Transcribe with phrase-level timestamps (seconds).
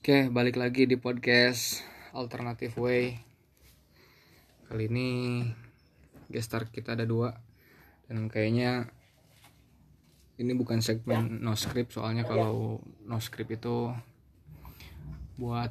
[0.00, 1.84] Oke, balik lagi di podcast
[2.16, 3.20] Alternative Way.
[4.64, 5.08] Kali ini
[6.32, 7.36] gestar kita ada dua
[8.08, 8.88] dan kayaknya
[10.40, 13.92] ini bukan segmen no script soalnya kalau no script itu
[15.36, 15.68] buat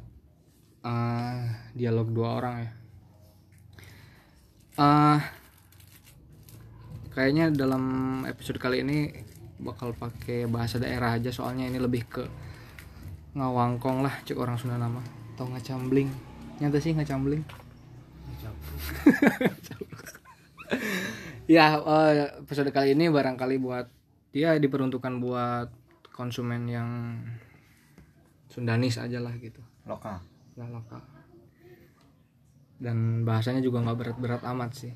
[0.86, 1.42] eh,
[1.74, 2.72] dialog dua orang ya.
[4.78, 5.20] Eh,
[7.18, 7.82] kayaknya dalam
[8.30, 9.10] episode kali ini
[9.58, 12.30] bakal pakai bahasa daerah aja soalnya ini lebih ke
[13.40, 15.00] ngawangkong lah cek orang Sunda nama.
[15.36, 16.12] Atau ngacambling
[16.60, 17.40] nyata sih ngacambling
[21.50, 23.88] ya eh, episode kali ini barangkali buat
[24.30, 25.68] dia diperuntukkan buat
[26.14, 27.18] konsumen yang
[28.50, 29.62] Sundanis aja lah gitu.
[29.86, 30.20] Lokal.
[30.58, 31.02] Lah lokal.
[32.82, 34.94] Dan bahasanya juga nggak berat-berat amat sih.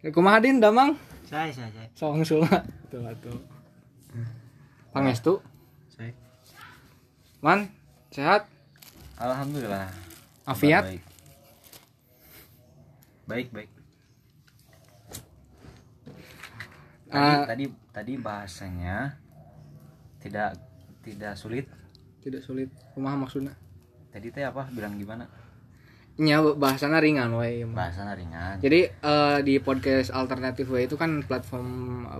[0.00, 0.96] Kayak kumahadin damang?
[1.28, 2.64] Saya saya saya song sula.
[2.88, 3.36] Tuh tuh.
[4.90, 5.38] Pangestu?
[5.38, 5.49] saya
[7.40, 7.68] man
[8.10, 8.44] sehat?
[9.16, 9.88] Alhamdulillah.
[10.44, 10.84] Afiat?
[10.86, 11.02] Baik.
[13.26, 13.70] Baik baik.
[17.10, 17.42] Tadi, Ah.
[17.42, 19.18] tadi tadi bahasanya
[20.22, 20.54] tidak
[21.02, 21.66] tidak sulit.
[22.20, 22.70] Tidak sulit.
[22.94, 23.56] Kumaha maksudnya?
[24.12, 24.68] Tadi teh apa?
[24.70, 25.26] Bilang gimana?
[26.20, 27.80] Nya bahasana ringan wae mah.
[27.80, 28.56] bahasanya ringan.
[28.60, 31.68] Jadi eh, di podcast alternatif way itu kan platform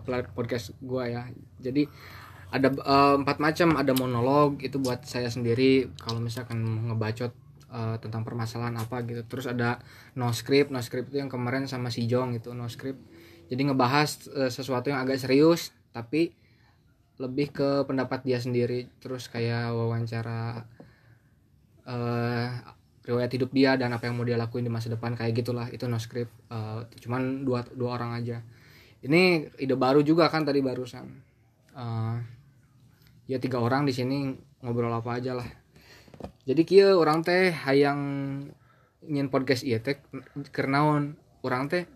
[0.02, 1.22] plat- podcast gua ya.
[1.60, 1.84] Jadi
[2.50, 3.78] ada eh, empat macam.
[3.78, 5.90] Ada monolog itu buat saya sendiri.
[5.98, 7.32] Kalau misalkan ngebacot
[7.70, 9.22] eh, tentang permasalahan apa gitu.
[9.26, 9.80] Terus ada
[10.18, 10.74] no script.
[10.74, 13.00] No script itu yang kemarin sama si Jong gitu no script.
[13.50, 16.30] Jadi ngebahas eh, sesuatu yang agak serius tapi
[17.18, 18.90] lebih ke pendapat dia sendiri.
[19.02, 20.66] Terus kayak wawancara
[21.90, 22.50] eh
[23.00, 25.66] riwayat hidup dia dan apa yang mau dia lakuin di masa depan kayak gitulah.
[25.72, 28.42] Itu no script Eh, cuman dua dua orang aja.
[29.06, 31.06] Ini ide baru juga kan tadi barusan.
[31.78, 32.16] Eh,
[33.30, 34.34] ya tiga orang di sini
[34.66, 35.46] ngobrol apa aja lah.
[36.42, 38.00] Jadi kia orang teh hayang
[39.06, 40.02] ingin podcast iya teh
[40.50, 40.82] karena
[41.46, 41.86] orang teh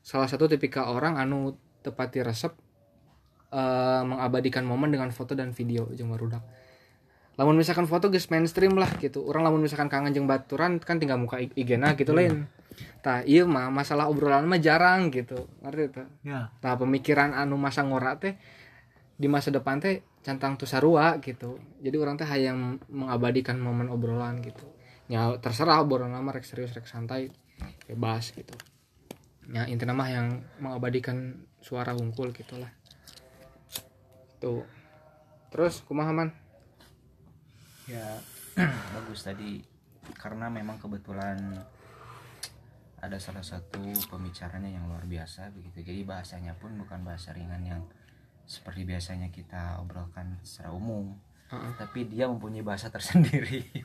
[0.00, 1.52] salah satu tipikal orang anu
[1.84, 2.56] tepati resep
[3.52, 6.40] eh, mengabadikan momen dengan foto dan video jeung barudak.
[7.36, 9.20] Lamun misalkan foto geus mainstream lah gitu.
[9.24, 12.48] Orang lamun misalkan kangen jeung baturan kan tinggal muka I- IG-na gitu lain
[13.04, 15.44] tah iya mah masalah obrolan mah jarang gitu.
[15.60, 18.40] Ngerti tuh ya nah pemikiran anu masa ngora teh
[19.20, 21.56] di masa depan teh cantang tuh sarua gitu.
[21.80, 24.64] Jadi orang teh hayang mengabadikan momen obrolan gitu.
[25.08, 27.32] Ya terserah obrolan mah rek serius rek santai
[27.88, 28.52] bebas gitu.
[29.50, 32.70] Ya intinya mah yang mengabadikan suara unggul gitulah
[34.40, 34.64] tuh.
[35.52, 36.30] Terus kumaha man?
[37.88, 38.20] Ya
[38.96, 39.60] bagus tadi.
[40.16, 41.38] Karena memang kebetulan
[43.00, 43.80] ada salah satu
[44.12, 45.80] pembicaranya yang luar biasa begitu.
[45.80, 47.82] Jadi bahasanya pun bukan bahasa ringan yang
[48.50, 51.14] seperti biasanya kita obrolkan secara umum
[51.46, 51.70] Heeh.
[51.78, 53.62] tapi dia mempunyai bahasa tersendiri.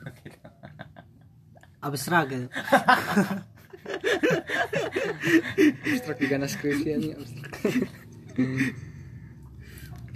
[1.78, 2.46] Abstrak gitu
[5.86, 7.52] abstrak juga na skripsi ini abstrak.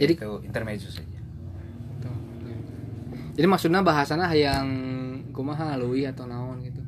[0.00, 1.21] Jadi- itu intermezzo saja.
[2.00, 2.16] Tuh.
[3.37, 4.66] jadi maksudnya bahasana hayang
[5.31, 6.81] kumaha lui atau naon gitu?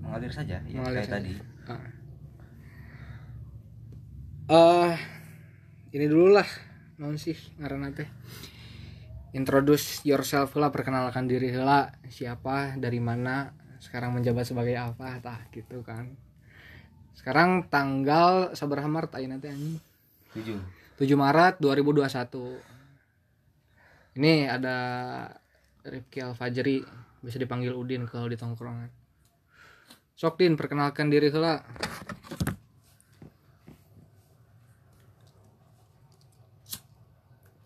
[0.00, 1.20] Mengalir saja ya Mengalir kayak saja.
[1.20, 1.32] tadi.
[4.48, 4.96] Eh
[5.92, 6.48] ini dulu lah
[6.98, 8.08] naon sih ngaranna teh.
[9.36, 11.92] Introduce yourself lah perkenalkan diri lah.
[12.08, 16.12] Siapa dari mana sekarang menjabat sebagai apa tah gitu kan.
[17.14, 19.78] Sekarang tanggal sabaraha Maret ayeuna teh anjing?
[20.34, 20.60] Tujuh.
[20.98, 22.58] 7 Maret 2021
[24.18, 24.76] ini ada
[25.86, 26.82] Rifki Alfajri
[27.22, 28.90] bisa dipanggil Udin kalau di tongkrongan.
[30.18, 31.62] Sok Din perkenalkan diri lah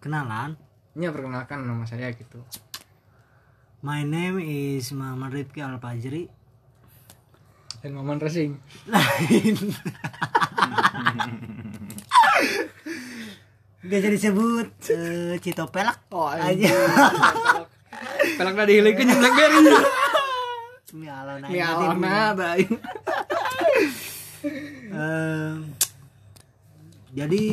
[0.03, 0.59] kenalan
[0.99, 2.43] ini perkenalkan nama saya gitu.
[3.81, 6.29] My name is Muhammad Rifki Al Fajri.
[7.81, 8.59] Dan Maman Racing
[8.91, 9.57] lain.
[13.83, 16.07] Biasa disebut eh, Cito Pelak.
[16.15, 16.71] Oh aja.
[18.39, 19.59] pelak dah dihilikeun jeung Blackberry
[20.93, 22.77] mi alona mi alona da aing.
[24.93, 25.73] Em,
[27.17, 27.45] jadi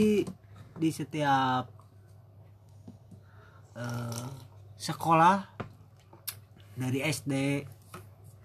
[0.76, 1.79] di setiap
[3.80, 4.28] eh,
[4.76, 5.48] sekolah
[6.76, 7.64] dari SD,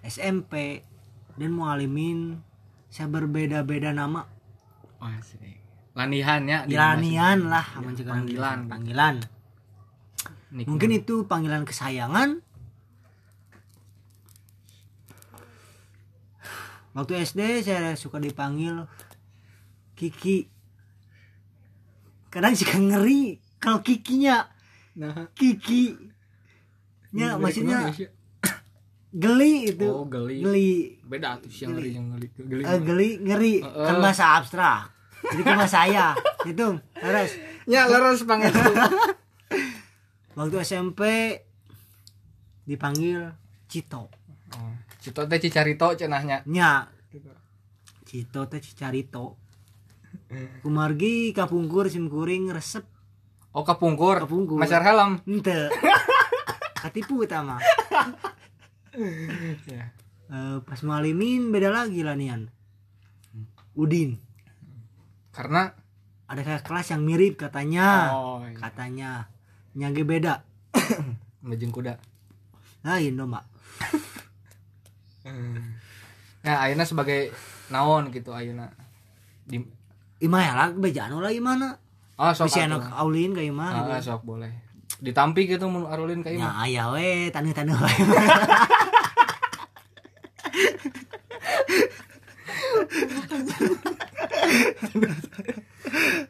[0.07, 0.87] SMP
[1.35, 2.39] dan mualimin
[2.87, 4.23] saya berbeda-beda nama.
[5.03, 5.65] Asik
[5.95, 8.59] lanihan ya di Ilanian lah aman juga panggilan.
[8.67, 9.17] panggilan.
[10.55, 10.71] Nickname.
[10.71, 12.43] mungkin itu panggilan kesayangan.
[16.95, 18.87] Waktu SD saya suka dipanggil
[19.99, 20.47] Kiki.
[22.31, 24.54] Kadang suka ngeri kalau Kikinya
[24.95, 26.13] nah Kiki
[27.15, 28.11] Ya, Dari maksudnya ya,
[29.23, 29.87] geli itu.
[29.87, 30.43] Oh, geli.
[30.43, 30.99] Geli.
[31.07, 33.87] beda tuh yang ngeri yang geli geli Eh, geli ngeri Heeh.
[33.87, 34.91] kan bahasa abstrak.
[35.23, 36.07] Jadi ke bahasa saya.
[36.51, 38.51] Itu, terus ya leres banget
[40.37, 41.01] waktu SMP
[42.67, 43.31] dipanggil
[43.71, 44.11] Cito.
[44.53, 44.73] oh.
[44.99, 46.91] Cito teh cicarito cenahnya Nya
[48.05, 49.39] Cito teh Cicarito.
[50.67, 52.83] Kumargi kapungkur simkuring resep
[53.55, 54.59] oh kapungkur Kapungkur.
[54.59, 55.71] masyar helm ente.
[56.85, 57.63] Katipu kita mah.
[59.73, 59.85] ya.
[60.29, 62.51] Eh, pas malimin beda lagi lah nian.
[63.73, 64.21] Udin.
[65.35, 65.75] karena
[66.31, 68.13] Ada kayak kelas yang mirip katanya.
[68.13, 68.59] oh iya.
[68.59, 69.11] Katanya.
[69.75, 70.45] Nyage beda.
[71.47, 71.99] Mejeng kuda
[72.85, 73.45] Lain dong, Mbak.
[76.45, 77.33] nah Ayuna sebagai
[77.73, 78.69] naon gitu Ayuna
[79.49, 79.57] di
[80.21, 81.81] Ima ya lah bejaan lah gimana?
[82.15, 83.79] Oh sok Bisa anak Aulin kayak Ah, gimana?
[83.91, 84.53] ah, sok boleh.
[84.99, 87.77] Ditampi gitu mun arulin ka Ya imah aya we taneuh-taneuh.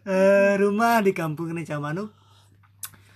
[0.05, 2.11] Eh, rumah di kampung Necamanuk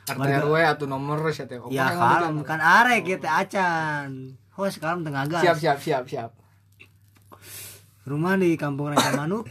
[0.09, 4.09] RT RW atau nomor Oh, ya yang kalem kan arek ya teh acan.
[4.57, 5.45] Host kalem tengah gas.
[5.45, 6.31] Siap siap siap siap.
[8.09, 9.45] Rumah di kampung Necamanuk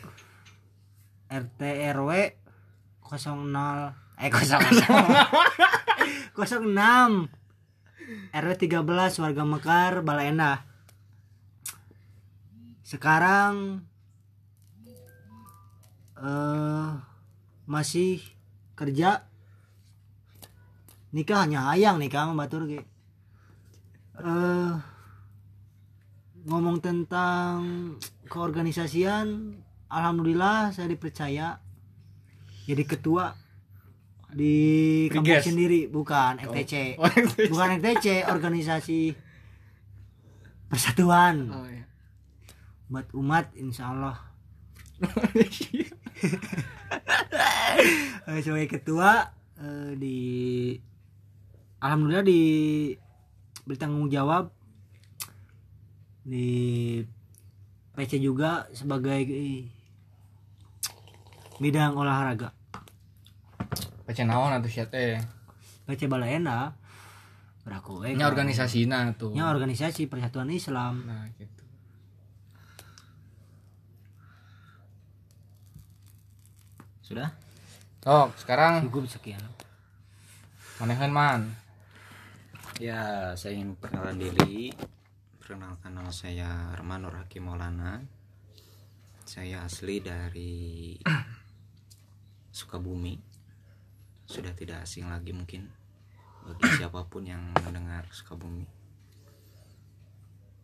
[1.30, 1.62] RT
[1.94, 2.12] RW
[3.08, 10.68] 00 eh 00 06 RW 13 warga Mekar Balaendah
[12.88, 13.84] sekarang
[16.18, 16.90] eh
[17.68, 18.24] masih
[18.80, 19.28] kerja.
[21.12, 22.84] Nikah hanya hayang nikah sama batur ge
[24.24, 24.72] eh
[26.48, 27.56] ngomong tentang
[28.32, 29.60] keorganisasian
[29.92, 31.60] alhamdulillah saya dipercaya
[32.68, 33.32] jadi ketua
[34.36, 34.56] di
[35.08, 35.48] kampung Biges.
[35.48, 37.48] sendiri bukan FTC Oh, FTC.
[37.56, 39.00] bukan FTC organisasi
[40.68, 41.48] persatuan.
[41.48, 41.88] Oh iya.
[42.92, 44.18] Buat umat insya Allah.
[48.28, 50.18] Eh, sebagai ketua eh, di
[51.78, 52.42] alhamdulillah di
[53.64, 54.50] bertanggung jawab.
[56.26, 56.50] Di
[57.94, 59.70] PC juga sebagai eh,
[61.62, 62.57] bidang olahraga
[64.08, 65.20] baca naon atuh sia teh
[65.84, 66.72] PC Balaena
[67.68, 71.04] beraku eh, nya organisasina tuh nya organisasi persatuan Islam.
[71.04, 71.58] Nah gitu.
[77.08, 77.32] Sudah?
[78.08, 78.88] Sok, sekarang?
[78.88, 79.44] Cukup sekian.
[80.80, 81.42] Manehan man.
[82.80, 84.76] Ya, saya ingin perkenalan diri.
[85.40, 88.04] Perkenalkan nama saya Arman Nur Hakim Maulana.
[89.24, 90.96] Saya asli dari
[92.58, 93.27] Sukabumi.
[94.28, 95.72] Sudah tidak asing lagi mungkin
[96.44, 98.68] bagi siapa pun yang mendengar Sukabumi.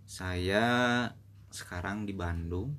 [0.03, 1.07] Saya
[1.47, 2.75] sekarang di Bandung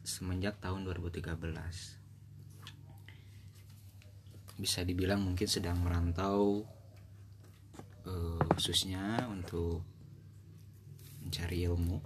[0.00, 1.44] semenjak tahun 2013.
[4.56, 6.64] Bisa dibilang mungkin sedang merantau
[8.08, 9.84] eh, khususnya untuk
[11.20, 12.00] mencari ilmu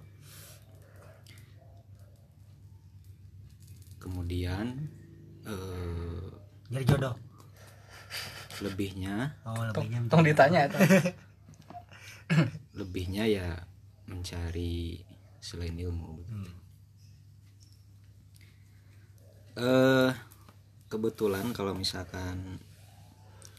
[4.05, 4.85] kemudian
[5.49, 6.29] eh,
[6.75, 7.15] jadi jodoh.
[8.63, 10.79] Lebihnya oh lebihnya tong ditanya itu
[12.79, 13.49] lebihnya ya
[14.07, 15.03] mencari
[15.43, 16.23] selain ilmu
[19.55, 20.11] eh
[20.91, 22.59] kebetulan kalau misalkan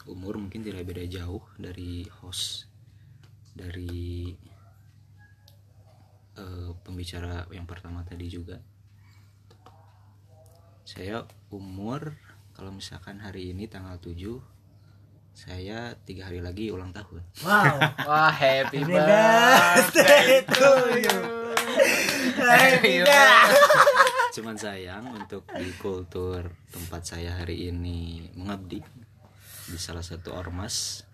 [0.05, 2.67] umur mungkin tidak beda jauh dari host
[3.55, 4.35] dari
[6.35, 8.59] eh, pembicara yang pertama tadi juga.
[10.85, 12.13] Saya umur
[12.55, 14.39] kalau misalkan hari ini tanggal 7
[15.35, 17.19] saya tiga hari lagi ulang tahun.
[17.43, 17.75] Wow.
[18.07, 20.71] Wah happy Happy birthday to
[21.03, 21.19] you.
[22.39, 23.03] Happy
[24.35, 28.83] cuman sayang untuk di kultur tempat saya hari ini mengabdi
[29.71, 31.07] di salah satu ormas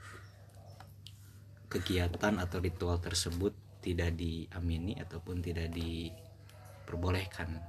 [1.70, 3.54] kegiatan atau ritual tersebut
[3.86, 7.62] tidak diamini ataupun tidak diperbolehkan.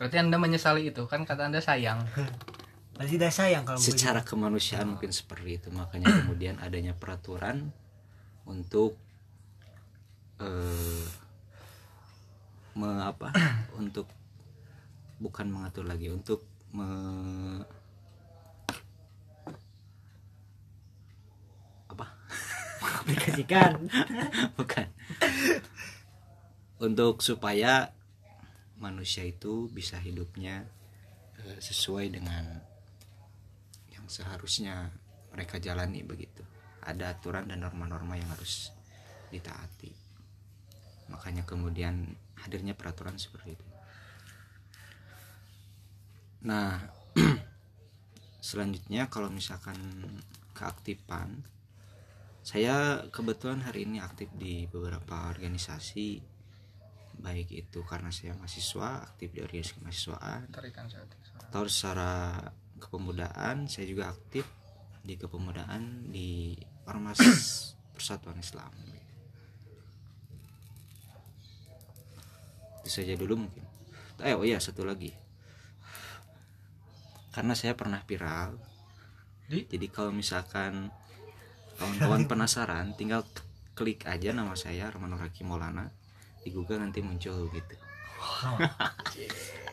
[0.00, 2.00] Berarti anda menyesali itu kan kata anda sayang
[2.96, 3.92] Pasti dah sayang kalau begitu.
[3.92, 7.68] secara kemanusiaan mungkin seperti itu makanya kemudian adanya peraturan
[8.48, 8.96] untuk
[10.40, 11.04] eh
[12.76, 13.32] me, apa
[13.80, 14.08] untuk
[15.20, 16.88] bukan mengatur lagi untuk me,
[21.88, 22.06] apa
[23.04, 23.88] aplikasikan.
[24.60, 24.88] bukan
[26.76, 27.92] untuk supaya
[28.76, 30.68] manusia itu bisa hidupnya
[31.40, 32.60] eh, sesuai dengan
[34.06, 34.94] yang seharusnya
[35.34, 36.46] mereka jalani begitu.
[36.86, 38.70] Ada aturan dan norma-norma yang harus
[39.34, 39.90] ditaati.
[41.10, 43.66] Makanya kemudian hadirnya peraturan seperti itu.
[46.46, 46.78] Nah
[48.46, 49.74] selanjutnya kalau misalkan
[50.54, 51.42] keaktifan
[52.46, 56.22] saya kebetulan hari ini aktif di beberapa organisasi
[57.18, 60.46] baik itu karena saya mahasiswa aktif di organisasi mahasiswaan.
[60.54, 61.42] Tarikan saya suara.
[61.50, 62.12] atau secara
[62.86, 64.46] kepemudaan saya juga aktif
[65.02, 66.54] di kepemudaan di
[66.86, 67.18] ormas
[67.90, 68.70] persatuan Islam.
[72.86, 73.66] Itu saja dulu mungkin.
[74.22, 75.10] Eh oh iya satu lagi.
[77.34, 78.56] Karena saya pernah viral
[79.44, 79.68] Di?
[79.68, 80.88] jadi kalau misalkan
[81.76, 83.28] kawan-kawan penasaran tinggal
[83.76, 85.92] klik aja nama saya Romanur Hakim Maulana
[86.40, 87.76] di Google nanti muncul gitu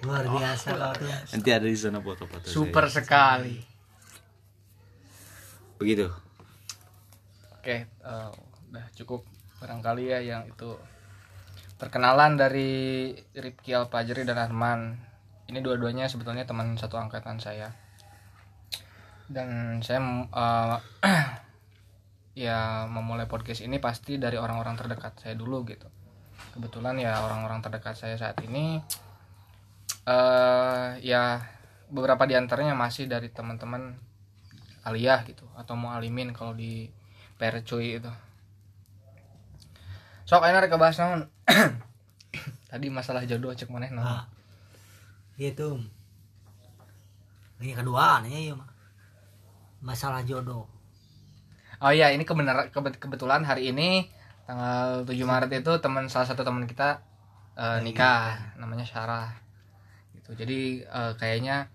[0.04, 2.54] luar biasa kau tuh nanti ada di sana foto-foto saya.
[2.54, 3.56] Super sekali.
[5.80, 6.08] begitu
[7.64, 8.32] Oke, eh,
[8.76, 9.24] udah cukup
[9.64, 10.76] barangkali ya yang itu
[11.80, 15.00] perkenalan dari Ripki Alpajri dan Arman.
[15.48, 17.72] Ini dua-duanya sebetulnya teman satu angkatan saya.
[19.32, 20.78] Dan saya eh,
[22.52, 25.88] ya memulai podcast ini pasti dari orang-orang terdekat saya dulu gitu.
[26.54, 28.78] Kebetulan ya orang-orang terdekat saya saat ini
[30.14, 31.42] eh ya
[31.90, 33.98] beberapa di antaranya masih dari teman-teman
[34.86, 36.94] aliyah gitu atau mau alimin kalau di
[37.42, 38.12] percuy itu.
[40.30, 41.26] Sok enak rek bahas naon?
[42.70, 44.06] Tadi masalah jodoh cek maneh naon?
[44.06, 44.24] Ah.
[45.34, 45.82] Itu
[47.64, 48.70] ini kedua nih ya mah
[49.82, 50.70] masalah jodoh.
[51.84, 54.08] Oh iya ini kebenar kebe- kebetulan hari ini
[54.44, 57.00] tanggal 7 Maret itu teman salah satu teman kita
[57.56, 59.32] eh, nikah namanya Syarah
[60.20, 60.36] gitu.
[60.36, 61.68] Jadi eh, kayaknya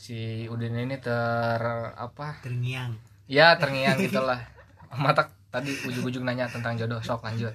[0.00, 1.60] si Udin ini ter
[1.96, 2.40] apa?
[2.40, 2.96] Terngiang.
[3.28, 4.40] Ya terngiang gitulah.
[5.02, 7.54] Matak tadi ujung-ujung nanya tentang jodoh sok lanjut.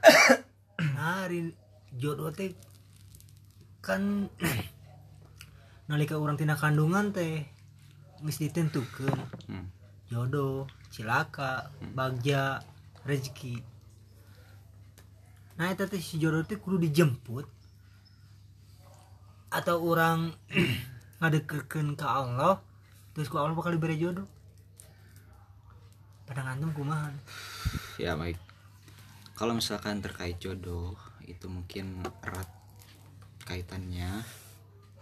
[1.00, 1.52] Hari
[1.94, 2.52] jodoh teh
[3.80, 4.28] kan
[5.88, 7.48] nalika orang tina kandungan teh
[8.20, 9.16] geus ditentukeun
[9.48, 9.66] Hmm.
[10.12, 12.60] jodoh cilaka bagja
[13.04, 13.62] rezeki.
[15.60, 17.44] Nah itu teh si jodoh teh kudu dijemput
[19.50, 20.32] atau orang
[21.20, 22.62] ngadekekeun ke Allah
[23.12, 24.24] terus ku Allah bakal diberi jodoh.
[26.24, 27.10] Pada ngantum kumaha?
[27.98, 28.38] Ya baik.
[29.34, 30.94] Kalau misalkan terkait jodoh
[31.26, 32.48] itu mungkin erat
[33.44, 34.22] kaitannya.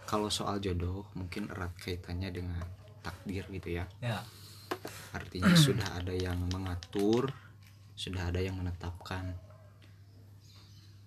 [0.09, 2.65] Kalau soal jodoh mungkin erat kaitannya dengan
[3.05, 3.85] takdir gitu ya.
[4.01, 4.25] Ya.
[5.13, 7.29] Artinya sudah ada yang mengatur
[7.99, 9.35] sudah ada yang menetapkan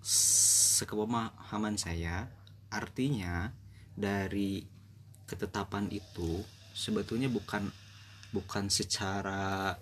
[0.05, 2.29] sekepemahaman saya
[2.69, 3.49] artinya
[3.97, 4.61] dari
[5.25, 6.45] ketetapan itu
[6.77, 7.73] sebetulnya bukan
[8.37, 9.73] bukan secara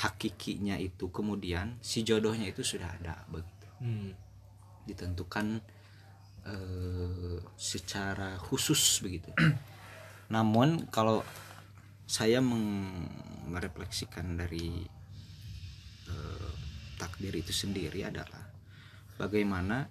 [0.00, 4.10] hakikinya itu kemudian si jodohnya itu sudah ada begitu hmm.
[4.88, 5.60] ditentukan
[6.48, 9.28] eh, secara khusus begitu.
[10.34, 11.20] Namun kalau
[12.06, 14.86] saya merefleksikan dari
[16.10, 16.52] eh,
[16.98, 18.50] takdir itu sendiri adalah
[19.14, 19.86] bagaimana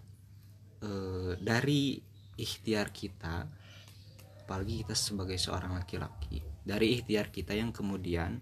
[0.83, 1.97] eh, dari
[2.39, 3.43] ikhtiar kita,
[4.45, 8.39] apalagi kita sebagai seorang laki-laki, dari ikhtiar kita yang kemudian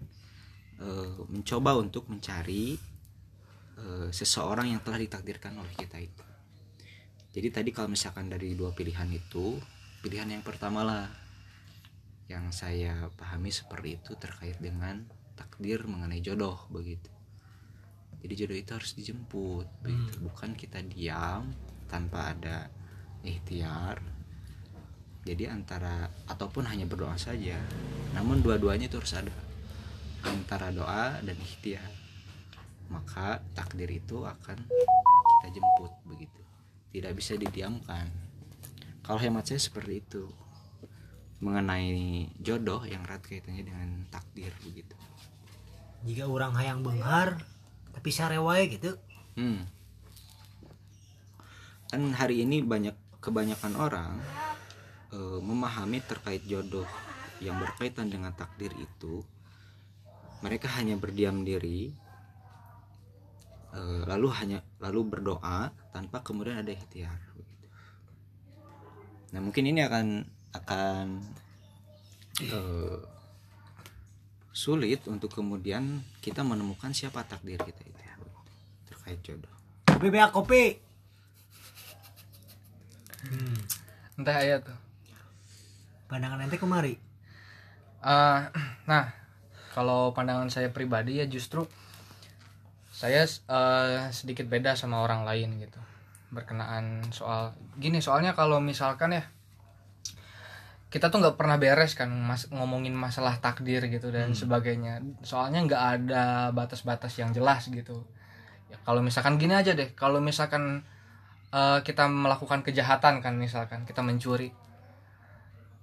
[0.78, 2.78] eh, mencoba untuk mencari
[3.78, 6.24] eh, seseorang yang telah ditakdirkan oleh kita itu.
[7.28, 9.60] Jadi tadi kalau misalkan dari dua pilihan itu,
[10.00, 11.04] pilihan yang pertama lah
[12.28, 15.04] yang saya pahami seperti itu terkait dengan
[15.36, 17.17] takdir mengenai jodoh begitu.
[18.18, 20.16] Jadi jodoh itu harus dijemput, begitu.
[20.26, 21.54] bukan kita diam
[21.86, 22.66] tanpa ada
[23.22, 24.02] ikhtiar.
[25.22, 27.60] Jadi antara ataupun hanya berdoa saja,
[28.16, 29.34] namun dua-duanya itu harus ada.
[30.24, 31.90] Antara doa dan ikhtiar.
[32.88, 36.40] Maka takdir itu akan kita jemput begitu.
[36.90, 38.08] Tidak bisa didiamkan.
[39.04, 40.24] Kalau hemat saya seperti itu.
[41.38, 44.96] Mengenai jodoh yang erat kaitannya dengan takdir begitu.
[46.02, 47.38] Jika orang hayang benghar
[47.98, 48.94] tapi sarewae gitu.
[49.34, 49.66] Hmm.
[51.90, 54.22] kan hari ini banyak kebanyakan orang
[55.10, 56.86] eh, memahami terkait jodoh
[57.42, 59.26] yang berkaitan dengan takdir itu.
[60.46, 61.90] Mereka hanya berdiam diri
[63.74, 67.18] eh, lalu hanya lalu berdoa tanpa kemudian ada ikhtiar.
[69.34, 70.22] Nah mungkin ini akan
[70.54, 71.06] akan
[72.46, 73.17] eh,
[74.58, 77.94] sulit untuk kemudian kita menemukan siapa takdir kita itu.
[77.94, 78.38] Begitu,
[78.90, 79.54] terkait jodoh.
[79.86, 80.64] Kopi bea kopi.
[83.18, 83.58] Hmm.
[84.18, 84.78] entah ayat tuh.
[86.10, 86.98] Pandangan ente kemari.
[88.02, 88.40] Eh,
[88.90, 89.14] nah
[89.78, 91.62] kalau pandangan saya pribadi ya justru
[92.90, 95.78] saya eh, sedikit beda sama orang lain gitu.
[96.34, 99.22] Berkenaan soal gini soalnya kalau misalkan ya
[100.88, 105.04] kita tuh nggak pernah beres kan mas ngomongin masalah takdir gitu dan sebagainya.
[105.20, 106.24] Soalnya nggak ada
[106.56, 108.08] batas-batas yang jelas gitu.
[108.72, 110.80] Ya kalau misalkan gini aja deh kalau misalkan
[111.52, 114.48] eh, kita melakukan kejahatan kan misalkan kita mencuri.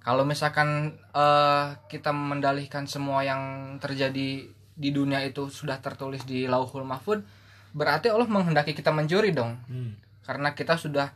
[0.02, 6.84] Kalau misalkan eh, kita mendalihkan semua yang terjadi di dunia itu sudah tertulis di lauhul
[6.84, 7.22] mahfud
[7.78, 9.56] berarti Allah menghendaki kita mencuri dong.
[9.70, 9.96] Hmm.
[10.26, 11.14] karena kita sudah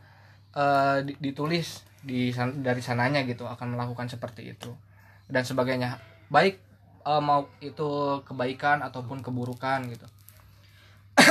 [1.02, 2.32] di- ditulis di
[2.64, 4.72] dari sananya gitu akan melakukan seperti itu.
[5.30, 6.00] Dan sebagainya.
[6.32, 6.58] Baik
[7.06, 10.06] eh, mau itu kebaikan ataupun keburukan gitu.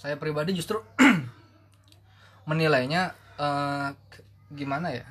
[0.00, 0.82] Saya pribadi justru
[2.48, 3.14] menilainya
[4.10, 4.24] k-
[4.54, 5.06] gimana ya?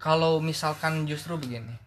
[0.00, 1.80] Kalau misalkan justru begini.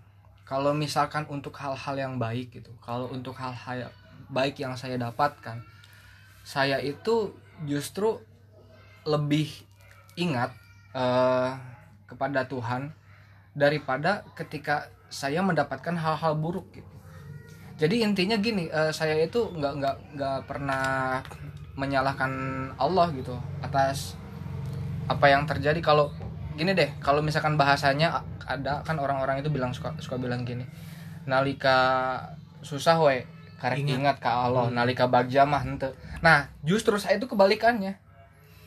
[0.47, 2.71] Kalau misalkan untuk hal-hal yang baik gitu.
[2.79, 3.91] Kalau untuk hal-hal
[4.31, 5.59] baik yang saya dapatkan.
[6.47, 7.35] Saya itu
[7.67, 8.23] justru
[9.03, 9.66] lebih
[10.17, 10.51] ingat
[10.97, 11.51] eh,
[12.09, 12.91] kepada Tuhan
[13.53, 16.93] daripada ketika saya mendapatkan hal-hal buruk gitu.
[17.77, 21.21] Jadi intinya gini, eh, saya itu nggak nggak nggak pernah
[21.77, 22.31] menyalahkan
[22.81, 24.17] Allah gitu atas
[25.05, 25.77] apa yang terjadi.
[25.79, 26.09] Kalau
[26.57, 30.65] gini deh, kalau misalkan bahasanya ada kan orang-orang itu bilang suka suka bilang gini,
[31.29, 32.17] nalika
[32.65, 33.23] susah we
[33.61, 35.93] karek ingat ke Allah, nalika bagja mah henteu.
[36.21, 37.97] Nah, justru saya itu kebalikannya.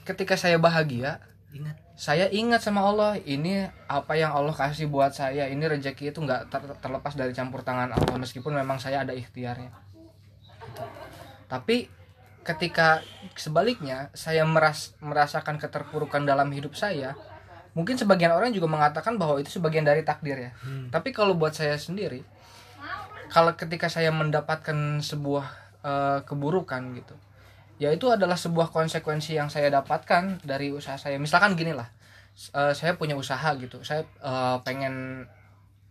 [0.03, 1.77] Ketika saya bahagia, Ingat.
[1.99, 6.47] saya ingat sama Allah ini apa yang Allah kasih buat saya ini rezeki itu nggak
[6.47, 9.71] ter- terlepas dari campur tangan Allah meskipun memang saya ada ikhtiarnya
[10.61, 10.83] Gitu.
[11.47, 11.91] tapi
[12.41, 13.03] ketika
[13.35, 17.19] sebaliknya saya meras merasakan keterpurukan dalam hidup saya
[17.75, 20.51] mungkin sebagian orang juga mengatakan bahwa itu sebagian dari takdir ya
[20.89, 22.23] tapi kalau buat saya sendiri
[23.29, 25.47] kalau ketika saya mendapatkan sebuah
[25.83, 27.15] eh, keburukan gitu
[27.81, 31.17] ya itu adalah sebuah konsekuensi yang saya dapatkan dari usaha saya.
[31.17, 31.89] Misalkan gini lah
[32.53, 33.81] eh, saya punya usaha gitu.
[33.81, 35.25] Saya eh, pengen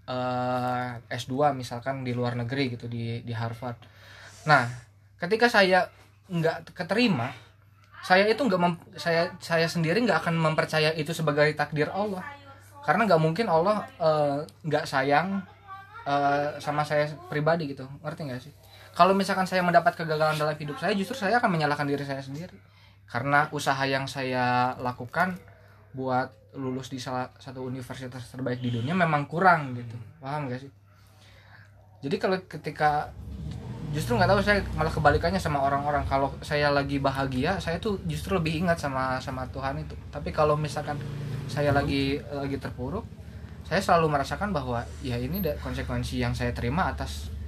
[0.06, 3.76] eh, S2 misalkan di luar negeri gitu di di Harvard.
[4.46, 4.70] Nah
[5.18, 5.90] ketika saya
[6.30, 7.34] nggak keterima
[8.06, 12.22] saya itu nggak saya saya sendiri nggak akan mempercaya itu sebagai takdir Allah.
[12.86, 15.42] Karena nggak mungkin Allah eh, nggak sayang
[16.06, 17.90] eh, sama saya pribadi gitu.
[18.06, 18.54] Ngerti nggak sih
[19.00, 22.60] kalau misalkan saya mendapat kegagalan dalam hidup saya justru saya akan menyalahkan diri saya sendiri.
[23.08, 25.40] Karena usaha yang saya lakukan
[25.96, 29.96] buat lulus di salah satu universitas terbaik di dunia memang kurang gitu.
[30.20, 30.72] Paham gak sih?
[32.04, 33.16] Jadi kalau ketika
[33.96, 36.04] justru nggak tahu saya malah kebalikannya sama orang-orang.
[36.04, 39.96] Kalau saya lagi bahagia saya tuh justru lebih ingat sama sama Tuhan itu.
[40.12, 41.00] Tapi kalau misalkan
[41.48, 43.08] saya lagi lagi terpuruk
[43.64, 47.39] saya selalu merasakan bahwa ya ini konsekuensi yang saya terima atas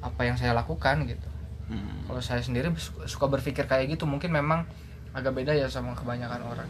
[0.00, 1.28] apa yang saya lakukan gitu
[1.68, 2.00] Hmm.
[2.08, 4.64] kalau saya sendiri su- suka berpikir kayak gitu mungkin memang
[5.12, 6.68] agak beda ya sama kebanyakan orang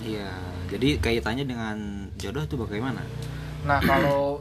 [0.00, 0.32] Iya,
[0.72, 1.76] jadi kaitannya dengan
[2.16, 3.04] jodoh itu bagaimana?
[3.60, 4.40] nah kalau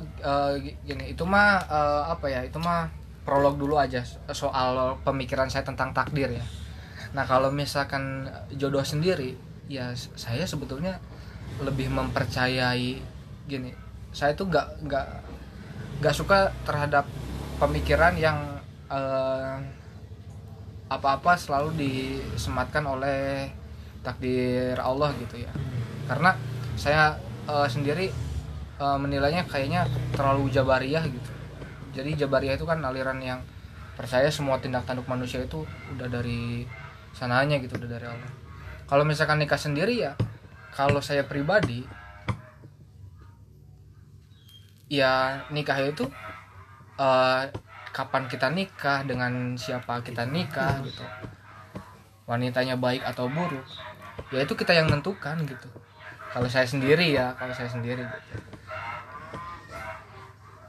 [0.63, 2.87] gi- gini itu mah eh, apa ya itu mah
[3.27, 3.99] prolog dulu aja
[4.31, 6.45] soal pemikiran saya tentang takdir ya
[7.11, 9.35] nah kalau misalkan jodoh sendiri
[9.67, 11.03] ya saya sebetulnya
[11.59, 13.03] lebih mempercayai
[13.43, 13.75] gini
[14.15, 15.07] saya tuh nggak nggak
[15.99, 17.03] nggak suka terhadap
[17.59, 18.39] pemikiran yang
[18.87, 19.55] eh,
[20.89, 23.51] apa-apa selalu disematkan oleh
[24.01, 25.51] takdir Allah gitu ya.
[26.07, 26.33] Karena
[26.79, 27.13] saya
[27.45, 28.07] eh, sendiri
[28.79, 31.31] eh, menilainya kayaknya terlalu jabariyah gitu.
[31.93, 33.43] Jadi jabariyah itu kan aliran yang
[33.99, 36.63] percaya semua tindak tanduk manusia itu udah dari
[37.11, 38.31] sananya gitu udah dari Allah.
[38.87, 40.15] Kalau misalkan nikah sendiri ya
[40.71, 41.83] kalau saya pribadi
[44.89, 46.07] ya nikah itu
[46.99, 47.41] eh,
[47.89, 51.03] kapan kita nikah dengan siapa kita nikah gitu.
[52.29, 53.65] Wanitanya baik atau buruk
[54.29, 55.69] ya itu kita yang menentukan gitu.
[56.29, 58.37] Kalau saya sendiri ya kalau saya sendiri gitu.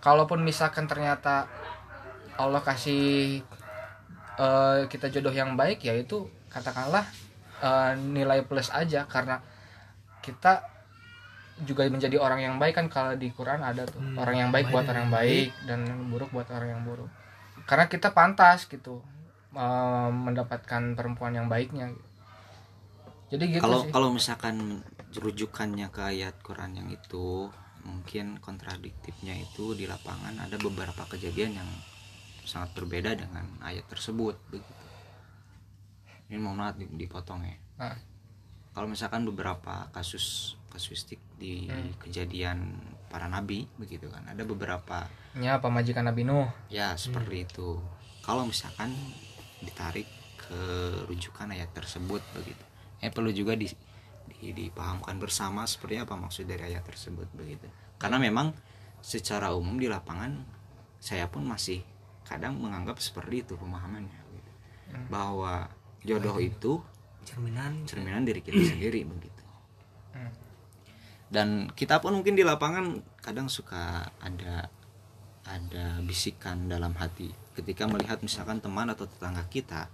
[0.01, 1.45] Kalaupun misalkan ternyata
[2.41, 3.45] Allah kasih
[4.41, 7.05] eh, kita jodoh yang baik ya itu katakanlah
[7.61, 9.05] eh, nilai plus aja.
[9.05, 9.45] Karena
[10.25, 10.70] kita
[11.65, 14.67] juga menjadi orang yang baik kan kalau di Quran ada tuh Hmm, orang yang baik
[14.69, 17.11] baik buat orang yang baik dan buruk buat orang yang buruk
[17.69, 19.01] karena kita pantas gitu
[19.55, 22.09] eh, mendapatkan perempuan yang baiknya gitu.
[23.31, 24.57] jadi gitu Kalau sih kalau misalkan
[25.11, 31.71] rujukannya ke ayat Quran yang itu mungkin kontradiktifnya itu di lapangan ada beberapa kejadian yang
[32.45, 34.75] sangat berbeda dengan ayat tersebut begitu.
[36.31, 37.57] Ini mohon maaf di- dipotong ya.
[37.79, 37.97] Nah.
[38.71, 41.91] Kalau misalkan beberapa kasus kasuistik di Hmm.
[41.99, 42.79] kejadian
[43.11, 44.23] para nabi begitu kan.
[44.25, 45.11] Ada beberapa.
[45.35, 46.47] Nya pemajikan Nabi Nuh.
[46.71, 47.83] Ya seperti itu.
[48.23, 48.95] Kalau misalkan
[49.59, 50.07] ditarik
[50.39, 50.61] ke
[51.07, 52.65] rujukan ayat tersebut begitu.
[53.03, 53.67] Ya perlu juga di,
[54.31, 57.67] di- dipahamkan bersama seperti apa maksud dari ayat tersebut begitu.
[57.99, 58.55] Karena memang
[59.01, 60.47] secara umum di lapangan
[61.01, 61.83] saya pun masih
[62.23, 64.51] kadang menganggap seperti itu pemahamannya gitu.
[65.09, 65.67] bahwa
[66.03, 66.79] jodoh itu
[67.31, 69.43] cerminan cerminan diri kita sendiri begitu.
[70.11, 70.33] Hmm.
[71.31, 74.67] dan kita pun mungkin di lapangan kadang suka ada
[75.47, 77.31] ada bisikan dalam hati.
[77.55, 79.87] Ketika melihat misalkan teman atau tetangga kita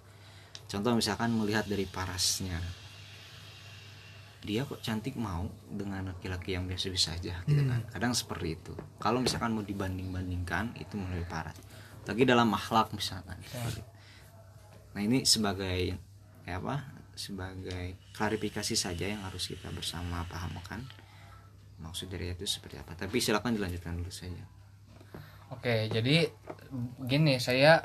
[0.66, 2.58] contoh misalkan melihat dari parasnya
[4.46, 7.82] dia kok cantik mau dengan laki-laki yang biasa-biasa aja gitu kan?
[7.90, 8.72] Kadang seperti itu.
[9.02, 11.58] Kalau misalkan mau dibanding-bandingkan itu melalui paras.
[12.06, 13.58] Lagi dalam akhlak misalkan itu.
[14.94, 15.98] nah ini sebagai
[16.46, 20.84] ya apa sebagai klarifikasi saja yang harus kita bersama pahamkan
[21.80, 22.96] maksud dari itu seperti apa?
[22.96, 24.44] Tapi silakan dilanjutkan dulu saja.
[25.52, 26.26] Oke, jadi
[27.04, 27.84] gini saya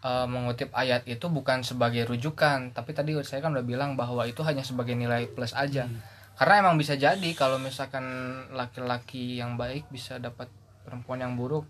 [0.00, 4.40] eh, mengutip ayat itu bukan sebagai rujukan, tapi tadi saya kan udah bilang bahwa itu
[4.46, 5.90] hanya sebagai nilai plus aja.
[6.38, 8.06] Karena emang bisa jadi kalau misalkan
[8.54, 10.46] laki-laki yang baik bisa dapat
[10.86, 11.66] perempuan yang buruk,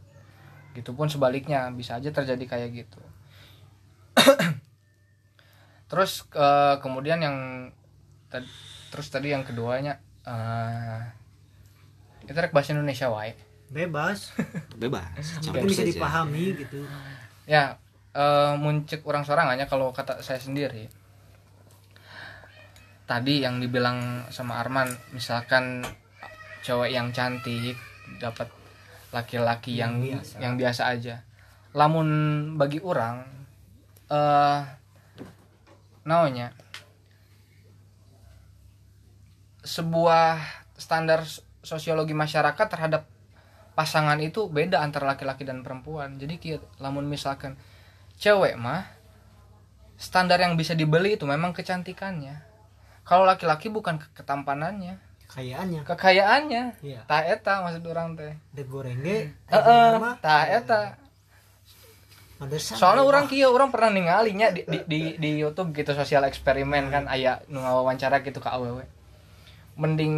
[0.76, 3.00] gitu pun sebaliknya bisa aja terjadi kayak gitu.
[5.88, 7.36] terus eh, kemudian yang
[8.28, 8.48] tad-
[8.88, 11.00] terus tadi yang keduanya eh
[12.22, 13.32] itu rek bahasa Indonesia wae.
[13.68, 14.32] bebas.
[14.80, 15.04] Bebas
[15.40, 15.90] campur penting bisa saja.
[15.90, 16.84] dipahami gitu.
[17.44, 17.76] Ya
[18.12, 20.88] eh, muncik orang sorangannya kalau kata saya sendiri.
[23.04, 25.80] Tadi yang dibilang sama Arman misalkan
[26.60, 27.76] cewek yang cantik
[28.20, 28.52] dapat
[29.08, 30.34] laki-laki yang Yang biasa.
[30.38, 31.16] yang biasa aja.
[31.72, 32.08] Lamun
[32.56, 33.24] bagi orang
[34.08, 34.60] eh
[36.06, 36.54] namanya
[39.62, 40.38] sebuah
[40.78, 41.26] standar
[41.60, 43.04] sosiologi masyarakat terhadap
[43.76, 46.18] pasangan itu beda antara laki-laki dan perempuan.
[46.18, 47.54] Jadi kieu, lamun misalkan
[48.18, 48.86] cewek mah
[49.98, 52.42] standar yang bisa dibeli itu memang kecantikannya.
[53.06, 54.98] Kalau laki-laki bukan ke- ketampanannya.
[55.28, 56.64] Kayaannya kekayaannya.
[56.80, 57.00] Iya.
[57.04, 58.32] Tah eta maksud orang teh.
[58.56, 59.92] Dek goreng ge heeh
[60.24, 60.96] tah eta
[62.58, 63.10] soalnya mewah.
[63.10, 67.42] orang kieu orang pernah ninggalinya di, di, di, di YouTube gitu sosial eksperimen kan aya
[67.50, 68.86] nu ngawawancara gitu ke awewe
[69.74, 70.14] mending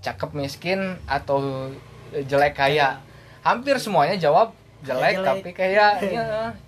[0.00, 1.68] cakep miskin atau
[2.12, 3.00] jelek kaya
[3.44, 4.52] hampir semuanya jawab
[4.84, 5.24] jelek, Jelek.
[5.24, 5.88] tapi kayaknya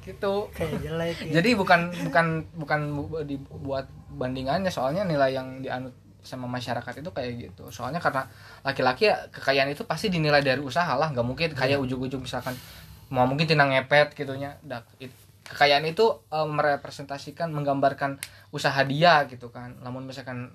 [0.00, 1.32] gitu kayak jelek ya.
[1.40, 5.92] jadi bukan bukan bukan bu- dibuat bandingannya soalnya nilai yang dianut
[6.24, 8.26] sama masyarakat itu kayak gitu soalnya karena
[8.66, 12.56] laki-laki ya kekayaan itu pasti dinilai dari usaha lah nggak mungkin kayak ujung-ujung misalkan
[13.08, 14.56] mau mungkin tinang ngepet gitunya.
[14.62, 15.14] Dak, it-
[15.46, 18.18] kekayaan itu eh, merepresentasikan menggambarkan
[18.50, 19.78] usaha dia gitu kan.
[19.80, 20.50] Namun misalkan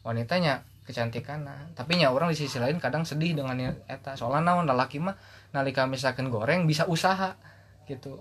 [0.00, 3.54] wanitanya kecantikan nah tapi nya orang di sisi lain kadang sedih dengan
[3.86, 4.16] eta.
[4.16, 5.14] Soalnya naon lelaki mah
[5.52, 7.36] nalika misalkan goreng bisa usaha
[7.84, 8.16] gitu.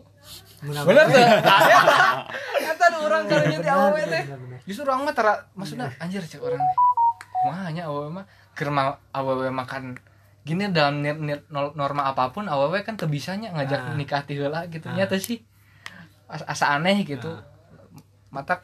[0.59, 1.23] Bener tuh
[2.67, 4.23] eta jadi Benar, awewe benar, teh.
[4.65, 6.59] justru orang mah tara maksudnya anjir cek orang.
[7.47, 8.25] Mahanya awewe mah?
[8.53, 9.95] Keur ma- awewe makan
[10.41, 13.93] gini dalam nir- nol- norma apa pun awewe kan kebisanya ngajak Ah.
[13.93, 14.85] nikah ti heula gitu.
[14.85, 14.95] Ah.
[14.95, 15.39] nya teh sih
[16.25, 17.29] As- asa aneh gitu.
[18.29, 18.61] Matak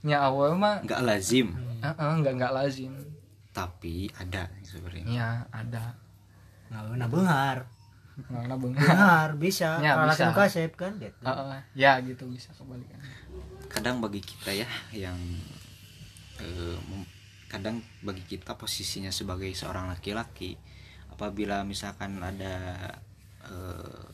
[0.00, 1.56] nya awewe mah nggak lazim.
[1.78, 2.92] Heeh nggak nggak lazim.
[3.50, 5.96] Tapi ada seperti ini ya ada.
[6.68, 7.58] Nggak benar benghar
[8.18, 9.78] nggak beunghar benghar bisa.
[9.78, 10.34] Ya, kalau bisa.
[10.34, 11.22] kasep kan gitu.
[11.22, 12.98] Heeh, ya gitu bisa kebalikan.
[13.68, 15.14] Kadang bagi kita ya yang
[16.38, 17.06] eh, mem-
[17.46, 20.58] kadang bagi kita posisinya sebagai seorang laki-laki
[21.18, 22.78] apabila misalkan ada
[23.42, 24.10] eh,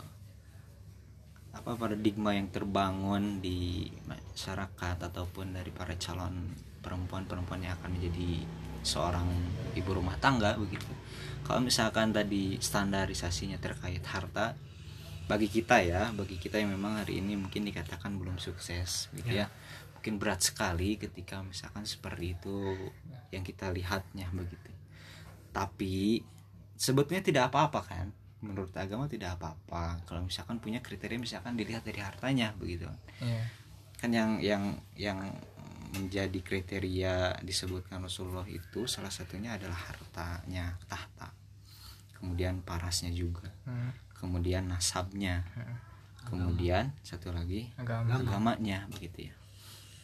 [1.52, 8.48] apa paradigma yang terbangun di masyarakat ataupun dari para calon perempuan-perempuan yang akan menjadi
[8.80, 9.28] seorang
[9.76, 10.88] ibu rumah tangga begitu.
[11.44, 14.56] Kalau misalkan tadi standarisasinya terkait harta
[15.28, 19.52] bagi kita ya bagi kita yang memang hari ini mungkin dikatakan belum sukses gitu ya,
[19.96, 22.76] mungkin berat sekali ketika misalkan seperti itu
[23.28, 24.72] yang kita lihatnya begitu.
[25.52, 26.33] Tapi
[26.84, 28.12] sebetulnya tidak apa-apa kan?
[28.44, 30.04] Menurut agama tidak apa-apa.
[30.04, 32.84] Kalau misalkan punya kriteria misalkan dilihat dari hartanya begitu.
[33.24, 33.64] Iya.
[33.94, 34.64] kan yang yang
[35.00, 35.18] yang
[35.96, 41.32] menjadi kriteria disebutkan Rasulullah itu salah satunya adalah hartanya tahta.
[42.20, 43.48] Kemudian parasnya juga.
[43.64, 45.40] Hmm, kemudian nasabnya.
[46.28, 48.20] Kemudian satu lagi agama.
[48.20, 49.34] agamanya begitu ya.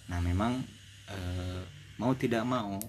[0.09, 0.65] Nah memang
[1.13, 1.61] eh,
[2.01, 2.81] mau tidak mau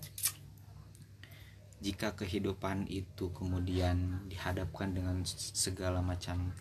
[1.82, 6.54] jika kehidupan itu kemudian dihadapkan dengan segala macam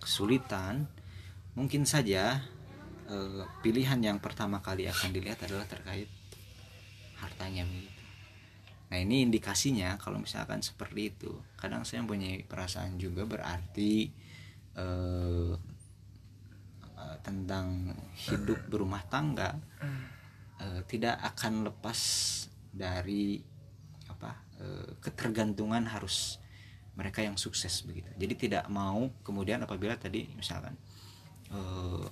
[0.00, 0.88] kesulitan
[1.52, 2.40] mungkin saja
[3.06, 6.08] eh, pilihan yang pertama kali akan dilihat adalah terkait
[7.20, 8.02] hartanya begitu.
[8.92, 11.32] Nah ini indikasinya kalau misalkan seperti itu.
[11.56, 14.10] Kadang saya punya perasaan juga berarti
[14.76, 15.52] eh,
[16.96, 17.92] eh, tentang
[18.28, 19.56] hidup berumah tangga
[20.60, 22.00] eh, tidak akan lepas
[22.72, 23.51] dari
[25.02, 26.42] ketergantungan harus
[26.92, 28.08] mereka yang sukses begitu.
[28.20, 30.76] Jadi tidak mau kemudian apabila tadi misalkan
[31.48, 32.06] eh,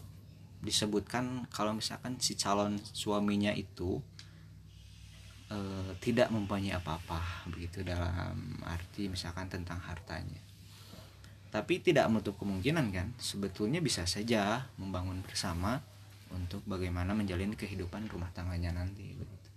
[0.61, 4.01] disebutkan kalau misalkan si calon suaminya itu
[5.53, 10.41] eh, tidak mempunyai apa-apa begitu dalam arti misalkan tentang hartanya.
[11.51, 15.83] Tapi tidak menutup kemungkinan kan sebetulnya bisa saja membangun bersama
[16.31, 19.51] untuk bagaimana menjalin kehidupan rumah tangganya nanti begitu.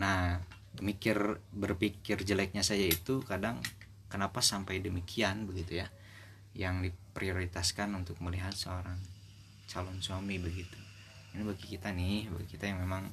[0.00, 0.40] Nah
[0.78, 3.58] mikir berpikir jeleknya saya itu kadang
[4.06, 5.90] kenapa sampai demikian begitu ya
[6.54, 8.98] yang diprioritaskan untuk melihat seorang
[9.66, 10.78] calon suami begitu.
[11.34, 13.10] Ini bagi kita nih bagi kita yang memang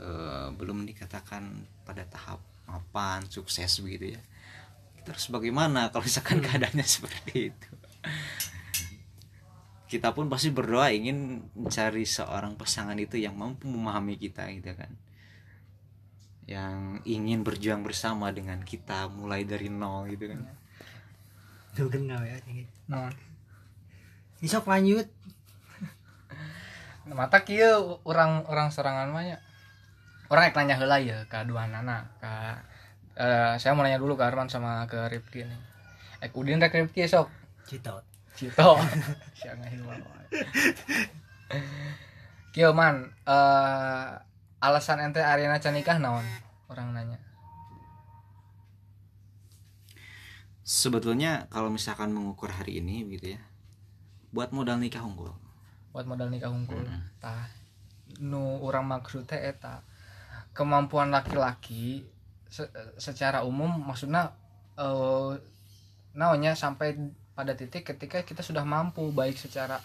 [0.00, 4.22] eh, belum dikatakan pada tahap mapan sukses begitu ya.
[5.00, 7.70] Kita harus bagaimana kalau misalkan keadaannya seperti itu?
[9.92, 14.88] Kita pun pasti berdoa ingin mencari seorang pasangan itu yang mampu memahami kita gitu kan
[16.50, 20.40] yang ingin berjuang bersama dengan kita mulai dari nol gitu kan.
[21.72, 22.36] Tuh kenal ya?
[22.42, 22.72] Kayak gitu.
[22.90, 23.08] nah
[24.42, 25.06] Ini sok lanjut
[27.10, 29.38] mata kieu orang orang serangan mah nya.
[30.30, 32.32] orang yang nanya heula ya ke dua nana ke
[33.18, 35.60] eh, saya mau nanya dulu ke Arman sama ke Rifki nih
[36.22, 37.28] Ek Udin rek Rifki sok
[37.66, 38.00] Cito
[38.38, 38.78] Cito
[39.38, 39.82] siang ngahin
[42.54, 44.08] Kieu man eh,
[44.62, 46.22] alasan ente Ariana can nikah naon?
[46.70, 47.18] Orang nanya.
[50.62, 53.42] Sebetulnya kalau misalkan mengukur hari ini begitu ya
[54.30, 55.34] buat modal nikah unggul.
[55.90, 56.86] Buat modal nikah unggul.
[57.18, 57.50] Tah
[58.22, 59.82] nu orang maksudnya eta
[60.54, 62.06] kemampuan laki-laki
[62.46, 64.32] se- secara umum maksudnya
[64.78, 65.32] eh
[66.14, 66.94] naonnya sampai
[67.32, 69.80] pada titik ketika kita sudah mampu baik secara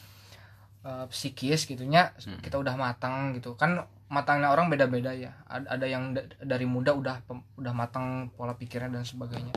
[0.85, 2.37] eh, psikis gitunya Hmm.
[2.39, 3.57] kita udah matang gitu.
[3.57, 5.35] Kan matangnya orang beda-beda ya.
[5.47, 7.23] Ada, ada yang da- dari muda udah
[7.59, 9.51] udah matang pola pikirnya dan sebagainya.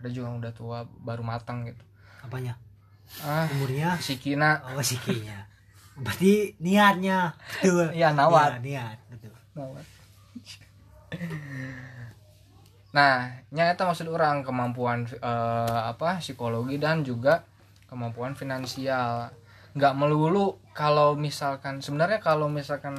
[0.00, 1.84] Ada juga yang udah tua baru matang gitu.
[2.24, 2.56] Apanya?
[3.20, 4.00] Ah umurnya?
[4.00, 4.64] sikina.
[4.72, 5.54] Oh sikinya
[5.94, 7.34] berarti niatnya.
[7.62, 7.94] Betul.
[7.94, 8.58] Iya, nawat.
[8.58, 9.34] Iya, niat betul.
[12.94, 17.46] Nah, nyata maksud orang kemampuan eh, apa psikologi dan juga
[17.86, 19.30] kemampuan finansial.
[19.74, 22.94] Nggak melulu kalau misalkan sebenarnya kalau misalkan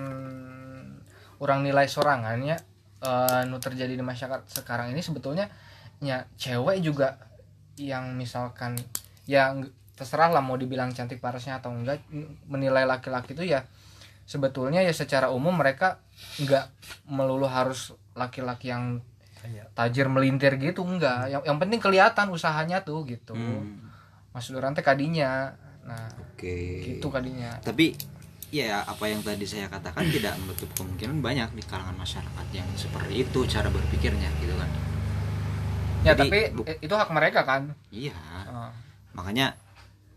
[1.40, 2.56] orang nilai sorangannya
[3.02, 5.50] eh, nu terjadi di masyarakat sekarang ini sebetulnya
[6.04, 7.16] ya cewek juga
[7.76, 8.76] yang misalkan
[9.28, 12.04] yang terserah lah mau dibilang cantik parasnya atau enggak
[12.52, 13.64] menilai laki-laki itu ya
[14.28, 16.04] sebetulnya ya secara umum mereka
[16.42, 16.66] nggak
[17.08, 19.00] melulu harus laki-laki yang
[19.46, 19.70] Iya.
[19.78, 21.30] tajir melintir gitu enggak.
[21.30, 23.38] Yang yang penting kelihatan usahanya tuh gitu.
[23.38, 23.78] Hmm,
[24.34, 25.54] maksud orang teh kadinya.
[25.86, 26.58] Nah oke.
[26.82, 27.54] gitu kadinya.
[27.62, 27.94] Tapi
[28.54, 33.26] ya apa yang tadi saya katakan tidak menutup kemungkinan banyak di kalangan masyarakat yang seperti
[33.26, 34.70] itu cara berpikirnya gitu kan.
[36.06, 36.40] Ya Jadi, tapi
[36.86, 37.74] itu hak mereka kan?
[37.90, 38.14] Iya.
[38.46, 38.70] Ah,
[39.18, 39.58] makanya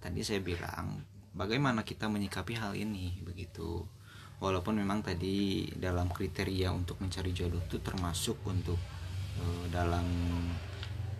[0.04, 1.00] tadi saya bilang
[1.32, 3.88] bagaimana kita menyikapi hal ini begitu.
[4.38, 8.78] Walaupun memang tadi dalam kriteria untuk mencari jodoh itu termasuk untuk
[9.40, 10.06] eh, dalam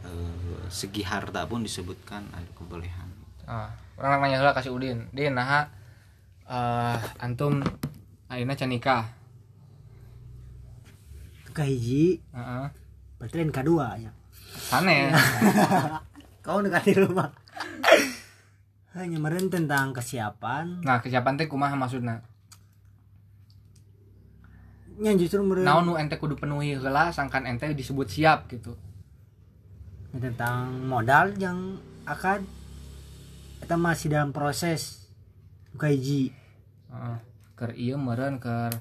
[0.07, 3.11] eh, segi harta pun disebutkan ada kebolehan.
[3.49, 3.73] Ah.
[3.97, 5.09] orang nanya heula kasih udin.
[5.11, 5.78] Din nah
[6.49, 7.61] eh antum
[8.33, 9.05] ayeuna can nikah.
[11.53, 12.67] Ke hiji Heeh.
[13.21, 14.11] berarti lain kedua ya?
[14.57, 15.13] Sanes.
[16.45, 17.29] kau dekat di rumah.
[18.97, 20.81] Hanya meren tentang kesiapan.
[20.81, 22.25] Nah kesiapan teh kumaha maksudna?
[24.99, 28.73] Nya justru meren naon nu ente kudu penuhi heula sangkan ente disebut siap gitu.
[30.17, 31.77] Tentang modal yang
[32.09, 32.49] akan
[33.61, 35.08] kita masih dalam proses
[35.87, 36.35] hiji
[36.91, 37.17] Heeh.
[37.55, 38.75] keur ieu meureun keur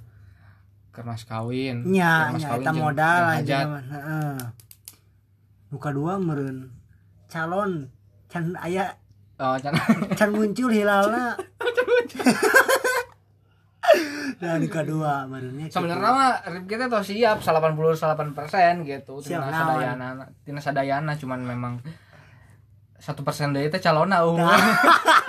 [0.89, 1.86] keur mas kawin.
[1.86, 4.38] Nya kawin eta modal aja heeh.
[5.69, 6.73] Nu kadua meren
[7.29, 7.93] calon
[8.25, 8.97] can aya
[9.38, 9.77] oh can
[10.17, 11.38] can muncul hilalna.
[14.38, 19.13] Dan nu kadua merenya sebenarnya mah teh tuh siap 88% gitu.
[19.21, 20.07] Siap tina sadayana
[20.45, 21.73] tina sadayana cuman memang
[22.97, 24.33] satu persen dari teh calona uh.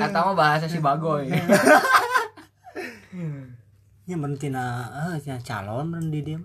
[0.00, 1.28] atau mah bahasa si bagoy.
[4.06, 4.64] Nya meren tina
[5.10, 6.38] eh tina calon meren di dia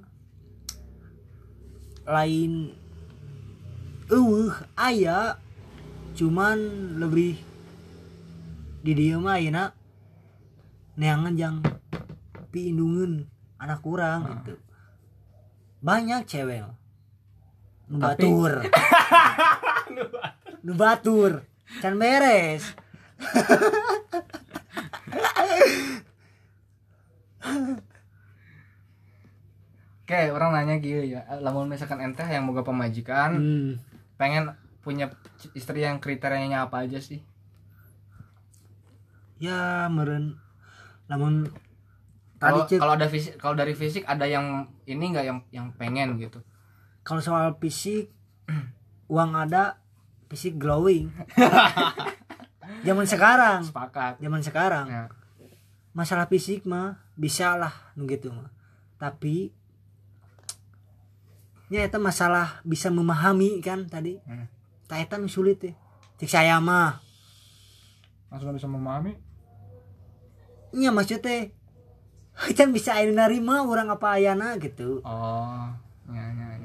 [2.05, 2.69] lain
[4.07, 5.41] eueuh aya
[6.13, 6.57] cuman
[7.01, 7.41] lebih
[8.85, 9.73] di dia mah ayeuna
[10.93, 11.57] neangan jang
[12.53, 13.25] piindungeun
[13.57, 14.55] anak kurang gitu.
[15.81, 16.61] Banyak cewek
[17.89, 18.25] nu Tapi-
[21.81, 22.75] can beres
[30.05, 31.25] Oke, orang nanya gitu ya.
[31.41, 33.71] Lamun misalkan ente yang boga pemajikan, hmm.
[34.21, 34.53] pengen
[34.85, 35.09] punya
[35.57, 37.25] istri yang kriterianya apa aja sih?
[39.39, 40.39] ya meren
[41.05, 41.51] namun
[42.39, 46.41] tadi Kalau ada fisik, kalau dari fisik ada yang ini nggak yang yang pengen gitu.
[47.05, 48.11] kalau soal fisik
[49.13, 49.84] uang ada
[50.29, 51.11] fisik glowing.
[52.87, 53.65] Zaman sekarang.
[53.65, 54.21] Sepakat.
[54.21, 54.85] zaman sekarang.
[54.89, 55.05] Ya.
[55.95, 58.51] masalah fisik mah bisa lah gitu mah.
[58.99, 59.53] Tapi
[61.71, 64.19] ya itu masalah bisa memahami kan tadi.
[64.27, 64.49] Hmm.
[65.21, 65.73] nu sulit ya
[66.19, 67.03] cek saya mah.
[68.31, 69.15] Langsung bisa memahami.
[70.75, 71.55] iya maksudnya
[72.57, 74.99] kan bisa ayo narima orang apa ayana gitu.
[75.07, 75.67] Oh,
[76.11, 76.47] ya ya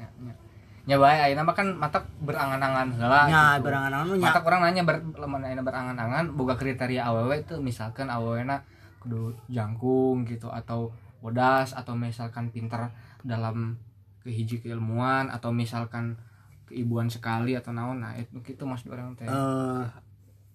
[0.85, 0.97] ya.
[0.97, 3.21] Bae ayeuna mah kan matak berangan-angan heula.
[3.25, 3.69] ya gitu.
[3.69, 8.07] berangan anu nya Matak orang nanya ber, lamun ayeuna berangan-angan boga kriteria awewe itu misalkan
[8.07, 8.61] awewena
[8.99, 12.89] kudu jangkung gitu atau bodas atau misalkan pintar
[13.21, 13.77] dalam
[14.21, 16.17] kehiji keilmuan atau misalkan
[16.65, 19.25] keibuan sekali atau naon nah itu gitu maksud orang teh.
[19.25, 19.85] eh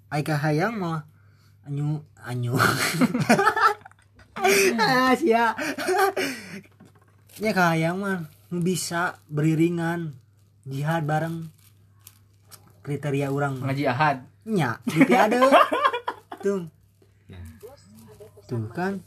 [0.06, 1.02] Aika hayang mah
[1.66, 2.54] anyu anyu
[4.78, 5.50] ah sia
[7.42, 10.14] ya kahayang mah bisa beriringan
[10.62, 11.50] jihad bareng
[12.80, 14.22] kriteria orang Ngaji ahad.
[14.44, 15.42] nya gitu ada
[16.38, 16.70] tuh
[17.26, 17.42] Ya.
[18.48, 19.02] tuh kan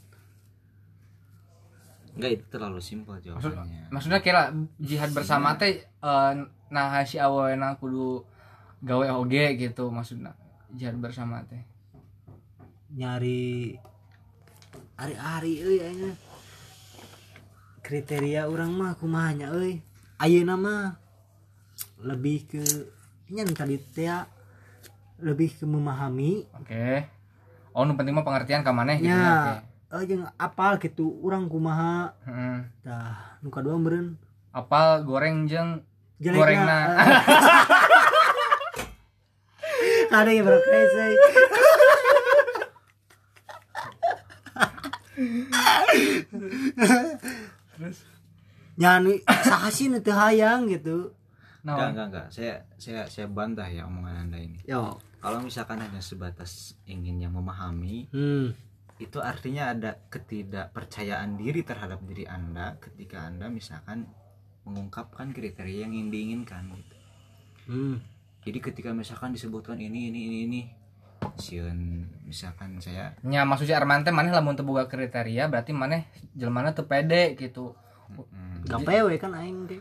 [2.10, 3.88] Enggak itu terlalu simpel Maksud, jawabannya.
[3.88, 6.32] maksudnya kira jihad bersama teh eh,
[6.68, 8.20] nah si awewena kudu
[8.80, 10.36] gawe oge gitu maksudnya
[10.70, 11.64] jihad bersama teh.
[12.90, 13.78] nyari
[14.94, 16.12] hari-hari euy ayeuna
[17.80, 19.80] kriteria orang mah kumahanya euy
[20.16, 21.00] ayeuna mah
[22.00, 22.62] lebih ke
[23.30, 24.10] nya nu tadi teh
[25.20, 27.04] lebih ke memahami Oke.
[27.70, 29.62] Oh, nu penting mah pengertian ka maneh gitu ya.
[29.90, 32.58] Eh jeung apal gitu urang kumaha Heeh.
[32.82, 34.16] tah nu kadua meureun
[34.50, 35.82] Apal goreng jeung
[36.18, 36.78] gorengna.
[36.98, 37.08] eh.
[40.10, 41.16] ada yang berkreasi Nyanyi
[49.26, 51.16] saha sih nu teu hayang gitu.
[51.60, 51.90] Enggak, Naon?
[51.92, 52.26] enggak, enggak.
[52.32, 54.58] Saya saya saya bantah ya omongan Anda ini.
[54.64, 54.96] Yo.
[55.20, 58.56] Kalau misalkan hanya sebatas ingin yang memahami, Hmm.
[58.96, 64.08] itu artinya ada ketidakpercayaan diri terhadap diri Anda ketika Anda misalkan
[64.64, 66.96] mengungkapkan kriteria yang ingin diinginkan gitu.
[67.68, 67.96] Hmm.
[68.40, 70.60] Jadi ketika misalkan disebutkan ini ini ini ini
[71.36, 76.70] sieun misalkan saya Nya maksudnya Arman teh maneh lamun teu boga kriteria berarti maneh jelmana
[76.70, 77.74] teu pede gitu.
[78.10, 79.80] hmm, Gak pewe kan aing teh.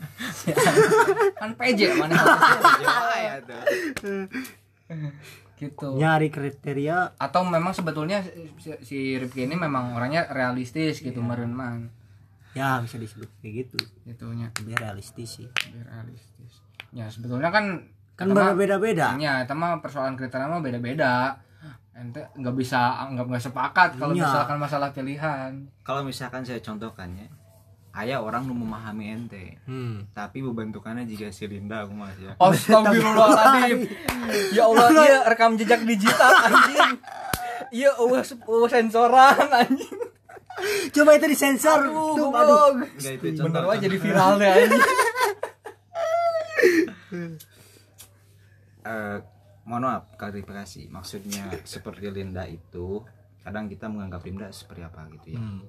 [1.40, 2.16] Kan PJ maneh
[3.28, 3.62] ya tuh.
[5.60, 5.88] gitu.
[5.94, 8.24] Nyari kriteria Atau memang sebetulnya
[8.56, 11.92] si, si Rifki ini memang orangnya realistis gitu meureun man.
[12.50, 13.78] ya bisa disebut kayak gitu.
[14.02, 15.46] Gitunya Lebih realistis sih.
[15.70, 16.52] biar realistis.
[16.90, 17.86] Ya sebetulnya kan
[18.20, 19.16] Kan berbeda-beda.
[19.16, 21.40] Ya, itu mah persoalan kriteria mah beda-beda.
[21.90, 24.24] Ente nggak bisa nggak nggak sepakat kalau Iya.
[24.24, 25.50] misalkan masalah pilihan.
[25.80, 27.28] Kalau misalkan saya contohkannya,
[27.94, 30.04] ayah orang nu memahami ente, Hmm.
[30.10, 32.32] tapi bebentukannya jika si Linda aku mas ya.
[32.36, 33.78] Astagfirullahaladzim
[34.56, 37.00] Ya Allah, iya rekam jejak digital anjing
[37.70, 39.96] Iya, eueuh eueuh sensoran anjing
[40.90, 41.80] Coba itu disensor.
[41.82, 42.84] Aduh, Tuh, goblok.
[42.92, 44.82] Enggak itu Bener aja jadi viral deh anjing
[48.84, 49.18] Eh,
[49.68, 50.88] mohon maaf klarifikasi.
[50.88, 53.04] Maksudnya seperti Linda itu
[53.40, 55.40] kadang kita menganggap Linda seperti apa gitu ya.
[55.40, 55.62] Hmm.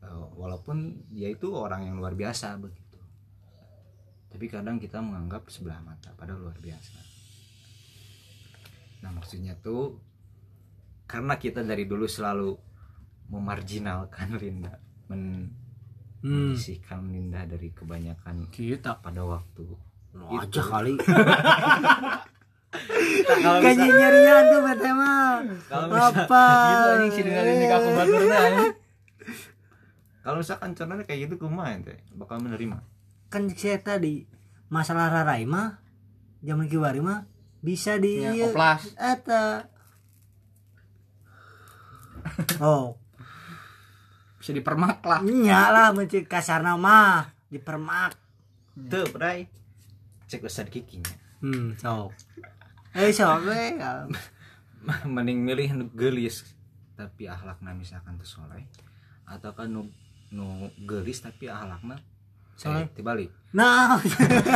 [0.00, 2.98] Eh, walaupun dia itu orang yang luar biasa begitu.
[4.30, 6.96] Tapi kadang kita menganggap sebelah mata padahal luar biasa.
[9.00, 9.96] Nah, maksudnya tuh
[11.08, 12.54] karena kita dari dulu selalu
[13.32, 14.78] memarginalkan Linda,
[15.10, 15.50] men
[16.20, 16.52] Hmm.
[17.08, 20.94] Linda dari kebanyakan Kita pada waktu Lu aja kali.
[23.60, 25.42] Kayaknya nyarian tuh bete mah.
[25.66, 26.44] Kalau Apa?
[26.70, 28.74] Gitu anjing si dengan ini aku baturna anjing
[30.20, 32.84] kalau misalkan contohnya kayak gitu kumaha ente bakal menerima
[33.32, 34.28] Kan saya tadi
[34.68, 35.80] masalah rarai mah
[36.44, 37.24] zaman kiwari mah
[37.64, 38.36] bisa di Ya,
[39.00, 39.64] eta.
[42.60, 43.00] Oh,
[44.36, 48.12] Bisa dipermak lah nya lah mencik kasarna mah dipermak.
[48.86, 49.48] tuh bray
[50.30, 51.10] cek ustad kikinya.
[51.42, 52.14] Hmm, sok.
[52.94, 53.74] Eh, sok we.
[55.14, 56.56] mending milih nu geulis
[56.96, 58.64] tapi akhlakna misalkan teu soleh
[59.28, 59.88] ataukah nu
[60.32, 62.00] nu gelis tapi ahlakna
[62.56, 64.00] Soalnya- saya dibalik nah.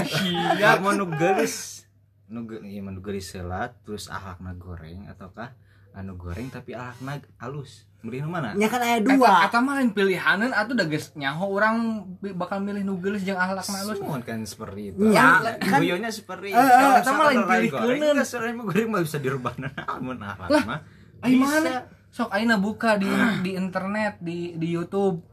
[0.61, 1.85] Ya mau nu gelis
[2.29, 5.53] nu iya, nu gelis selat terus ahlakna goreng ataukah
[5.95, 9.97] anu goreng tapi ahlakna halus beri nu mana nya kan aya dua eta mah lain
[9.97, 12.05] pilihanan atau udah geus nyaho orang
[12.37, 13.97] bakal milih nu geulis jeung ahlakna halus.
[13.97, 15.09] Semua kan seperti itu.
[15.09, 16.61] Ya, kan guyonya seperti itu.
[16.61, 20.49] Eh, eh, eta mah lain pilih enggak, soalnya mah goreng mah bisa dirubah namun ahlak
[20.53, 20.81] Lah, mah.
[21.25, 21.49] Ai bisa.
[21.49, 21.73] mana?
[22.13, 23.09] Sok ayeuna buka di
[23.41, 25.25] di internet di di YouTube.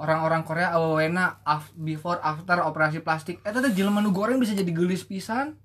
[0.00, 3.44] Orang-orang Korea awena af, before after operasi plastik.
[3.44, 5.60] Eta teh jelema nu goreng bisa jadi geulis pisan.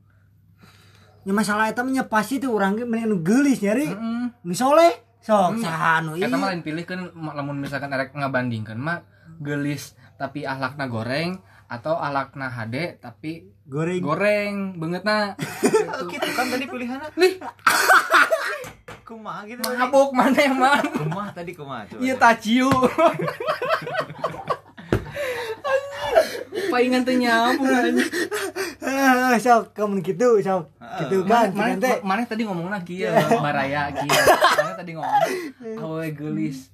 [1.26, 4.23] Nya masalah nya pasti tuh urang ge mending geulis nyari Heeh.
[4.41, 5.59] nu soleh sok Hmm.
[5.59, 9.01] saha anu Eta lain pilih kan lamun misalkan erek ngabandingkeun mah
[9.39, 15.34] geulis tapi ahlakna goreng atau ahlakna HD tapi goreng goreng bangetna
[15.95, 17.09] Oh, gitu kan tadi pilihannya.
[17.15, 17.39] Lih.
[19.07, 19.61] Kumaha gitu.
[19.63, 22.01] mabuk mana emang Kumaha tadi kumaha coba.
[22.01, 22.69] iya taciu
[26.72, 27.99] palingan teh nyambung.
[28.86, 30.70] Ah, sok kamu gitu sok
[31.03, 33.11] gitu kan mana, kan teh mana tadi ngomongna kieu
[33.41, 34.22] baraya kieu
[34.59, 35.22] mana tadi ngomong?
[35.82, 36.70] Awe geulis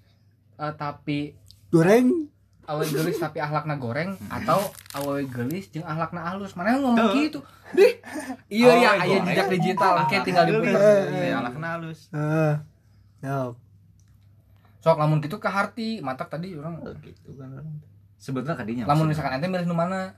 [0.59, 1.33] eh, tapi
[1.71, 2.29] goreng.
[2.71, 4.63] awe geulis tapi ahlakna goreng atau
[4.95, 7.43] awe geulis jeung ahlakna halus mana ngomong gitu?
[7.75, 7.99] Dih.
[8.47, 10.07] Iya ya aya jejak digital.
[10.07, 10.71] Oke tinggal Gelis.
[10.71, 10.81] diputar
[11.11, 11.99] Ya, ahlakna halus.
[12.15, 12.53] Heeh.
[14.81, 15.99] sok lamun gitu ke harti.
[15.99, 16.79] Matak tadi orang.
[16.79, 17.67] Oh, gitu kan orang.
[18.22, 18.86] Sebetulnya kadinya.
[18.86, 20.13] lamun misalkan ente milih nu mana?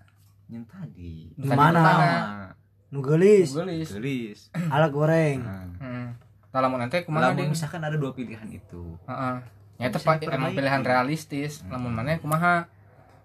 [0.46, 1.32] Yang tadi.
[1.34, 1.80] Di Tadi mana?
[1.80, 2.50] nu Nah,
[2.92, 4.40] nu geulis gelis.
[4.76, 5.40] ala goreng.
[5.40, 6.08] Nah, heeh
[6.52, 9.00] Tah lamun ente kumaha lamun misalkan ada dua pilihan itu.
[9.08, 9.36] heeh.
[9.80, 11.64] Ya pa- emang pilihan realistis.
[11.66, 12.68] Lamun mana kumaha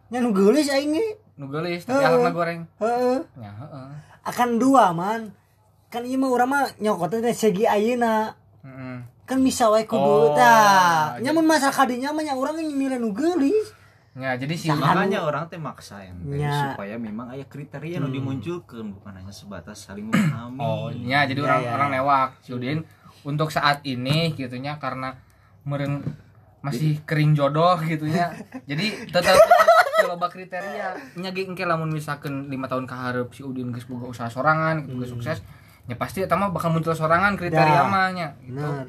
[0.09, 0.95] nya nu geulis aing
[1.37, 2.09] nu geulis tapi Heeh.
[2.09, 2.61] ahlakna goreng.
[2.79, 3.19] Heeh.
[3.37, 3.89] Ya heeh.
[4.25, 5.35] Akan dua man.
[5.89, 8.33] Kan ieu mah urang mah nyokot teh segi ayeuna.
[8.63, 8.99] Heeh
[9.29, 11.21] kan bisa wae kudu Oh, tah.
[11.21, 13.77] nyamun masalah kadinya mah nya urang milih nu geulis
[14.19, 16.75] ya jadi si Makanya orang teh maksa ente Nya.
[16.75, 20.59] supaya memang aya kriteria nu dimunculkeun bukan hanya sebatas saling memahami.
[20.59, 21.97] Oh, ya jadi Iya, orang iya, orang iya.
[21.97, 22.83] newak si Udin
[23.23, 25.15] untuk saat ini gitunya karena
[25.63, 26.03] meren
[26.59, 28.35] masih kering jodoh gitunya.
[28.67, 29.39] jadi tetap
[30.09, 34.07] loba kriteria nya ge engke lamun misalkan lima tahun ke hareup si Udin geus boga
[34.07, 35.39] usaha sorangan gitu geus sukses
[35.87, 37.87] ya pasti eta mah bakal muncul sorangan kriteria Dah.
[37.87, 38.59] mah nya gitu.
[38.59, 38.87] bener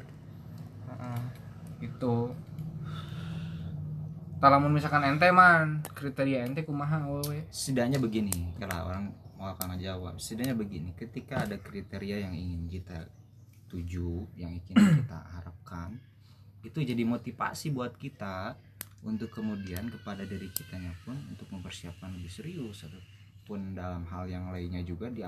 [0.86, 1.20] Heeh.
[1.80, 2.14] Gitu.
[4.40, 7.44] Tah lamun misalkan ente man kriteria ente kumaha we.
[7.52, 13.04] setidaknya begini kalau orang mau akan jawab setidaknya begini ketika ada kriteria yang ingin kita
[13.68, 16.00] tuju yang ingin kita harapkan
[16.64, 18.56] itu jadi motivasi buat kita
[19.04, 24.80] untuk kemudian kepada diri kitanya pun untuk mempersiapkan lebih serius ataupun dalam hal yang lainnya
[24.80, 25.20] juga di,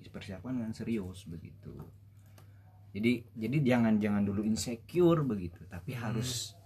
[0.00, 1.84] dipersiapkan dengan serius begitu
[2.96, 6.56] jadi jadi jangan jangan dulu insecure begitu tapi harus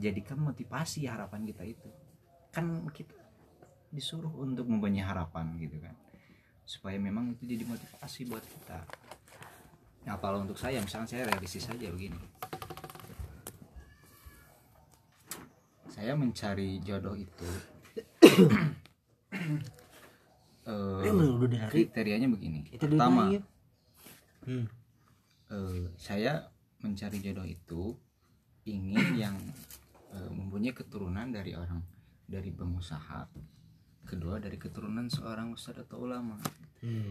[0.00, 1.88] jadikan motivasi harapan kita itu.
[2.50, 3.14] Kan kita
[3.92, 5.94] disuruh untuk mempunyai harapan gitu kan.
[6.64, 8.80] Supaya memang itu jadi motivasi buat kita.
[10.08, 12.16] Nah kalau untuk saya misalnya saya realistis saja begini.
[15.90, 17.50] Saya mencari jodoh itu
[20.70, 22.64] eh, dari kriterianya begini.
[22.72, 23.42] Itu pertama ieu.
[24.48, 24.66] hmm.
[25.52, 26.48] eh, saya
[26.80, 27.92] mencari jodoh itu
[28.64, 29.36] ingin yang
[30.12, 31.82] mempunyai keturunan dari orang
[32.26, 33.30] dari pengusaha.
[34.06, 36.38] Kedua dari keturunan seorang ustadz atau ulama.
[36.80, 37.10] Hmm.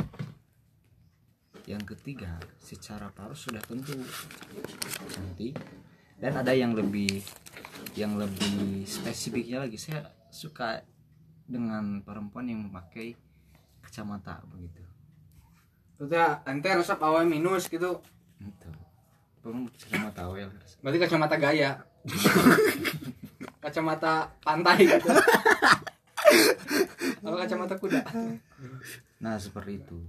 [1.70, 3.94] yang ketiga secara paruh sudah tentu.
[5.14, 5.54] Cantik
[6.18, 7.22] dan ada yang lebih
[7.94, 9.78] yang lebih spesifiknya lagi.
[9.78, 10.82] Saya suka
[11.46, 13.14] dengan perempuan yang memakai
[13.86, 14.82] kacamata begitu.
[15.98, 18.02] Itu teh ente resep awe minus gitu.
[18.40, 18.70] itu.
[19.40, 20.52] Kacamata awel
[20.84, 21.80] Berarti kacamata gaya.
[23.64, 25.10] kacamata pantai gitu.
[27.26, 28.02] Apa kacamata kuda?
[29.20, 30.00] Nah seperti itu.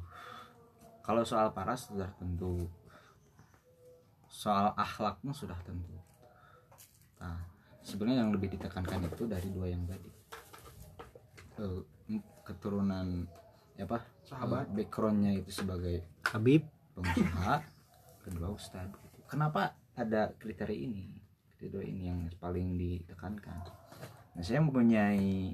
[1.03, 2.71] Kalau soal paras sudah tentu.
[4.31, 5.99] Soal akhlaknya sudah tentu.
[7.19, 7.43] Nah
[7.83, 10.11] sebenarnya yang lebih ditekankan itu dari dua yang tadi.
[11.61, 11.81] Eh,
[12.47, 13.27] keturunan
[13.77, 14.01] ya apa?
[14.25, 14.71] Sahabat.
[14.71, 16.65] Eh, backgroundnya itu sebagai Habib
[16.97, 17.61] pengusaha,
[18.25, 18.97] kedua ustadz.
[18.97, 19.19] gitu.
[19.29, 21.20] Kenapa ada kriteria ini?
[21.61, 23.61] Ini yang paling ditekankan.
[24.33, 25.53] Nah saya mempunyai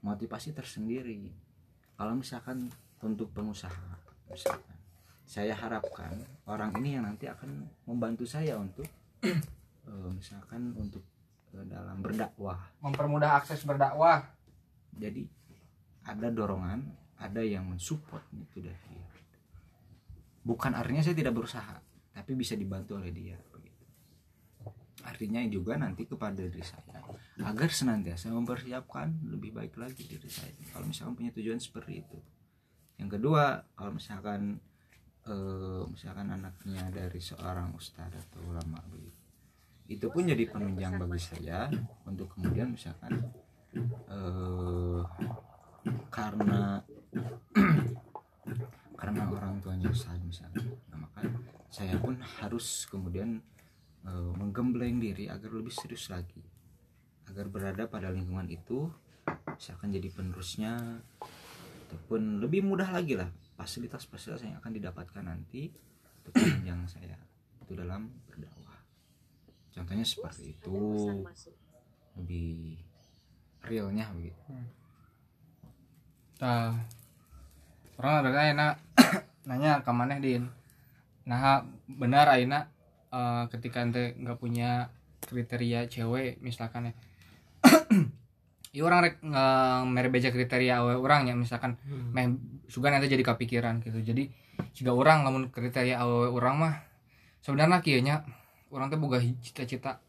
[0.00, 1.28] motivasi tersendiri.
[1.92, 2.72] Kalau misalkan
[3.04, 4.00] untuk pengusaha,
[4.32, 4.76] misalkan
[5.28, 6.16] saya harapkan
[6.48, 8.88] orang ini yang nanti akan membantu saya untuk
[9.28, 11.04] eh, misalkan untuk
[11.52, 12.72] eh, dalam berdakwah.
[12.80, 14.24] Mempermudah akses berdakwah.
[14.96, 15.28] Jadi
[16.08, 16.80] ada dorongan,
[17.20, 19.08] ada yang mensupport itu dari dia.
[20.42, 21.76] Bukan artinya saya tidak berusaha,
[22.10, 23.38] tapi bisa dibantu oleh dia.
[25.02, 27.02] Artinya juga nanti kepada diri saya.
[27.42, 30.54] Agar senantiasa mempersiapkan lebih baik lagi diri saya.
[30.70, 32.18] Kalau misalkan punya tujuan seperti itu.
[33.02, 34.62] Yang kedua kalau misalkan
[35.26, 39.20] eh, misalkan anaknya dari seorang ustadz atau ulama begitu.
[39.90, 41.66] Itu pun jadi penunjang bagi saya
[42.06, 43.18] untuk kemudian misalkan
[44.06, 45.02] eh,
[46.12, 46.78] karena
[49.00, 51.26] karena orang tuanya ustadz misalnya nah, maka
[51.72, 53.42] saya pun harus kemudian
[54.06, 56.42] eh, menggembleng diri agar lebih serius lagi.
[57.30, 58.90] Agar berada pada lingkungan itu
[59.54, 61.00] misalkan jadi penerusnya
[61.86, 65.70] ataupun lebih mudah lagi lah fasilitas-fasilitas yang akan didapatkan nanti
[66.22, 67.16] untuk penunjang saya
[67.62, 68.80] itu dalam berdakwah.
[69.72, 70.76] Contohnya seperti itu.
[72.12, 72.76] lebih
[73.64, 74.36] realnya begitu.
[76.44, 76.76] Nah,
[77.96, 78.68] orang ada ayeuna
[79.48, 80.44] nanya ke maneh din.
[81.24, 82.68] Nah, benar ayeuna
[83.12, 84.88] eh, ketika ente nggak punya
[85.22, 86.94] kriteria cewek misalkan ya.
[88.72, 89.14] Iya orang rek
[90.10, 92.32] beja kriteria awe orang ya misalkan meh
[92.66, 94.00] sugan nanti jadi kepikiran gitu.
[94.00, 94.32] Jadi
[94.72, 96.74] jika orang lamun kriteria awe orang mah
[97.44, 98.24] sebenarnya kieu nya
[98.72, 100.00] orang boga hi- cita-cita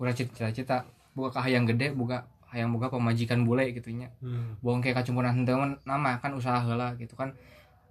[0.00, 4.62] boga cita-cita boga kahayang gede boga hayang boga pemajikan bule gitu nya hmm.
[4.62, 7.34] bohong kayak kacumpuran teman nama kan usaha heula gitu kan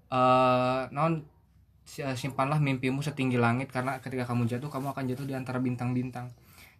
[0.09, 1.34] eh non si-
[1.85, 6.33] simpanlah mimpimu setinggi langit karena ketika kamu jatuh kamu akan jatuh di antara bintang-bintang.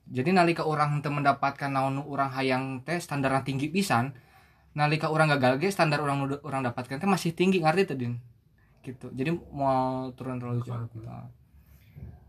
[0.06, 4.14] Jadi nalika orang teu mendapatkan naon nu urang hayang teh standarnya tinggi pisan
[4.76, 8.14] nalika orang gagal ge standar orang orang dapatkan teh masih tinggi ngerti teh din?
[8.86, 9.10] Gitu.
[9.14, 11.06] Jadi mau turun terlalu jauh gitu.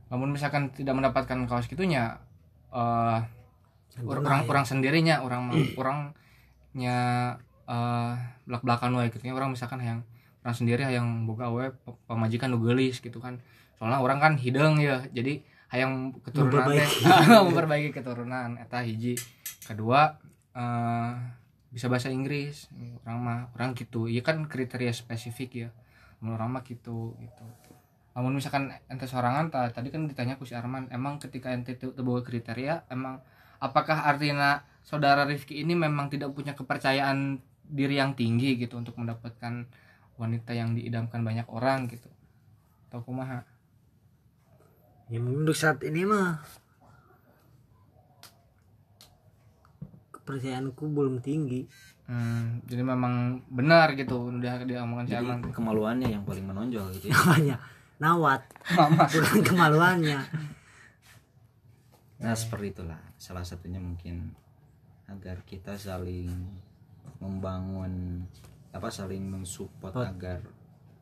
[0.06, 2.22] namun misalkan tidak mendapatkan kaos gitunya
[2.70, 3.20] eh
[4.06, 6.98] orang orang sendirinya orang orangnya
[7.66, 8.14] eh
[8.46, 9.98] belak belakan wae gitu ya orang misalkan yang
[10.46, 13.42] orang sendiri yang boga wae pe- pemajikan nu geulis gitu kan.
[13.74, 15.02] Soalnya orang kan hidung ya.
[15.10, 15.42] Jadi
[15.74, 16.86] hayang keturunan teh
[17.50, 17.90] memperbaiki.
[17.90, 18.54] keturunan.
[18.62, 19.18] Eta hiji.
[19.66, 20.14] Kedua
[20.54, 21.10] eh
[21.74, 22.70] bisa bahasa Inggris.
[23.02, 25.68] Orang mah orang gitu iya kan kriteria spesifik ya.
[26.22, 27.44] Mun orang mah gitu gitu.
[28.14, 32.22] Namun misalkan ente sorangan ta- tadi kan ditanya ku si Arman emang ketika ente boga
[32.22, 33.20] kriteria emang
[33.58, 39.66] apakah artinya saudara Rifki ini memang tidak punya kepercayaan diri yang tinggi gitu untuk mendapatkan
[40.16, 42.08] wanita yang diidamkan banyak orang gitu.
[42.88, 43.44] Atau kumaha?
[45.06, 46.42] Ya mungkin untuk saat ini mah
[50.10, 51.70] kepercayaanku belum tinggi.
[52.10, 55.50] Hmm, jadi memang benar gitu udah dia omongan si jadi tuh.
[55.54, 57.14] kemaluannya yang paling menonjol gitu ya?
[57.22, 57.56] Namanya
[58.02, 58.42] nawat.
[59.14, 60.20] Bukan kemaluannya.
[62.18, 62.98] Nah seperti itulah.
[63.14, 64.34] Salah satunya mungkin
[65.06, 66.30] agar kita saling
[67.22, 68.26] membangun
[68.76, 70.44] apa saling mensupport agar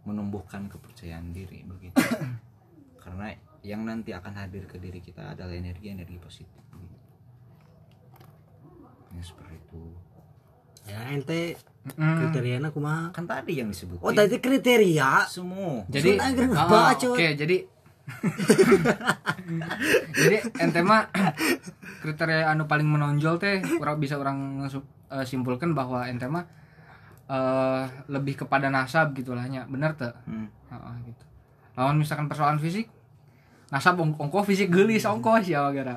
[0.04, 1.96] menumbuhkan kepercayaan diri begitu.
[3.02, 6.60] Karena yang nanti akan hadir ke diri kita adalah energi-energi positif.
[6.70, 7.08] begitu.
[9.10, 9.82] Ya seperti itu.
[10.84, 11.56] ya ente
[11.96, 12.28] Mm-mm.
[12.28, 14.04] kriterianya kumaha Kan tadi yang disebut.
[14.04, 15.80] oh tadi kriteria semua.
[15.88, 17.08] jadi ngebaca.
[17.08, 17.56] oke jadi
[20.12, 21.08] jadi ente mah
[22.04, 26.44] kriteria anu paling menonjol teh orang bisa orang eh, simpulkan bahwa ente mah
[27.26, 29.64] eh, lebih kepada nasab gitulah nya.
[29.64, 30.48] Bener tuh Hmm.
[31.02, 31.24] gitu.
[31.74, 32.86] Lawan misalkan persoalan fisik
[33.66, 35.96] nasab ong ongko fisik gelis ongko siapa gara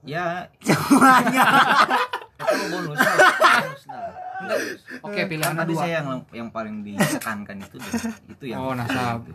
[0.00, 1.44] Ya, semuanya
[2.38, 2.96] itu bonus.
[2.96, 4.08] bonus nah.
[5.02, 7.76] oke pilihan Kan tadi dua saya yang yang paling ditekankan itu
[8.30, 9.26] itu yang oh nasab.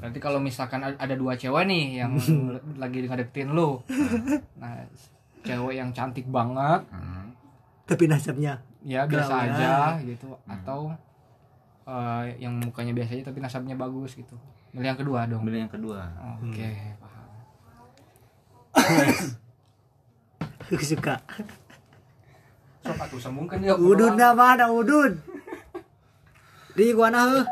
[0.00, 2.16] Berarti kalau misalkan ada dua cewek nih yang
[2.82, 3.78] lagi ngedeketin lu.
[4.56, 4.82] Nah,
[5.42, 7.36] cewek yang cantik banget, Hmm.
[7.84, 9.46] tapi nasabnya ya biasa Gaul.
[9.52, 9.72] aja
[10.02, 10.92] gitu atau
[11.86, 14.36] eh, yang mukanya biasa aja tapi nasabnya bagus gitu.
[14.76, 15.40] Milih yang kedua dong.
[15.40, 16.04] Kemudian yang kedua,
[16.42, 16.68] Oke,
[17.00, 17.24] paham.
[20.82, 21.16] suka
[22.84, 23.74] Sok atuh sambungkan dia.
[23.74, 25.18] udun dah mana udun
[26.76, 27.46] di gua nah heuh.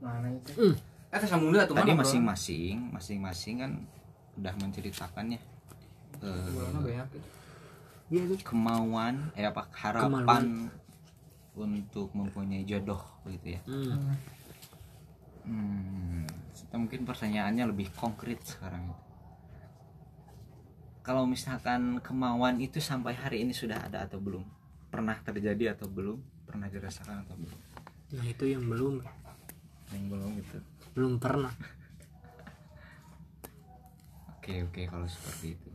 [0.00, 0.50] Mana itu?
[0.56, 0.74] Hmm.
[1.12, 3.72] Eh, sambung tadi masing-masing masing-masing kan
[4.36, 5.40] udah menceritakan ya.
[6.22, 7.28] Eh, Bolanya banyak gitu.
[8.06, 10.70] Iya kemauan eh apa harapan
[11.58, 13.60] untuk mempunyai jodoh begitu ya.
[13.66, 14.14] Hmm.
[15.46, 16.22] hmm,
[16.54, 18.94] kita mungkin pertanyaannya lebih konkret sekarang
[21.06, 24.42] kalau misalkan kemauan itu sampai hari ini sudah ada atau belum?
[24.90, 26.18] Pernah terjadi atau belum?
[26.42, 27.58] Pernah dirasakan atau belum?
[28.18, 29.06] Nah itu yang belum.
[29.94, 30.58] Yang belum gitu.
[30.98, 31.54] Belum pernah
[34.46, 35.70] oke oke kalau seperti itu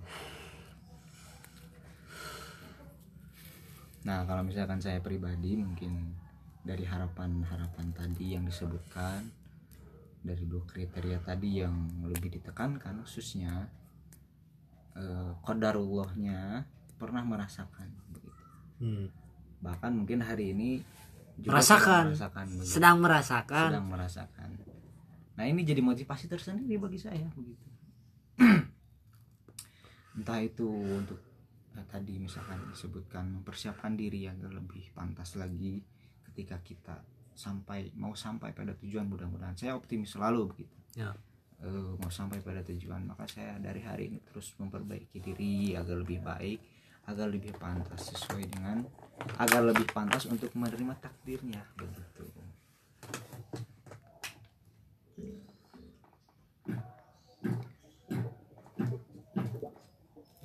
[4.02, 6.16] nah kalau misalkan saya pribadi mungkin
[6.64, 9.28] dari harapan-harapan tadi yang disebutkan
[10.22, 13.68] dari dua kriteria tadi yang lebih ditekankan khususnya
[14.96, 16.64] eh, kodarullahnya
[16.96, 18.30] pernah merasakan begitu
[18.82, 19.14] Hmm.
[19.62, 20.82] bahkan mungkin hari ini
[21.38, 21.86] juga Merasakan.
[21.86, 22.72] sedang merasakan begitu.
[22.74, 24.50] sedang merasakan sedang merasakan
[25.32, 27.70] nah ini jadi motivasi tersendiri bagi saya begitu
[30.18, 31.20] entah itu untuk
[31.78, 35.80] eh, tadi misalkan disebutkan mempersiapkan diri agar lebih pantas lagi
[36.32, 36.96] ketika kita
[37.32, 41.16] sampai mau sampai pada tujuan mudah-mudahan saya optimis selalu begitu Ya.
[41.62, 46.20] Eh, mau sampai pada tujuan maka saya dari hari ini terus memperbaiki diri agar lebih
[46.26, 46.60] baik
[47.06, 48.82] agar lebih pantas sesuai dengan
[49.38, 52.26] agar lebih pantas untuk menerima takdirnya begitu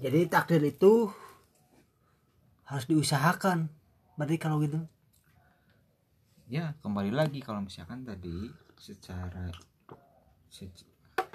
[0.06, 1.10] jadi takdir itu
[2.62, 3.66] harus diusahakan.
[4.14, 4.78] Berarti kalau gitu?
[6.46, 9.50] Ya kembali lagi kalau misalkan tadi secara
[10.46, 10.70] se-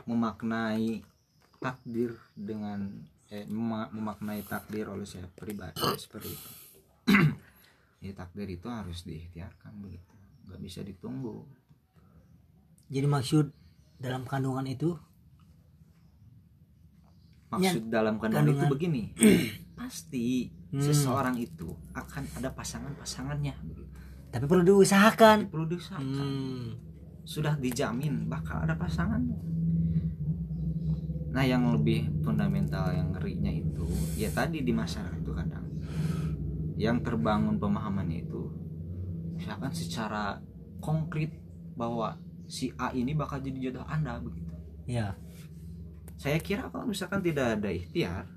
[0.07, 1.03] memaknai
[1.59, 2.87] takdir dengan
[3.27, 6.49] eh, mema- memaknai takdir oleh saya pribadi seperti itu.
[8.01, 10.15] Ya takdir itu harus diikhtiarkan begitu.
[10.47, 11.43] Nggak bisa ditunggu.
[12.87, 13.51] Jadi maksud
[13.99, 14.95] dalam kandungan itu
[17.51, 19.03] maksud dalam kandungan itu begini
[19.79, 20.79] pasti Hmm.
[20.79, 23.51] seseorang itu akan ada pasangan-pasangannya
[24.31, 26.67] tapi perlu diusahakan perlu diusahakan hmm.
[27.27, 29.35] sudah dijamin bakal ada pasangannya.
[31.31, 33.87] Nah, yang lebih fundamental yang ngerinya itu
[34.19, 35.63] ya tadi di masyarakat itu kadang
[36.75, 38.51] yang terbangun pemahamannya itu
[39.35, 40.39] misalkan secara
[40.83, 41.35] konkret
[41.75, 42.15] bahwa
[42.47, 44.51] si A ini bakal jadi jodoh Anda begitu.
[44.87, 45.15] ya
[46.21, 48.29] Saya kira kalau misalkan tidak ada ikhtiar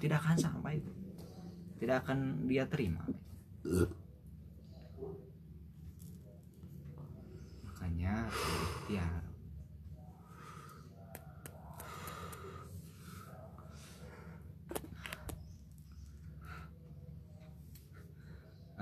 [0.00, 0.92] tidak akan sampai itu.
[1.76, 3.04] Tidak akan dia terima.
[7.68, 9.22] Makanya ikhtiar.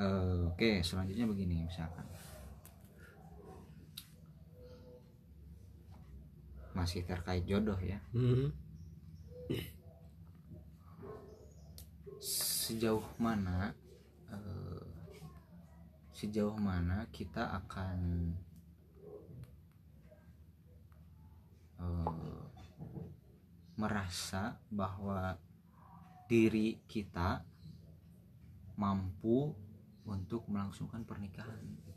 [0.00, 2.09] Eh, Oke, selanjutnya begini misalkan.
[6.76, 7.98] Masih terkait jodoh ya.
[8.14, 8.50] hmm.
[12.70, 13.74] sejauh mana
[14.30, 14.86] eh,
[16.14, 17.98] sejauh mana kita akan
[21.82, 22.40] eh,
[23.74, 25.34] merasa bahwa
[26.30, 27.42] diri kita
[28.78, 29.50] mampu
[30.06, 31.89] untuk melangsungkan pernikahan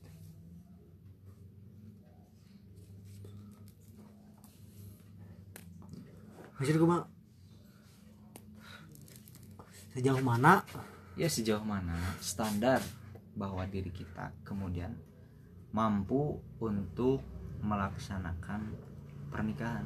[6.63, 7.03] maksud gue mah
[9.91, 10.63] sejauh mana?
[11.19, 12.79] Ya sejauh mana standar
[13.35, 14.95] bahwa diri kita kemudian
[15.75, 17.19] mampu untuk
[17.59, 18.63] melaksanakan
[19.27, 19.83] pernikahan.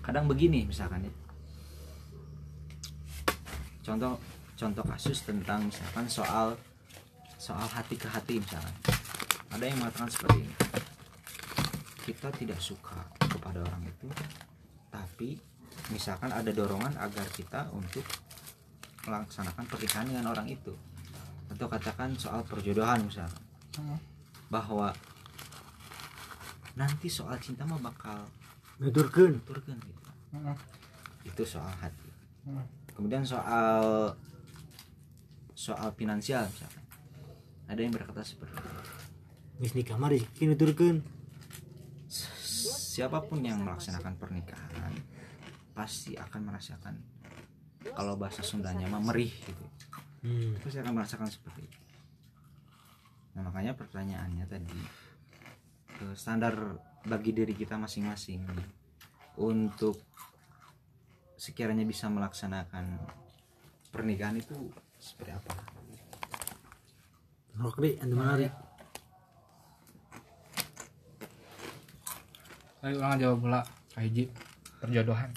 [0.00, 1.12] Kadang begini misalkan ya.
[3.84, 4.16] Contoh
[4.56, 6.56] contoh kasus tentang misalkan soal
[7.36, 8.72] soal hati ke hati misalkan.
[9.52, 10.85] Ada yang mengatakan seperti ini
[12.06, 14.06] kita tidak suka kepada orang itu.
[14.94, 15.34] Tapi
[15.90, 18.06] misalkan ada dorongan agar kita untuk
[19.10, 20.70] melaksanakan pernikahan dengan orang itu.
[21.50, 23.42] Atau katakan soal perjodohan misalkan
[24.46, 24.94] bahwa
[26.78, 28.22] nanti soal cinta mah bakal
[28.78, 30.10] nuturkeun turun gitu.
[30.36, 30.56] Heeh.
[31.26, 32.06] itu soal hati.
[32.46, 32.62] Hmm.
[32.94, 34.14] kemudian soal
[35.58, 36.84] soal finansial misalkan
[37.66, 38.70] ada yang berkata seperti itu.
[39.58, 41.02] Geus nikah mah rezeki nuturkeun
[42.96, 44.96] siapa pun yang melaksanakan pernikahan
[45.76, 46.96] pasti akan merasakan
[47.92, 49.64] kalau bahasa Sundanya mah merih gitu.
[50.24, 50.56] Hmm.
[50.64, 51.80] pasti akan merasakan seperti itu.
[53.36, 54.80] Nah makanya pertanyaannya tadi
[56.00, 56.56] eh, standar
[57.04, 58.48] bagi diri kita masing-masing
[59.36, 60.00] untuk
[61.36, 62.96] sekiranya bisa melaksanakan
[63.92, 64.56] pernikahan itu
[64.96, 65.52] seperti apa?
[67.60, 68.16] Rok deh, anu
[72.86, 73.60] Tadi orang jawab pula
[73.98, 74.30] hiji
[74.78, 75.34] perjodohan.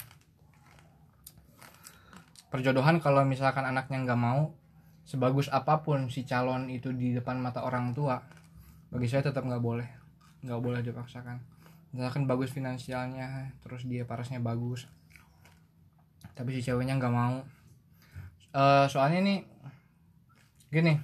[2.53, 4.53] Perjodohan kalau misalkan anaknya nggak mau,
[5.01, 8.21] sebagus apa pun si calon itu di depan mata orang tua,
[8.93, 9.89] bagi saya tetap nggak boleh,
[10.45, 11.41] nggak boleh dipaksakan.
[11.89, 14.85] Misalkan bagus finansialnya, terus dia parasnya bagus,
[16.37, 17.41] tapi si ceweknya nggak mau.
[18.53, 19.39] Eh, soalnya nih,
[20.69, 21.01] gini,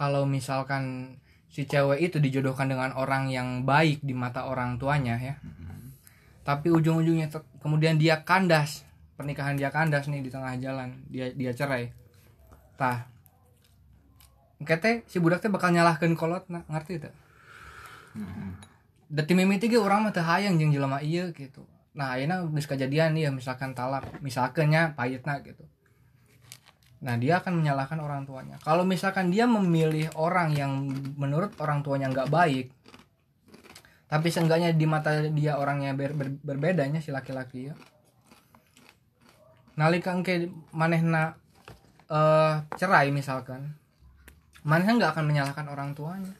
[0.00, 1.20] kalau misalkan
[1.54, 5.38] si cewek itu dijodohkan dengan orang yang baik di mata orang tuanya ya.
[6.42, 7.30] Tapi ujung-ujungnya
[7.62, 8.82] kemudian dia kandas
[9.14, 11.94] pernikahan dia kandas nih di tengah jalan dia dia cerai.
[12.74, 13.06] Tah.
[14.58, 17.14] Engke teh si budak teh bakal nyalahkeun kolot ngerti teh
[18.14, 18.54] Hmm.
[19.10, 21.66] da tim mimiti ge urang mah hayang jeung jelema ieu gitu.
[21.98, 25.66] Nah ayeuna geus kejadian ya misalkan talak misalkan nya payetna gitu
[27.04, 28.56] nah dia akan menyalahkan orang tuanya.
[28.64, 30.88] Kalau misalkan dia memilih orang yang
[31.20, 32.72] menurut orang tuanya nggak baik
[34.08, 37.74] tapi seenggaknya di mata dia orangnya ber, ber- berbedanya si laki-laki ya.
[39.74, 41.36] Nalika engke manehna
[42.08, 43.74] eh cerai misalkan
[44.64, 46.32] manehna nggak akan menyalahkan orang tuanya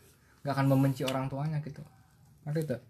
[0.44, 1.82] nggak akan membenci orang tuanya gitu.
[2.48, 2.80] Ngerti tuh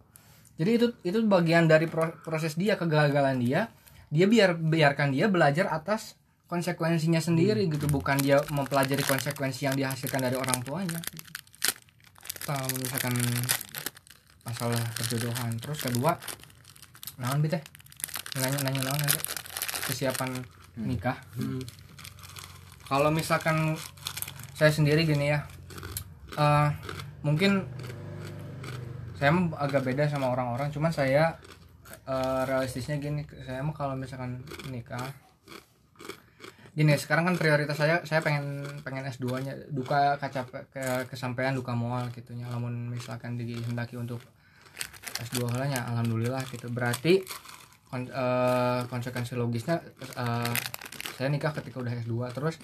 [0.54, 3.70] jadi itu itu bagian dari pro- proses dia kegagalan dia.
[4.14, 6.14] Dia biar biarkan dia belajar atas
[6.54, 7.90] konsekuensinya sendiri gitu.
[7.90, 11.02] Bukan dia mempelajari konsekuensi yang dihasilkan dari orang tuanya.
[12.46, 13.18] Kalau misalkan
[14.46, 15.58] masalah perjodohan.
[15.58, 16.14] Terus kedua
[17.18, 17.62] naon bi teh
[18.38, 19.18] nanya nanya naon ada
[19.90, 20.30] kesiapan
[20.78, 21.18] nikah.
[21.38, 21.62] Hmm.
[22.84, 23.78] kalau misalkan
[24.58, 25.46] saya sendiri gini ya
[26.34, 26.68] eh,
[27.22, 27.62] mungkin
[29.14, 30.70] saya agak beda sama orang-orang.
[30.70, 31.34] Cuman saya
[32.06, 34.38] eh, realistisnya gini saya mah kalau misalkan
[34.70, 35.23] nikah
[36.74, 40.42] gini sekarang kan prioritas saya saya pengen pengen S2 nya duka kaca
[40.74, 42.50] ke, kesampaian duka mual gitu nya.
[42.50, 44.18] Namun misalkan dihendaki untuk
[45.22, 46.66] S2 nya alhamdulillah gitu.
[46.74, 47.22] Berarti
[47.86, 49.78] kon- eh, konsekuensi logisnya
[50.18, 50.54] eh,
[51.14, 52.58] saya nikah ketika udah S2 terus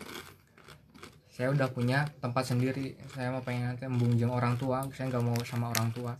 [1.30, 2.98] saya udah punya tempat sendiri.
[3.14, 6.18] Saya mau pengen nanti membungjeng orang tua saya nggak mau sama orang tua.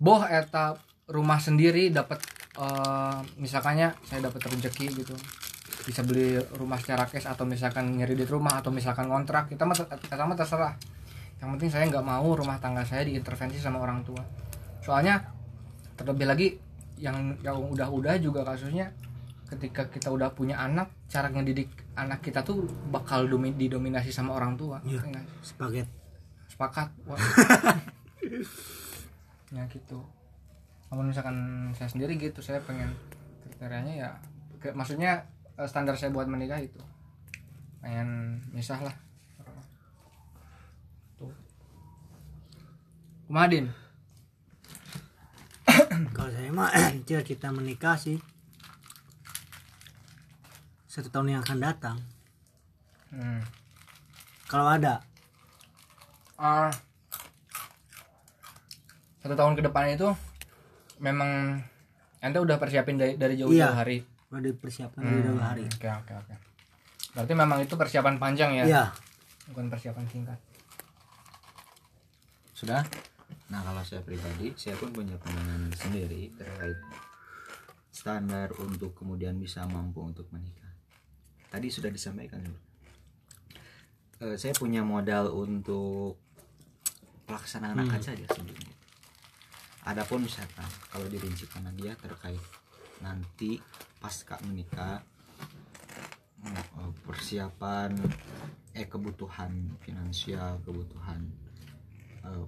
[0.00, 0.72] Boh eta
[1.04, 2.16] rumah sendiri dapat
[2.56, 5.12] eh, misalkannya saya dapat rezeki gitu
[5.86, 9.78] bisa beli rumah secara cash atau misalkan ngeredit rumah atau misalkan kontrak kita mah
[10.26, 10.74] mah terserah
[11.38, 14.18] yang penting saya nggak mau rumah tangga saya diintervensi sama orang tua
[14.82, 15.22] soalnya
[15.94, 16.48] terlebih lagi
[16.98, 18.90] yang yang udah-udah juga kasusnya
[19.46, 24.58] ketika kita udah punya anak cara ngedidik anak kita tuh bakal domi- didominasi sama orang
[24.58, 24.98] tua Iya.
[25.06, 25.24] Nggak?
[25.46, 25.86] Spaget.
[26.50, 26.88] sepakat
[29.54, 30.02] ya gitu
[30.90, 31.36] namun misalkan
[31.74, 32.90] saya sendiri gitu saya pengen
[33.46, 34.10] kriterianya ya
[34.58, 35.26] ke- maksudnya
[35.64, 36.76] standar saya buat menikah itu.
[37.80, 38.08] Pengen
[38.52, 38.92] misah lah.
[41.16, 41.32] Tuh.
[43.24, 43.72] Kumadin
[46.12, 46.68] Kalau saya mah
[47.08, 48.20] cita-cita menikah sih.
[50.86, 51.96] Satu tahun yang akan datang.
[53.10, 53.40] hmm.
[54.46, 55.02] Kalau ada,
[56.36, 56.68] Ah,
[59.18, 60.12] satu tahun ke depan itu
[60.98, 61.58] memang
[62.20, 63.72] ente udah persiapin dari dari jauh-jauh Iya.
[63.74, 65.62] hari udah dipersiapkan dari dulu hari.
[65.64, 66.34] Oke oke oke.
[67.12, 68.84] Berarti memang itu persiapan panjang ya, Iya.
[69.48, 70.38] bukan persiapan singkat.
[72.52, 72.80] sudah
[73.46, 76.80] nah kalau saya pribadi saya pun punya pandangan sendiri terkait
[77.92, 80.72] standar untuk kemudian bisa mampu untuk menikah
[81.46, 82.40] tadi sudah disampaikan
[84.16, 86.16] Eh, saya punya modal untuk
[87.28, 88.72] pelaksanaan akad saja sebenarnya
[89.84, 92.40] adapun misalkan kalau dirincikan dia terkait
[93.00, 93.60] nanti
[94.00, 95.02] pasca menikah
[96.46, 97.92] eh, persiapan
[98.76, 101.24] eh kebutuhan finansial kebutuhan
[102.24, 102.46] eh,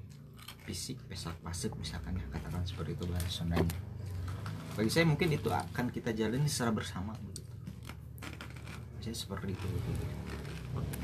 [0.68, 3.78] fisik pesak pasif misalkan ya katakan seperti itu bahasa Sundanya
[4.76, 7.50] bagi saya mungkin itu akan kita jalani secara bersama begitu
[9.00, 9.90] saya seperti itu gitu.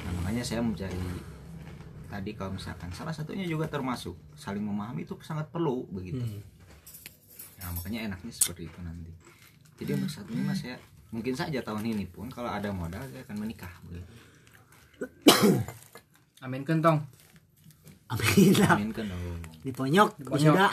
[0.04, 1.00] nah, makanya saya mencari
[2.12, 6.42] tadi kalau misalkan salah satunya juga termasuk saling memahami itu sangat perlu begitu Hmm.
[7.64, 9.10] nah makanya enaknya seperti itu nanti
[9.74, 10.76] jadi untuk saat ini mas saya
[11.10, 14.12] mungkin saja tahun ini pun kalau ada modal saya akan menikah begitu.
[16.44, 17.02] Amin kentong.
[18.04, 18.76] Amin lah.
[18.76, 20.54] amin kan dong Di ponyok, Di ponyok.
[20.54, 20.70] sudah.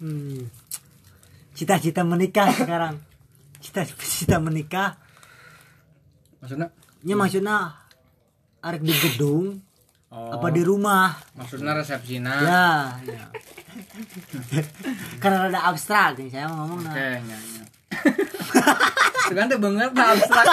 [0.00, 0.38] Hmm.
[1.56, 2.96] Cita-cita menikah sekarang.
[3.60, 4.96] Cita-cita menikah.
[6.40, 6.68] Maksudnya?
[7.02, 7.56] Nya maksudnya
[8.62, 9.58] arek di gedung
[10.12, 11.16] Oh, apa di rumah?
[11.32, 12.36] maksudnya resepsina.
[12.44, 12.64] Ya,
[13.00, 13.24] ya.
[15.22, 17.18] Karena ada abstrak nih saya ngomong Oke, nah.
[17.20, 17.64] nya, nya.
[19.26, 20.46] Itu kan tuh banget nah, abstrak.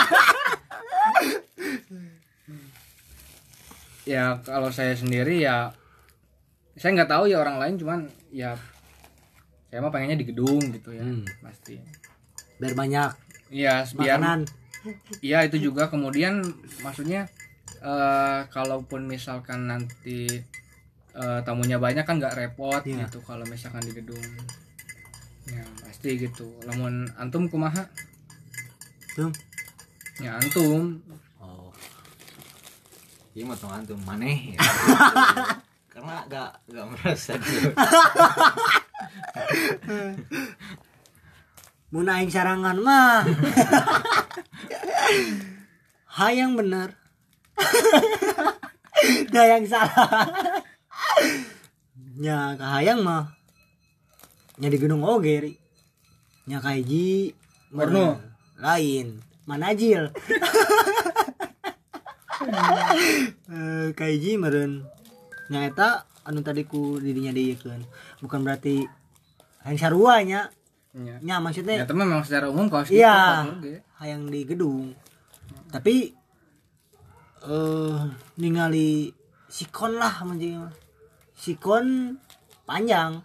[4.10, 5.70] ya kalau saya sendiri ya
[6.74, 8.00] saya nggak tahu ya orang lain cuman
[8.34, 8.58] ya
[9.70, 11.22] saya mah pengennya di gedung gitu ya Hmm.
[11.46, 11.78] pasti
[12.58, 13.12] Biar banyak
[13.54, 14.20] iya biar.
[15.20, 16.40] Iya itu juga kemudian
[16.82, 17.28] maksudnya
[17.80, 20.28] eh kalaupun misalkan nanti
[21.20, 23.04] eh, tamunya banyak kan nggak repot Iya.
[23.06, 24.24] gitu kalau misalkan di gedung.
[25.50, 26.48] Ya pasti gitu.
[26.64, 27.84] Namun antum kumaha?
[29.20, 29.32] Tuh.
[30.24, 31.04] Ya antum.
[31.44, 31.76] Oh.
[33.36, 34.60] Iya mau antum maneh ya.
[35.94, 37.70] Karena gak gak merasa gitu.
[41.90, 43.26] Mun aing sarangan mah.
[46.22, 46.94] Hayang bener.
[49.34, 50.30] Dah yang salah.
[52.20, 53.34] Nya kahayang mah.
[54.60, 55.54] Nya di gedung oge ri.
[56.48, 57.32] Nya kaiji
[57.72, 58.20] Warno.
[58.60, 59.20] lain.
[59.48, 60.10] Manajil.
[63.50, 64.88] Eh, kaiji meren.
[65.52, 67.84] Nya eta anu tadi ku dirinya dieukeun.
[68.24, 68.86] Bukan berarti
[69.66, 70.48] hayang sarua nya.
[70.96, 71.20] Iya.
[71.22, 73.46] Nya maksudnya Ya teman memang secara umum kalau Iya.
[74.02, 74.96] hayang di gedung
[75.70, 76.14] tapi
[77.46, 77.98] eh
[78.36, 79.14] ningali
[79.48, 80.66] sikon lah menjadi.
[81.40, 82.20] Sikon
[82.68, 83.24] panjang.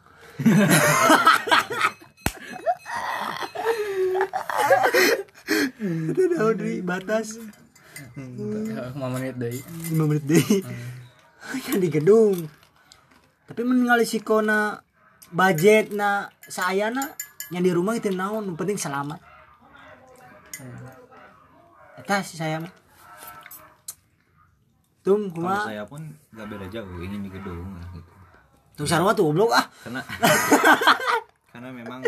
[5.82, 7.42] Itu daun di batas.
[8.14, 9.58] Lima menit deh.
[9.90, 10.46] 5 menit deh
[11.66, 12.46] kan di gedung.
[13.44, 14.80] Tapi meninggali sikona
[15.34, 17.12] budget na sayana
[17.52, 18.48] yang di rumah itu naon?
[18.48, 19.20] Yang penting selamat.
[22.00, 22.72] Eta si saya mah
[25.04, 25.68] Tum kalau kuma.
[25.68, 26.00] saya pun
[26.32, 28.12] nggak beda jauh ingin di gedung lah gitu.
[28.74, 29.68] Tum sarwa tuh goblok ah.
[29.84, 30.00] Karena
[31.52, 32.00] karena memang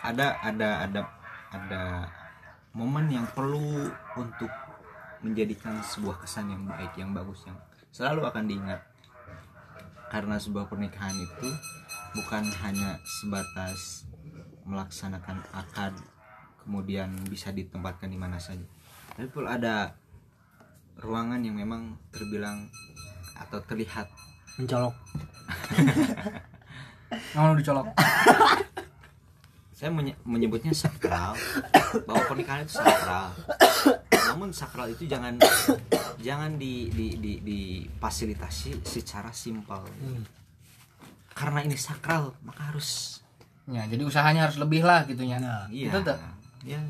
[0.00, 1.00] ada ada ada
[1.52, 1.82] ada
[2.72, 4.48] momen yang perlu untuk
[5.20, 7.60] menjadikan sebuah kesan yang baik yang bagus yang
[7.92, 8.80] selalu akan diingat.
[10.08, 11.48] Karena sebuah pernikahan itu
[12.16, 14.08] bukan hanya sebatas
[14.64, 15.92] melaksanakan akad
[16.64, 18.64] kemudian bisa ditempatkan di mana saja.
[19.14, 19.92] Tapi perlu ada
[21.00, 22.68] ruangan yang memang terbilang
[23.34, 24.06] atau terlihat.
[24.60, 24.94] Mencolok.
[27.34, 27.88] Mau dicolok.
[29.80, 31.32] saya menye- menyebutnya sakral.
[32.04, 33.32] Bahwa pernikahan itu sakral.
[34.30, 35.40] Namun sakral itu jangan
[36.20, 39.80] jangan di di di difasilitasi secara simpel.
[41.32, 43.18] Karena ini sakral maka harus.
[43.70, 45.38] Ya, jadi usahanya harus lebih lah gitu ya.
[45.38, 46.18] Nah, iya Itu tuh.
[46.66, 46.80] ya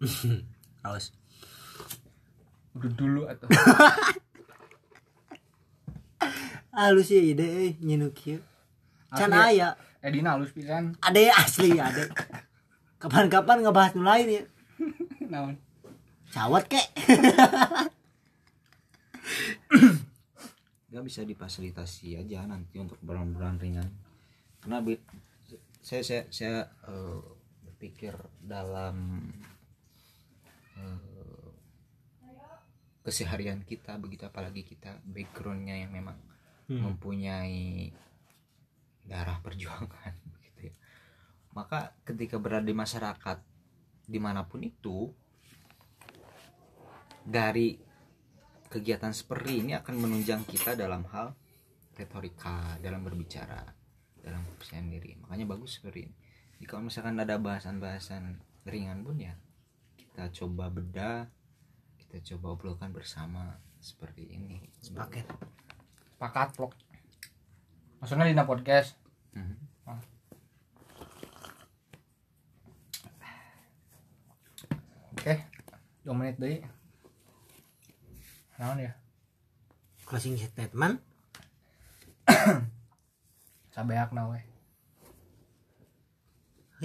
[0.00, 1.19] Udah
[2.74, 3.48] dulu atau.
[6.70, 8.38] Halus ya ide eh nyinu kieu
[9.10, 9.58] Can Asli.
[9.58, 10.94] aya Eh Dina halus pisan.
[11.02, 12.08] Ade asli ade
[12.96, 14.42] Kapan-kapan ngebahas nu lain ya
[15.32, 15.58] Naon?
[16.30, 16.86] Cawat kek
[20.90, 23.86] nggak bisa difasilitasi aja nanti untuk bulan-bulan ringan
[24.58, 24.98] karena bi-
[25.80, 27.18] saya saya saya eh,
[27.62, 28.10] berpikir
[28.42, 29.22] dalam
[30.74, 31.09] eh,
[33.00, 36.18] keseharian kita begitu apalagi kita backgroundnya yang memang
[36.70, 37.90] mempunyai
[39.02, 40.14] darah perjuangan
[40.46, 40.74] gitu ya.
[41.56, 43.38] Maka ketika berada di masyarakat
[44.06, 45.10] di mana pun itu
[47.26, 47.74] dari
[48.70, 51.34] kegiatan seperti ini akan menunjang kita dalam hal
[51.98, 53.66] retorika dalam berbicara
[54.22, 55.18] dalam kepercayaan diri.
[55.26, 56.14] Makanya bagus seperti ini.
[56.68, 58.38] Kalau misalkan ada bahasan-bahasan
[58.68, 59.34] ringan pun ya
[59.96, 61.32] kita coba bedah
[62.10, 64.58] kita coba obrolkan bersama seperti ini
[64.90, 65.30] Paket
[66.18, 66.74] Pakat vlog.
[68.02, 68.98] Maksudnya Dina podcast.
[69.30, 69.56] Mhm.
[75.14, 75.34] Oke.
[76.02, 76.58] 2 menit deui.
[78.58, 78.92] Naon ya?
[80.02, 80.98] Closing statement
[83.72, 84.42] Sabeak na we.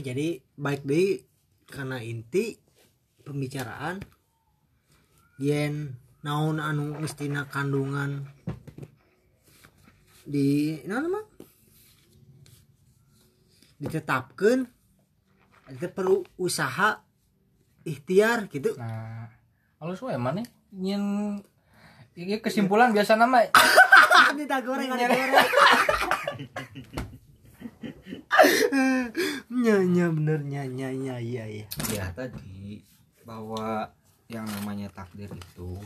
[0.05, 1.25] Jadi baik deh
[1.65, 2.61] karena inti
[3.25, 4.05] pembicaraan
[5.39, 8.25] yen naon anu mestina kandungan?
[10.25, 11.25] Di naon mah
[13.75, 14.65] ditetapkan
[15.65, 17.03] itu perlu usaha
[17.83, 19.27] ikhtiar gitu Nah,
[19.81, 21.43] halus we mana nyin
[22.15, 23.43] Ini kesimpulan biasa nama.
[24.39, 25.35] Kita goreng ada goreng.
[29.51, 31.43] Nyanyi bener nyanyi ya ya ya
[31.91, 32.79] ya tadi
[33.27, 33.91] bahwa
[34.25, 35.77] yang namanya takdir itu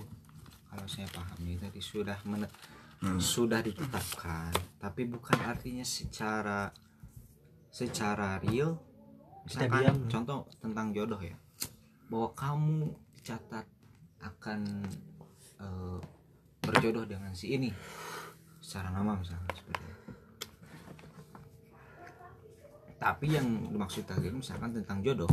[0.69, 2.51] kalau saya pahami tadi sudah men-
[3.19, 6.67] sudah ditetapkan tapi bukan artinya secara
[7.71, 8.75] secara real
[9.47, 9.97] misalkan diam.
[10.11, 11.35] contoh tentang jodoh ya
[12.11, 13.65] bahwa kamu dicatat
[14.19, 14.59] akan
[15.63, 15.99] eh,
[16.59, 17.71] berjodoh dengan si ini
[18.59, 20.11] secara nama misalnya seperti itu.
[22.99, 25.31] tapi yang dimaksud tadi misalkan tentang jodoh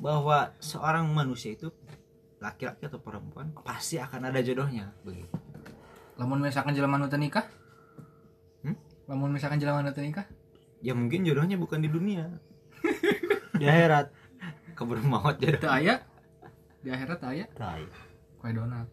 [0.00, 1.68] bahwa seorang manusia itu
[2.42, 4.90] laki-laki atau perempuan pasti akan ada jodohnya.
[5.06, 5.30] Begitu.
[6.18, 7.46] Lamun misalkan jelema nu nikah?
[8.66, 8.74] Hmm?
[9.06, 10.26] lamun misalkan jelema nu nikah?
[10.82, 12.26] Ya mungkin jodohnya bukan di dunia.
[13.62, 14.10] Di akhirat.
[14.74, 15.62] Keburu maut jodoh.
[15.62, 16.02] Teu aya?
[16.82, 17.46] Di akhirat teu aya?
[17.54, 17.86] Tai
[18.42, 18.90] kue donat.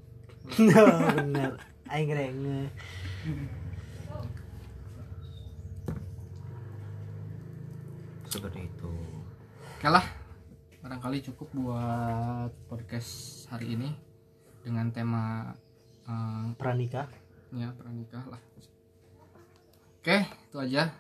[0.54, 1.58] Bener.
[1.90, 2.70] Aing ngereng
[8.30, 8.94] seperti itu.
[9.82, 10.06] Kalah
[10.80, 13.90] barangkali cukup buat podcast hari ini
[14.62, 15.54] dengan tema
[16.06, 17.10] eh, pranikah
[17.54, 18.42] ya pernikah lah
[20.00, 20.94] oke itu aja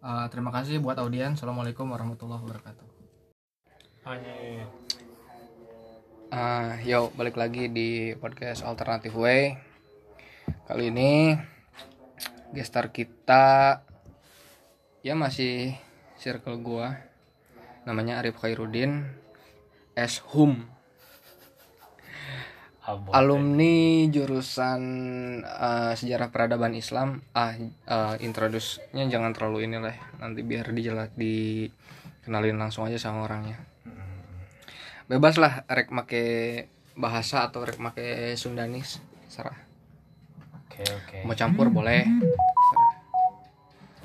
[0.00, 2.88] Eh, terima kasih buat audiens assalamualaikum warahmatullahi wabarakatuh
[6.32, 9.60] Ah, yo balik lagi di podcast Alternative Way.
[10.64, 11.36] Kali ini
[12.56, 13.84] gestar kita
[15.04, 15.76] ya masih
[16.16, 16.96] circle gua.
[17.84, 19.04] Namanya Arif Khairuddin
[19.92, 20.64] S Hum.
[23.12, 24.82] Alumni jurusan
[25.44, 27.22] eh, sejarah peradaban Islam.
[27.36, 29.96] Ah, eh, introduce-nya jangan terlalu ini lah.
[30.18, 33.60] Nanti biar dijelas dikenalin langsung aja sama orangnya.
[35.10, 36.24] Bebas lah rek make
[36.94, 39.02] bahasa atau rek make Sundanis.
[39.26, 39.58] Serah.
[40.66, 41.18] Oke oke.
[41.26, 42.06] Mau campur boleh.
[42.06, 42.92] Serah.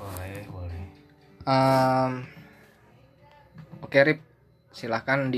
[0.02, 0.42] boleh.
[0.50, 0.82] Boleh
[1.46, 2.26] Em,
[3.78, 4.18] oke Rip.
[4.74, 5.30] Silahkan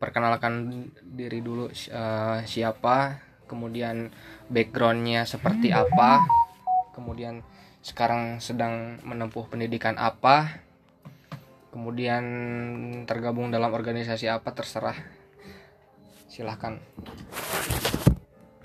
[0.00, 4.08] diperkenalkan diri dulu eh, siapa kemudian
[4.48, 6.24] backgroundnya seperti apa
[6.96, 7.44] kemudian
[7.84, 10.64] sekarang sedang menempuh pendidikan apa
[11.68, 12.24] kemudian
[13.04, 14.96] tergabung dalam organisasi apa terserah
[16.32, 16.80] silahkan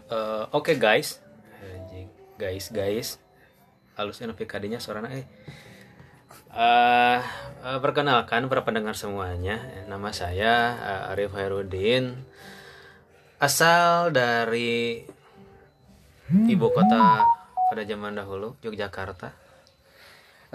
[0.05, 1.17] Eh, Oke guys,
[1.65, 2.05] Anjing.
[2.37, 3.17] guys guys,
[3.97, 5.25] halusnya PKD nya suaranya eh.
[6.55, 7.19] Eh,
[7.83, 9.59] perkenalkan para pendengar semuanya,
[9.91, 12.15] nama saya eh, Arif Hairudin,
[13.43, 15.03] asal dari
[16.47, 17.27] ibu kota
[17.67, 19.35] pada zaman dahulu Yogyakarta.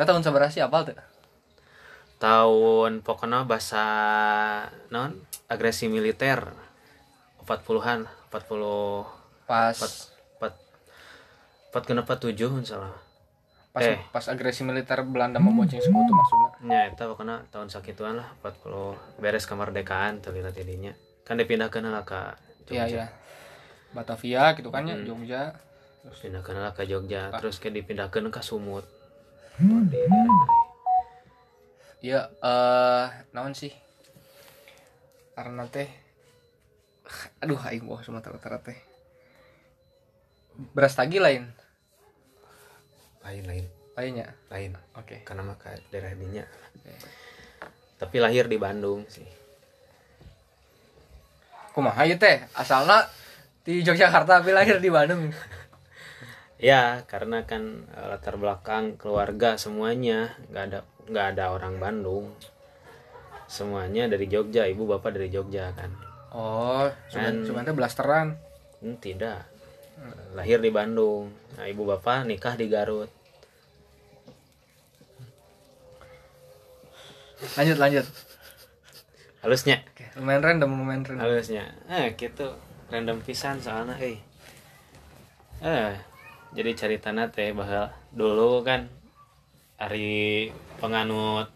[0.00, 0.96] Nah, tahun seberapa sih apal tuh
[2.16, 3.84] Tahun pokoknya bahasa
[4.88, 5.20] non
[5.52, 6.48] agresi militer.
[7.44, 9.76] 40-an 40 pas.
[9.76, 10.52] empat
[11.68, 13.09] empat kenapa tujuh salah
[13.70, 14.02] pas eh.
[14.10, 16.50] pas agresi militer Belanda membonceng sekutu maksudnya.
[16.66, 20.90] Nya eta pokoknya tahun sakituan lah 40 beres kemerdekaan terlihat tidinya.
[21.22, 22.20] Kan dipindahkan lah ke
[22.74, 22.86] iya Jogja.
[22.90, 23.06] Iya
[23.94, 25.42] Batavia gitu kan ya Jogja.
[26.02, 28.82] Pindahkan lah ke Jogja terus ke dipindahkan ke Sumut.
[32.02, 33.70] Iya eh naon sih?
[35.38, 35.86] Karena teh
[37.38, 38.78] aduh aing wah Sumatera Utara teh.
[40.74, 41.59] Beras tagi lain
[43.26, 43.66] lain lain.
[43.98, 44.28] Lainnya?
[44.48, 44.72] Lain.
[44.96, 45.20] Oke.
[45.26, 46.46] Karena maka daerah dinya
[48.00, 49.28] tapi lahir di Bandung sih.
[51.76, 52.40] Kumaha ya teh?
[52.56, 53.04] Asalna
[53.60, 55.28] di Yogyakarta tapi lahir di Bandung.
[56.60, 60.36] Ya karena kan eh, latar belakang keluarga semuanya.
[60.52, 62.36] Nggak ada nggak ada orang Bandung.
[63.48, 64.68] Semuanya dari Jogja.
[64.68, 65.88] Ibu bapak dari Jogja kan.
[66.36, 68.36] Oh Kan- cuma teh blasteran
[68.84, 69.44] Hmm, tidak
[70.34, 71.32] lahir di Bandung.
[71.58, 73.10] Nah ibu bapak nikah di Garut.
[77.56, 78.06] Lanjut lanjut.
[79.40, 79.80] Halusnya.
[79.92, 81.24] Oke lumayan random lumayan random.
[81.24, 81.64] Halusnya.
[81.88, 82.52] Eh gitu.
[82.90, 84.18] Random pisan soalnya eh.
[85.64, 85.92] Eh
[86.50, 88.90] jadi cerita teh bahwa dulu kan
[89.78, 90.50] hari
[90.82, 91.46] penganut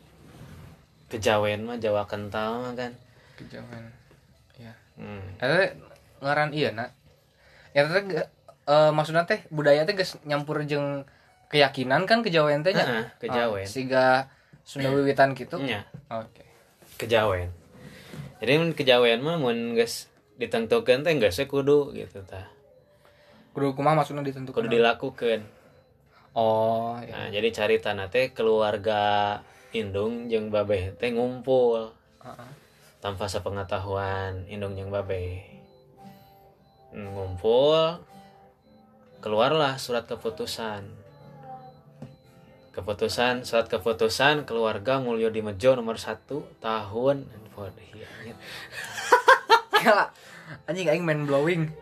[1.11, 2.92] kejawen mah Jawa kental mah kan.
[3.34, 3.90] Kejauhan
[4.55, 5.42] ya hmm.
[5.42, 5.74] Eta
[6.22, 6.95] ngaran iya nak.
[7.74, 8.07] Ya teh
[8.65, 11.05] eh, maksudnya teh budaya teh geus nyampur jeung
[11.49, 12.85] keyakinan kan kejawen teh nya?
[12.85, 13.65] Heeh, kejawen.
[13.65, 14.29] Oh, sehingga
[14.65, 15.61] Sunda wiwitan gitu?
[15.61, 16.45] Nya, oke.
[16.97, 17.53] Kejawen.
[18.41, 20.09] Jadi mun kejawen mah mun geus
[20.41, 22.49] ditentukeun teh geus kudu gitu tah.
[23.55, 25.47] Kudu kumaha maksudnya ditentukan kudu dilakukan
[26.35, 27.15] oh ya.
[27.15, 29.39] Nah, jadi cari tanah teh keluarga
[29.71, 31.95] indung jeung babeh teh ngumpul.
[32.25, 32.65] Heeh.
[33.05, 35.45] tanpa sepengetahuan indung jeung babeh
[36.97, 38.01] ngumpul
[39.25, 40.85] keluarlah surat keputusan.
[42.77, 47.25] Keputusan surat keputusan keluarga Mulyo di Mejo nomor satu tahun.
[49.81, 50.05] Gila,
[50.68, 51.72] anjing aing main blowing.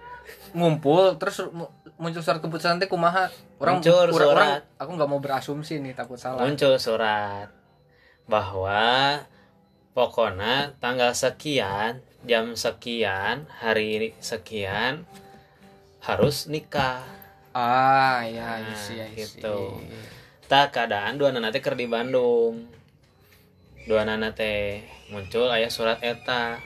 [0.54, 3.26] Ngumpul terus mu- muncul surat keputusan teh kumaha?
[3.58, 4.30] Orang Muncul orang- surat.
[4.36, 6.44] orang- aku nggak mau berasumsi nih takut salah.
[6.46, 7.50] Muncul surat
[8.30, 9.18] bahwa
[9.96, 15.08] pokoknya tanggal sekian jam sekian hari sekian
[16.04, 17.02] harus nikah
[17.52, 19.76] ah ya Nah, isi ya gitu.
[20.48, 22.68] tak keadaan dua anak teh keur di Bandung.
[23.88, 26.60] Dua anak teh muncul ayah surat eta.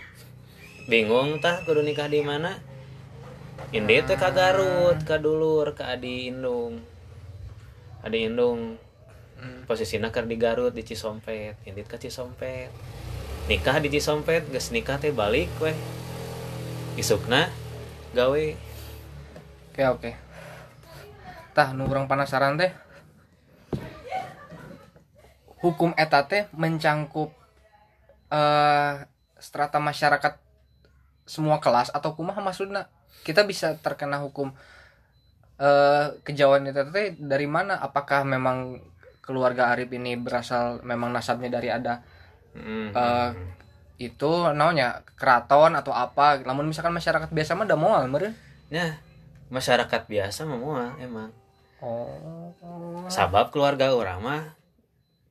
[0.87, 2.59] Bingung tah kudu nikah di mana?
[3.75, 6.83] Indi teh ka Garut ka dulur ka Adi Indung.
[8.07, 8.79] Adi Indung
[9.67, 11.59] posisinya keur di Garut di Cisompet.
[11.67, 12.71] Indi ka Cisompet.
[13.47, 15.75] Nikah di Cisompet geus nikah teh balik weh.
[16.99, 17.51] Isukna
[18.15, 18.47] gawe.
[19.71, 20.11] Oke oke
[21.57, 22.69] tah nu urang penasaran teh.
[25.65, 27.33] Hukum eta teh mencangkup
[28.29, 29.09] eh
[29.41, 30.37] strata masyarakat
[31.25, 32.93] semua kelas atau kumaha maksudnya
[33.25, 34.53] kita bisa terkena hukum
[35.57, 37.81] eh kejauhan itu teh dari mana?
[37.81, 38.85] Apakah memang
[39.25, 42.05] keluarga Arif ini berasal memang nasabnya dari ada
[42.57, 42.89] Mm.
[42.97, 43.31] Eh,
[44.01, 46.41] itu namanya keraton atau apa?
[46.41, 48.33] Namun misalkan masyarakat biasa mah udah moal meureun.
[48.73, 48.97] Ya
[49.53, 51.31] masyarakat biasa mah moal emang
[51.81, 53.07] oh.
[53.13, 54.43] Sabab keluarga orang mah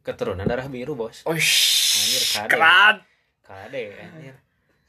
[0.05, 1.25] keturunan darah biru bos.
[1.25, 3.01] Anjir, kade.
[3.41, 4.35] kade anjir.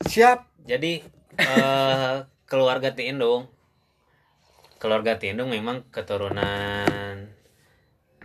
[0.04, 0.44] Siap.
[0.68, 1.00] Jadi
[1.40, 3.48] eh keluarga Tindung.
[4.76, 7.32] Keluarga Tindung memang keturunan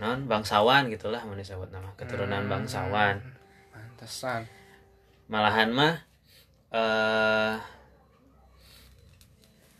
[0.01, 1.95] non bangsawan gitulah mau disebut nama.
[1.95, 2.51] Keturunan Hmm.
[2.51, 3.15] bangsawan.
[3.71, 4.43] pantesan.
[5.31, 5.95] Malahan mah
[6.75, 7.55] eh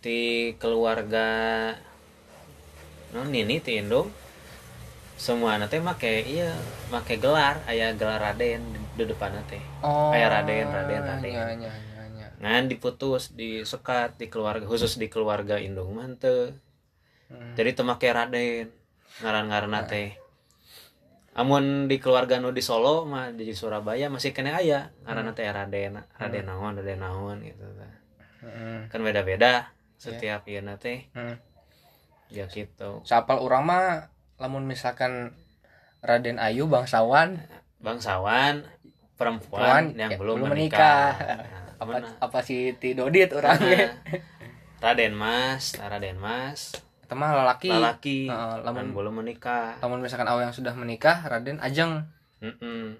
[0.02, 1.30] di keluarga
[3.12, 4.08] non ini Tindung
[5.22, 6.50] semua nanti make iya
[6.90, 8.64] make gelar ayah gelar Raden
[8.98, 11.30] di, depan teh oh Kayak Raden, Raden, Raden.
[11.30, 12.28] nya, nya, nya, nya.
[12.42, 16.58] ngan diputus disekat di keluarga khusus di keluarga indung mah teu.
[17.30, 17.54] Hmm.
[17.54, 18.68] jadi teu make raden
[19.22, 20.18] ngaran-ngaranna teh
[21.38, 26.02] amun di keluarga nu di Solo mah di Surabaya masih kena aya ngaranna teh raden
[26.18, 27.94] raden naon raden naon gitu tah.
[28.42, 28.90] Hmm.
[28.90, 29.70] kan beda-beda
[30.02, 31.38] setiap ieu teh Hmm.
[32.32, 33.04] Ya gitu.
[33.04, 34.08] Sapal urang mah
[34.40, 35.36] lamun misalkan
[36.02, 37.44] Raden Ayu bangsawan.
[37.84, 38.66] Bangsawan
[39.20, 41.38] Perempuan, perempuan yang ya, belum, belum menikah, menikah.
[41.38, 41.94] Nah, apa
[42.26, 43.94] apa si Ti Dodit orangnya
[44.82, 46.74] Nah, Raden Mas Raden Mas.
[47.06, 49.78] Itu mah lalaki lalaki Heeh, kan lamun belum menikah.
[49.78, 52.02] lamun misalkan awal yang sudah menikah Raden Ajeng.
[52.42, 52.98] Mm-mm.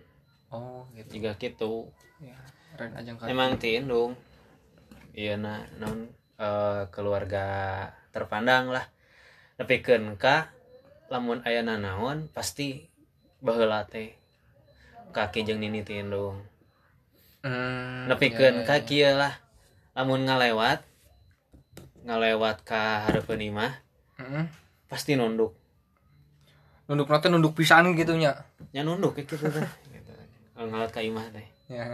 [0.54, 1.18] oh gitu.
[1.18, 1.90] Juga gitu.
[2.22, 2.38] Ya
[2.78, 3.26] Raden Ajeng kan.
[3.34, 4.14] Emang ti indung
[5.12, 6.08] iya nah non
[6.38, 7.46] eh, keluarga
[8.14, 8.86] terpandang lah
[10.18, 10.50] ka
[11.12, 12.88] lamun ayana naon pasti
[13.44, 14.16] baheula teh.
[15.12, 16.40] Kaki jeung nini ti indung
[17.44, 19.12] hmm, nepikeun ya, ka ya, ya.
[19.20, 19.34] lah.
[19.92, 20.88] Lamun ngalewat
[22.08, 23.74] ngalewat ka hareupeun imah
[24.18, 24.46] Heeh.
[24.88, 25.52] pasti nunduk.
[26.88, 28.48] Nunduk nanti nunduk pisan gitu nya.
[28.72, 29.68] Nya nunduk kayak gitu teh.
[29.92, 30.12] Gitu.
[30.56, 31.48] Ngalewat ka imah teh.
[31.68, 31.86] Ya.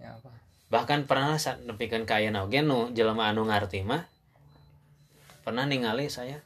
[0.00, 0.32] Ya apa?
[0.72, 4.08] Bahkan pernah saat nepikeun ka ayeuna oge nu jelema anu ngarti mah
[5.40, 6.40] pernah ningali saya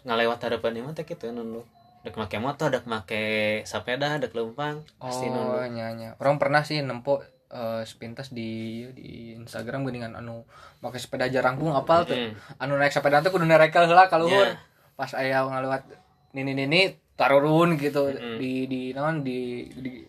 [0.00, 1.66] ngalewat harapan imah teh kitu nunduk
[2.00, 3.22] dek make motor dek make
[3.64, 8.50] sepeda dek lempang pasti oh nunduk nya nya orang pernah sih nempo eh, sepintas di
[8.92, 10.46] di Instagram geuningan anu
[10.78, 12.32] pakai sepeda jarangkung apal tuh Mm.
[12.58, 14.60] anu naik sepeda tuh kudu nerekel heula ka luhur Ya.
[14.94, 15.82] pas aya ngalewat
[16.30, 16.80] nini nini
[17.14, 18.36] tarurun gitu Mm-mm.
[18.36, 20.06] di di naon di, di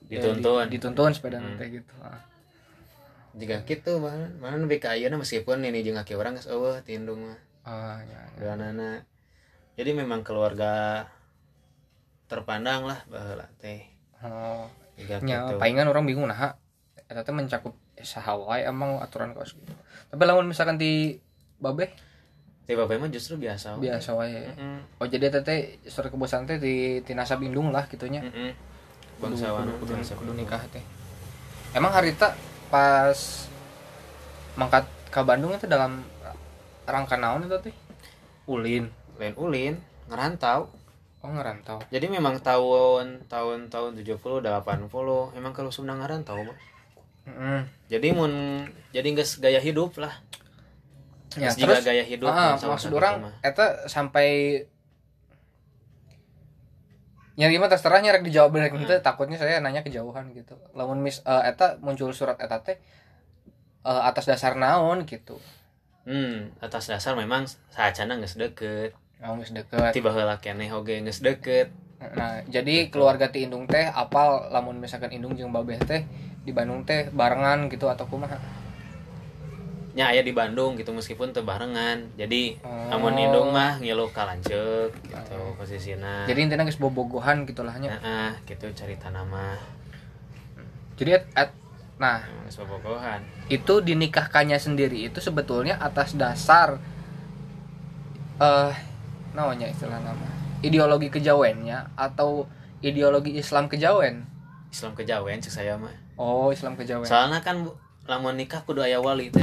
[0.00, 0.64] Dituntun.
[0.64, 1.44] di- dituntun sepeda Mm.
[1.52, 2.16] nanti gitu Ah.
[3.38, 7.38] Jika gitu mana mana lebih ka ayeuna meskipun ini aki urang geus eueuh tindung mah.
[7.62, 8.54] Ah ya, ya.
[8.54, 9.06] doanana
[9.78, 11.06] jadi memang keluarga
[12.26, 13.86] terpandang lah baheula teh.
[14.18, 14.66] Oh
[14.98, 15.62] jika nya gitu.
[15.62, 16.58] palingan orang bingung nah
[17.08, 19.72] eta teh mencakup saha wae emang aturan kos gitu.
[20.10, 21.22] Tapi lamun misalkan di
[21.62, 21.94] babe?
[22.66, 24.50] Tiba bae mah justru biasa biasa wae.
[24.50, 24.98] Mm-mm.
[24.98, 28.20] oh jadi eta teh surat kebosan teh di di nasab indung lah gitunya.
[28.20, 28.50] Mm-mm.
[29.22, 29.66] kudu, bangsawan.
[29.86, 30.82] bangsa kudu nikah teh.
[31.72, 32.34] Emang harita
[32.68, 33.18] pas
[34.58, 36.04] mangkat ke Bandung itu dalam
[36.84, 37.76] rangka naon itu teh
[38.48, 38.88] ulin
[39.20, 39.74] lain ulin
[40.08, 40.68] ngerantau
[41.20, 44.88] oh ngerantau jadi memang tahun tahun tahun 70 80
[45.36, 46.56] emang kalau Sunda ngerantau Bos.
[47.28, 47.60] Heeh.
[47.92, 50.16] jadi mun jadi nggak gaya hidup lah
[51.36, 53.32] ya jiga terus gaya hidup ah, sama maksud orang mah.
[53.44, 54.64] eta sampai
[57.38, 58.74] ya gimana terserah nyerek dijawab bener.
[58.74, 60.58] Gitu takutnya saya nanya kejauhan gitu.
[60.74, 62.82] Lamun mis eh, eta muncul surat eta teh
[63.86, 65.38] eh, atas dasar naon gitu.
[66.08, 71.20] Hmm atas dasar memang saacana geus deket oh geus deket tiba heula keneh oge geus
[71.20, 71.68] deket
[72.16, 76.08] nah jadi keluarga ti Indung teh apal lamun misalkan Indung jeung Babeh teh
[76.46, 78.40] di Bandung teh barengan gitu atau kumaha
[79.98, 81.98] nya aya di Bandung gitu meskipun teu barengan.
[82.14, 82.94] Jadi Oh.
[82.94, 86.22] amun indung mah ngilu ka lanceuk gitu posisina.
[86.22, 87.98] Jadi intinya geus bobogohan gitu lah nya.
[87.98, 89.58] Heeh, gitu cerita nama.
[90.94, 91.58] Jadi et- et-
[91.98, 92.22] nah.
[92.46, 93.26] Bobogohan.
[93.50, 96.78] Itu dinikahkannya sendiri itu sebetulnya atas dasar
[98.38, 98.72] eh
[99.34, 100.30] namanya istilah nama?
[100.62, 102.46] Ideologi kejawennya atau
[102.78, 104.22] ideologi Islam kejawen?
[104.70, 105.90] Islam kejawen cek saya mah.
[106.14, 107.02] Oh Islam kejawen.
[107.02, 107.66] Soalnya kan
[108.06, 109.42] lamun nikah kudu aya wali teh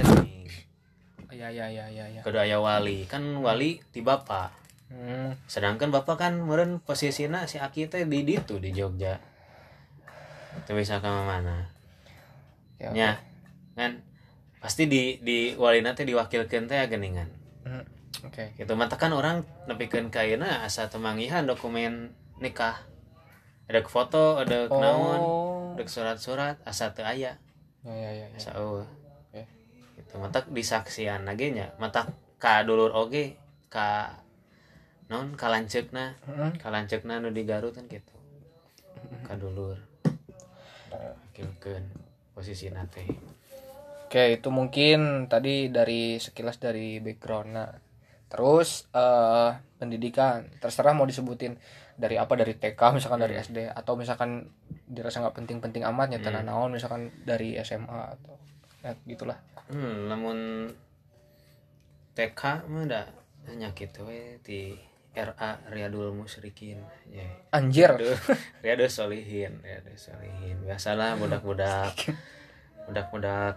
[1.35, 3.03] ya ya ya ya ya kudu aya wali.
[3.05, 4.63] Kan wali ti bapak.
[4.85, 5.33] Hmm.
[5.49, 9.17] sedangkan bapak kan meureun posisina si Aki teh di ditu di Jogja.
[10.69, 11.67] Teu bisa ka mana?
[12.77, 13.09] Ya, nya
[13.73, 14.05] kan?
[14.61, 17.27] Pasti di di walina teh diwakilkeun teh geningan
[17.65, 17.81] Hmm,
[18.29, 18.53] oke.
[18.53, 22.77] Gitu mata kan orang nepikeun ka ayeuna asa temangihan dokumen nikah.
[23.65, 24.77] Ada foto ada oh.
[24.77, 25.21] kenaon
[25.81, 27.41] dek surat-surat asa teu aya.
[27.81, 28.53] Ya ya ya, ya.
[28.53, 29.04] Oke.
[30.05, 30.21] Gitu.
[30.21, 31.73] Matak disaksian lagi nya.
[31.81, 33.35] Matak ka dulur oge
[33.73, 34.21] ka
[35.09, 36.51] non kalanceukna Heeh.
[36.61, 38.13] kalanceukna nu di Garut kan gitu.
[39.25, 39.81] Ka dulur.
[41.35, 41.83] Kieukeun
[42.31, 43.03] posisi nate
[44.05, 47.49] Oke, itu mungkin tadi dari sekilas dari background.
[47.51, 47.67] Nah,
[48.31, 51.57] terus eh pendidikan, terserah mau disebutin
[51.99, 54.51] dari apa dari TK misalkan dari SD atau misalkan
[54.87, 58.39] dirasa nggak penting-penting amat ya tanah naon misalkan dari SMA atau
[58.85, 59.35] ya, gitulah.
[59.67, 60.69] Hmm lamun
[62.13, 63.01] TK mah da
[63.47, 64.73] nyakit we di
[65.11, 65.33] RA
[65.65, 66.75] Riyadul Musyrikin
[67.07, 67.87] ya Anjir.
[67.89, 68.19] Aduh,
[68.63, 71.95] Riyadul Solihin Riyadul Solihin biasalah budak-budak
[72.85, 73.55] budak-budak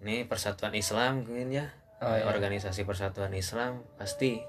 [0.00, 1.66] nih persatuan Islam mungkin ya
[2.00, 2.24] Oh, iya.
[2.26, 4.40] organisasi persatuan Islam pasti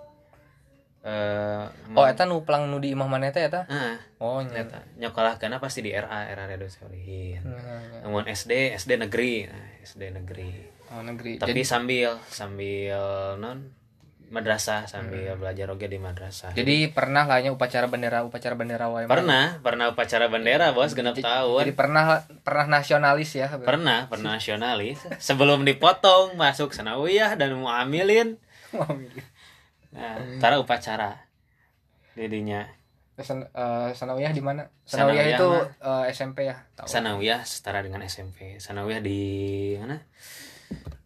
[1.01, 3.61] eh Oh, eta nu pelang nu di imah mana eta eta?
[3.68, 4.63] ah Oh, nya.
[4.63, 8.07] nyata nyokolah karena pasti di RA RA Riyadul Solihin Nah, nah.
[8.07, 11.35] namun SD SD negeri nah, SD negeri Oh, negeri.
[11.35, 12.99] tapi Jadi, sambil sambil
[13.35, 13.72] non
[14.27, 15.39] madrasah sambil Hmm.
[15.39, 19.03] belajar oge di madrasah jadi pernah lah nya upacara bendera upacara bendera wae.
[19.03, 22.03] pernah pernah upacara bendera bos genap tahun Jadi pernah
[22.39, 23.51] pernah nasionalis ya.
[23.57, 28.39] pernah pernah nasionalis sebelum dipotong masuk sanawiyah dan muamilin
[29.91, 31.27] nah tara upacara
[32.13, 32.68] didinya
[33.18, 34.65] San, eh, sanawiyah di mana?
[34.81, 34.89] Sanawiyah
[35.22, 36.07] Sanawiyah itu mah.
[36.07, 36.55] eh, SMP ya.
[36.73, 36.88] Tahu.
[36.89, 39.19] sanawiyah setara dengan SMP sanawiyah di
[39.77, 39.99] mana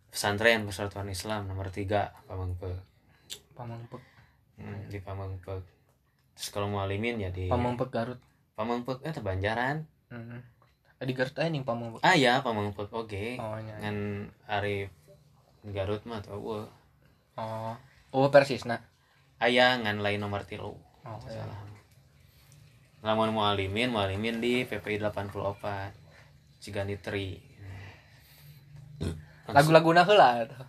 [0.07, 1.85] pesantren persatuan Islam nomor 3
[2.25, 2.79] Pamengpeuk
[3.51, 4.01] Pamengpek.
[4.57, 5.63] hmm, di Pamengpeuk
[6.33, 8.19] terus kalau mualimin ya di Pamengpek Garut.
[8.53, 10.37] Pamengpeuk eh Banjaran Hmm.
[10.95, 11.99] Eh, Di Garut aja nih Pamengpek.
[11.99, 13.75] ah ya Pamengpeuk oge Oh, nya.
[13.79, 13.97] ngan
[14.45, 14.91] Arif
[15.65, 16.67] Garut mah tuh eueuh.
[17.35, 17.73] Oh.
[18.11, 18.79] Oh, persis nah.
[19.37, 21.43] aya ngan lain nomor tilu Oh, ya.
[21.43, 21.59] salah
[23.01, 25.93] lamun mualimin mualimin di PPI 84
[26.57, 27.37] Cigani Tri
[29.49, 30.61] Lagu-lagu heula atuh.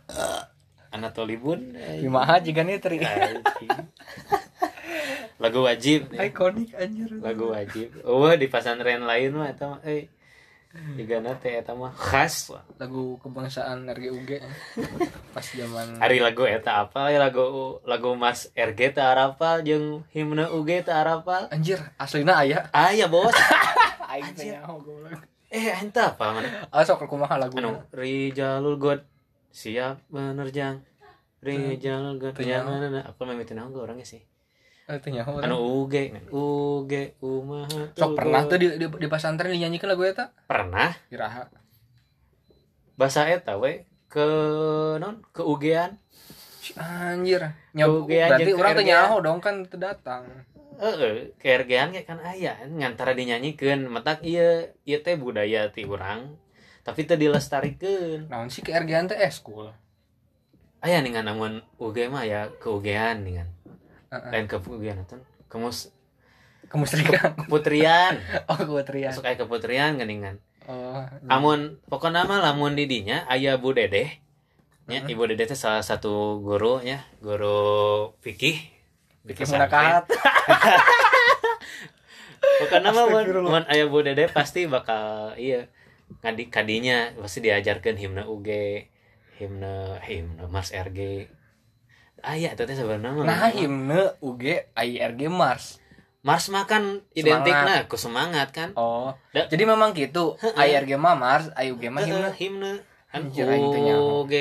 [0.93, 3.01] Anatoli Bun eh, Kumaha jiga nih tri.
[3.05, 3.43] anjing.
[5.36, 7.12] lagu wajib Ikonik anjir.
[7.20, 10.09] lagu wajib oh di pesantren lain mah eta mah eh
[10.97, 12.65] juga nate eta mah khas wah.
[12.81, 14.40] Lagu kebangsaan RGUG
[15.36, 20.48] pas zaman Ari lagu eta apa ya lagu lagu Mas RG teh arapal jeung himne
[20.48, 22.73] UG teh arapal anjir aslina aya.
[22.73, 23.32] ah ya bos
[24.12, 25.20] Aing teh nyaho goblok.
[25.52, 27.55] Eh enta apa mana Ah sok kumaha lagu.
[27.59, 27.78] anu.
[27.94, 29.01] Rijalul God
[29.55, 30.82] siap menerjang.
[31.43, 32.62] Rijalul God ya
[33.06, 34.23] aku memitin aku orangnya sih.
[34.86, 35.43] Teh nyaho.
[35.43, 40.31] anu UG UG umaha Sok pernah tuh di, di, di pesantren dinyanyikan lagu eta?
[40.47, 40.94] pernah.
[41.10, 41.51] Iraha.
[42.97, 43.86] bahasa eta we.
[44.06, 44.24] Ke
[45.02, 45.98] non ke UG-an
[46.66, 47.47] Si Anjir.
[47.78, 50.27] Nyob, Uge berarti orang nyaho dong kan datang.
[50.77, 56.36] Heeh, keergean kayak kan aya ngantara dinyanyikeun matak ieu ieu teh budaya ti urang
[56.86, 58.27] tapi teu dilestarikeun.
[58.31, 59.74] Naon sih keergean teh eskul.
[60.78, 63.48] Aya ningan namun UG mah ya ke UG-an ningan.
[64.15, 64.31] Heeh.
[64.31, 65.19] Lain ke UG-an atuh.
[65.51, 65.90] Kemus
[66.70, 67.35] Kemusrikan.
[67.51, 68.23] putrian.
[68.51, 69.11] Oh, keputrian.
[69.11, 70.39] Masuk aya ke putrian geuningan.
[70.70, 71.03] Oh.
[71.27, 74.23] Amun pokokna mah lamun di dinya aya Bu Dedeh.
[74.86, 78.76] Nya Ibu Dedeh teh salah satu guru nya, guru fikih
[79.27, 80.07] Bikin munakahat.
[82.57, 83.51] Pokoknya mah mun, Astagfirullah.
[83.51, 85.66] mun aya Bu Dede pasti bakal iya
[86.23, 88.48] ngadi kadinya pasti diajarkan himne UG,
[89.36, 91.27] himne himne Mars RG.
[92.23, 93.27] Aya itu teh sebenarnya.
[93.27, 95.82] Nah, himne UG IRG Mars.
[96.23, 98.70] Mars mah kan identik nah ku semangat kan.
[98.74, 99.15] Oh.
[99.31, 100.35] Da- Jadi memang gitu.
[100.40, 102.31] IRG mah Mars, IUG mah himne.
[102.31, 102.73] Heeh, himne
[103.11, 103.23] kan.
[103.27, 104.32] UG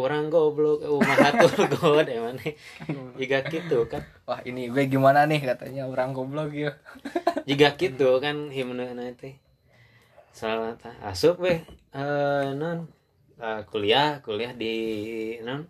[0.00, 2.40] orang goblok umahatur god emang
[3.20, 4.06] jika gitu kan.
[4.24, 5.90] Wah, ini gue gimana nih katanya.
[5.90, 6.78] Orang goblok ya.
[7.48, 9.36] jika gitu kan himne nanti
[10.32, 11.60] salah asup weh.
[11.92, 12.88] Eh non.
[13.36, 14.74] Eh, kuliah kuliah di
[15.44, 15.68] non.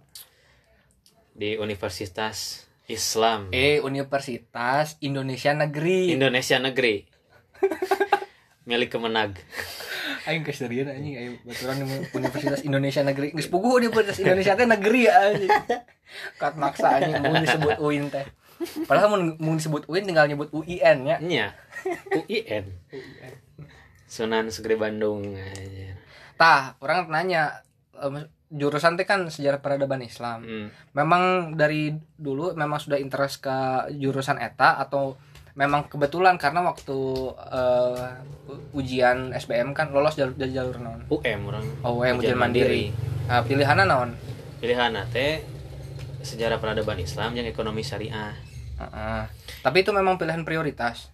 [1.33, 3.51] Di Universitas Islam.
[3.51, 6.13] Eh, Universitas Indonesia Negeri.
[6.15, 7.03] Indonesia Negeri.
[8.69, 9.39] Milik Kemenag
[10.23, 13.35] Aing geus serius anjing ayo baturan di Universitas Indonesia Negeri.
[13.35, 15.51] Geus puguh Universitas Indonesia teh negeri ya anjing.
[16.41, 18.27] Kat maksa anjing mun disebut UIN teh.
[18.87, 21.17] Padahal mun mun disebut UIN tinggal nyebut UIN ya.
[21.19, 21.47] nya
[22.15, 22.65] UIN
[24.07, 25.99] Sunan Segeri Bandung aja.
[26.39, 27.65] Tah, orang nanya
[28.53, 30.45] jurusan teh kan sejarah peradaban Islam.
[30.45, 30.69] Hmm.
[30.93, 33.57] Memang dari dulu memang sudah interest ke
[33.97, 35.17] jurusan eta atau
[35.53, 36.99] memang kebetulan karena waktu
[37.53, 38.09] eh,
[38.73, 41.01] ujian SBM kan lolos jalur jalur, jalur non.
[41.09, 42.89] UM orang Oh, yang ujian mandiri.
[43.29, 44.11] Nah, pilihannya naon?
[44.63, 45.43] pilihan teh
[46.23, 48.31] sejarah peradaban Islam yang ekonomi syariah
[48.79, 49.23] Heeh.
[49.59, 51.11] Tapi itu memang pilihan prioritas.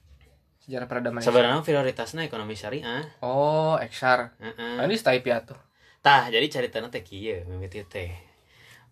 [0.61, 4.77] sejarah peradaban sebenarnya prioritasnya ekonomi syariah oh eksar Heeh.
[4.77, 5.57] nah, ini stay tuh
[6.05, 8.13] tah jadi ceritanya teh kieu mimiti teh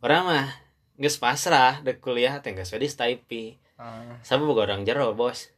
[0.00, 0.46] orang mah
[0.96, 5.52] geus pasrah dek kuliah teh geus we di Staipi Ah, sabab boga orang jero bos.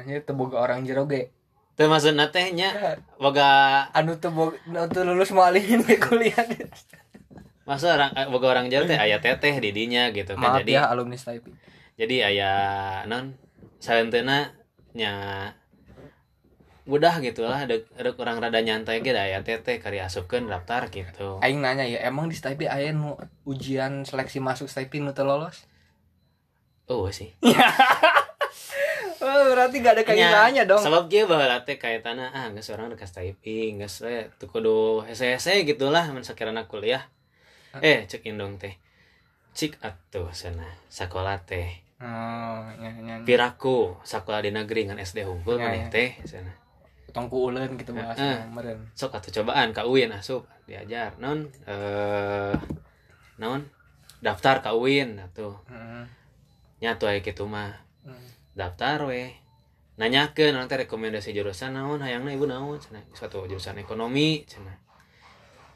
[0.00, 1.28] Hanya boga orang jero ge.
[1.76, 2.72] Teu maksudna teh nya
[3.20, 6.40] boga anu boga anu teu lulus mualimin ke kuliah.
[7.68, 10.40] Maksud orang eh, boga orang jero teh aya teteh di dinya gitu kan.
[10.40, 11.44] Maaf jadi ya alumni stay
[11.94, 12.52] jadi aya
[13.04, 13.36] non
[13.76, 14.50] salentena
[14.96, 15.12] nya
[16.84, 21.44] udah gitulah dek dek orang rada nyantai gitu aya teteh kari asupkeun daftar gitu.
[21.44, 25.68] Aing nanya ya emang di stay aya nu ujian seleksi masuk stay nu lolos
[26.86, 27.30] oh sih
[29.24, 32.92] oh, berarti gak ada Nya, kaitannya dong Sebab dia baheula teh kaitanna ah geus orang
[32.92, 37.08] dekas typing, geus we teu kudu hese-hese gitulah mun sakirana kuliah.
[37.80, 38.76] Eh, cek indong teh.
[39.54, 41.82] Cik atuh sana sakola teh.
[42.02, 43.24] oh nya nya nya.
[43.24, 45.88] Piraku sakola di negeri ngan SD hungkul Ya, ya.
[45.90, 46.52] teh sana.
[47.14, 48.38] tongku ulen gitu bahasa Heeh.
[48.50, 51.14] meren Sok atuh cobaan ka UIN asup diajar.
[51.22, 52.54] Non eh
[53.38, 53.62] non
[54.20, 55.54] daftar ka UIN atuh.
[55.70, 56.04] Heeh.
[56.84, 57.80] Nya atuh aya kitu mah.
[58.04, 58.20] Hmm.
[58.52, 59.32] daftar we.
[59.96, 64.74] Nanyakeun orang teh rekomendasi jurusan naon hayangna ibu naon cenah suatu jurusan ekonomi cenah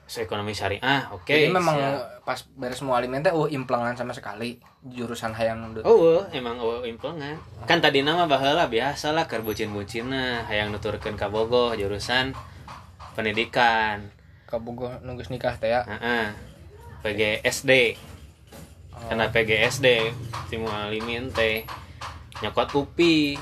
[0.09, 2.27] so ekonomi syariah oke jadi memang siap.
[2.27, 6.89] pas beres mualimin teh uh implengan sama sekali jurusan hayang nu oh eueuh, emang eueuh
[6.89, 10.49] implengan kan tadi nama baheula biasa lah keur bucin-bucinna.
[10.51, 12.35] Hayang nuturkeun ka bogoh jurusan
[13.19, 14.11] pendidikan.
[14.49, 15.85] Kabogoh nunggus nikah teh ya.
[15.85, 16.33] Heeh.
[17.05, 17.99] PGSD
[19.07, 19.87] karena PGSD
[20.47, 21.63] si mualimin teh
[22.41, 23.39] nyokot UPI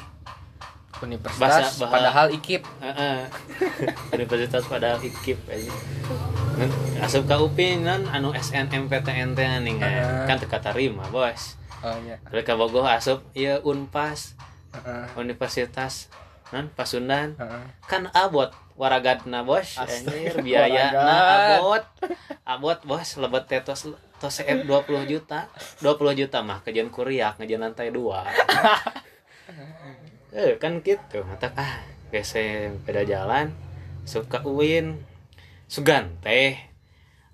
[0.96, 2.62] universitas Bahasa- bahasa- padahal ikip.
[4.16, 5.72] Universitas pada ikip aja.
[6.56, 6.70] Ngan
[7.04, 10.24] asup ka UPI nan anu SNMPTN teh nih Heeh.
[10.24, 11.60] kan teu katarima bos.
[11.84, 12.16] oh iya
[12.56, 14.32] Bogoh asup ieu Unpas.
[15.14, 16.08] Universitas
[16.48, 17.64] non Pasundan Heeh.
[17.84, 21.16] kan abot waragadna bos anjir biaya na
[21.56, 21.84] abot
[22.46, 23.60] abot bos lebet teh
[24.20, 25.48] tos CF 20 juta.
[25.84, 28.24] 20 juta mah kejian kuriak ngejian lantai dua.
[30.36, 31.24] Eh kan gitu.
[31.24, 31.80] Mata ah
[32.12, 33.56] gese beda jalan
[34.05, 35.01] suka uin.
[35.64, 36.60] Sugan teh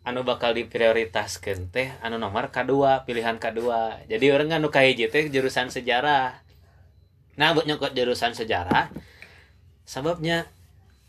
[0.07, 4.07] anu bakal diprioritaskeun teh anu nomor kedua pilihan kedua.
[4.07, 6.47] Jadi orang anu kahiji teh jurusan sejarah.
[7.35, 8.95] Nah buat nyokot jurusan sejarah
[9.83, 10.47] sababnya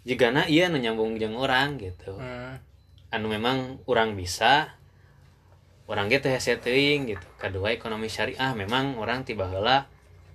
[0.04, 2.18] jika na iya nu nyambung jeung orang gitu.
[2.18, 2.58] Hmm.
[3.14, 4.74] anu memang orang bisa
[5.88, 7.28] orang gitu hese teuing gitu.
[7.40, 9.88] Kedua ekonomi syariah memang orang tiba heula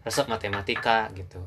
[0.04, 1.44] resep matematika gitu.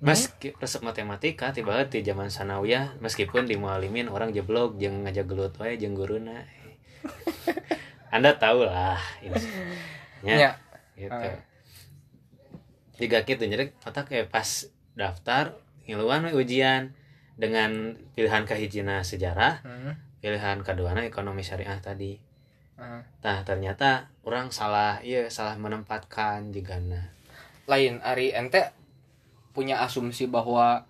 [0.00, 5.52] Meski resep matematika tiba di zaman sanawiyah meskipun di mualimin orang jeblok jeung ngajak gelut
[5.60, 6.40] wae jeung guruna
[8.14, 9.36] anda tahu lah ini.
[10.24, 10.36] Ya.
[10.36, 10.50] ya.
[10.96, 11.12] gitu.
[11.12, 11.40] Ah.
[13.00, 15.56] jika gitu jadi otak kayak pas daftar
[15.88, 16.92] ngiluan ujian
[17.40, 19.96] dengan pilihan kahijina sejarah Hmm.
[20.20, 22.20] pilihan keduanya ekonomi syariah tadi
[22.80, 23.04] Ah.
[23.20, 27.12] nah ternyata orang salah iya salah menempatkan jigana
[27.68, 28.72] lain Ari ente
[29.52, 30.88] punya asumsi bahwa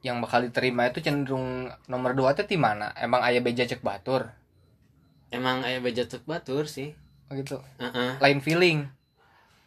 [0.00, 2.88] yang bakal diterima itu cenderung nomor dua teh di mana?
[2.96, 4.32] Emang ayah beja cek batur?
[5.28, 6.96] Emang ayah beja tuk batur sih.
[7.28, 7.60] Oh gitu.
[7.76, 8.16] Heeh.
[8.16, 8.88] lain feeling.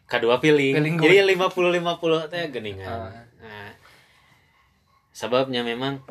[0.10, 3.14] Kedua pilih Feeling jadi lima puluh lima puluh teh geningan.
[3.40, 3.72] Nah,
[5.14, 6.02] sebabnya memang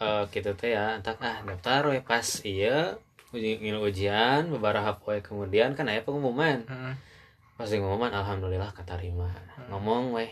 [0.00, 2.96] eh gitu teh ya entak ah daftar we pas iya
[3.34, 6.62] uji ngilu ujian beberapa poe kemudian kan aya pengumuman.
[7.56, 9.32] Pas pengumuman alhamdulillah keterima.
[9.72, 10.30] Ngomong weh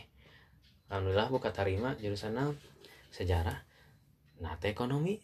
[0.92, 2.54] alhamdulillah bu keterima jurusan naon
[3.10, 3.64] sejarah
[4.60, 5.18] teh ekonomi.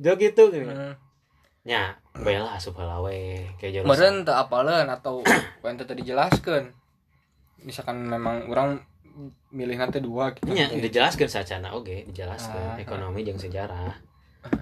[0.00, 0.96] Jo gitu Hmm.
[1.60, 3.90] nya bela asup heula we kayak jurusan.
[3.92, 5.20] Meren teu apaleun atau
[5.68, 6.72] ente tadi jelaskan
[7.60, 8.80] misalkan memang orang
[9.52, 10.48] milih nanti dua gitu.
[10.48, 14.09] Nya dijelaskan sacana oke Ah, dijelaskan ekonomi jeung sejarah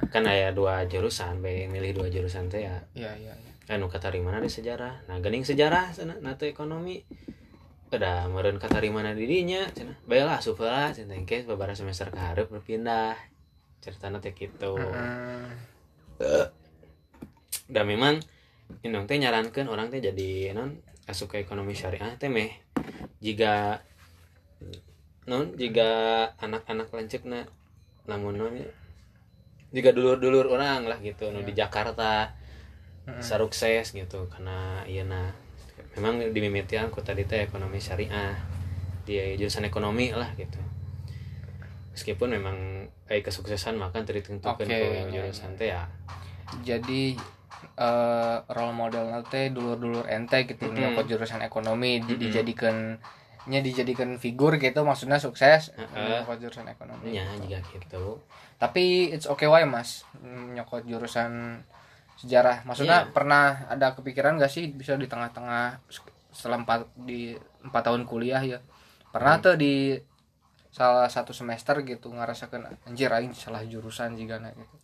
[0.08, 2.76] kan aya dua jurusan be milih dua jurusan teh ya.
[2.96, 3.52] Iya iya iya.
[3.76, 5.04] anu katarimana di sejarah?
[5.06, 7.04] Nah gening sejarah sana teu ekonomi.
[7.88, 12.32] Udah meureun katarimana di dinya cenah bae lah asup heula cenah engke beberapa semester ka
[12.32, 13.16] hareup berpindah.
[13.84, 14.74] Ceritana teh kitu.
[14.74, 15.54] Hmm.
[17.70, 18.18] dan memang
[18.82, 22.50] indong teh nyarankeun orang teh jadi non asup ke ekonomi syariah teh meh.
[23.20, 23.84] Jika
[25.28, 25.90] non jika
[26.40, 27.44] anak-anak lanceukna
[28.08, 28.56] lamun non
[29.68, 32.32] jika dulur-dulur orang lah gitu nu di Jakarta.
[33.24, 35.32] Sarukses gitu karena iya nah.
[35.96, 38.36] Memang dimimitian ku tadi teh ekonomi syariah.
[39.08, 40.60] Di jurusan ekonomi lah gitu.
[41.96, 42.56] Meskipun memang
[43.08, 45.88] kayak kesuksesan makan teritentukan Oke, ku yang iya, jurusan teh ya.
[46.62, 47.16] Jadi
[47.74, 50.78] eh role model nanti dulur-dulur ente gitu Mm-mm.
[50.78, 52.22] nyokot jurusan ekonomi di- Mm-mm.
[52.28, 52.76] dijadikan
[53.48, 56.22] nya dijadikan figur gitu maksudnya sukses Heeh.
[56.22, 58.20] nyokot jurusan ekonomi nya juga gitu
[58.58, 61.62] tapi it's okay wae mas nyokot jurusan
[62.18, 62.66] sejarah.
[62.66, 63.14] Maksudnya Iya.
[63.14, 65.78] pernah ada kepikiran gak sih bisa di tengah-tengah
[66.34, 68.58] setelah empat di empat tahun kuliah ya?
[69.14, 69.94] Pernah tuh di
[70.68, 74.76] salah satu semester gitu ngerasakan anjir aing salah jurusan juga nah gitu.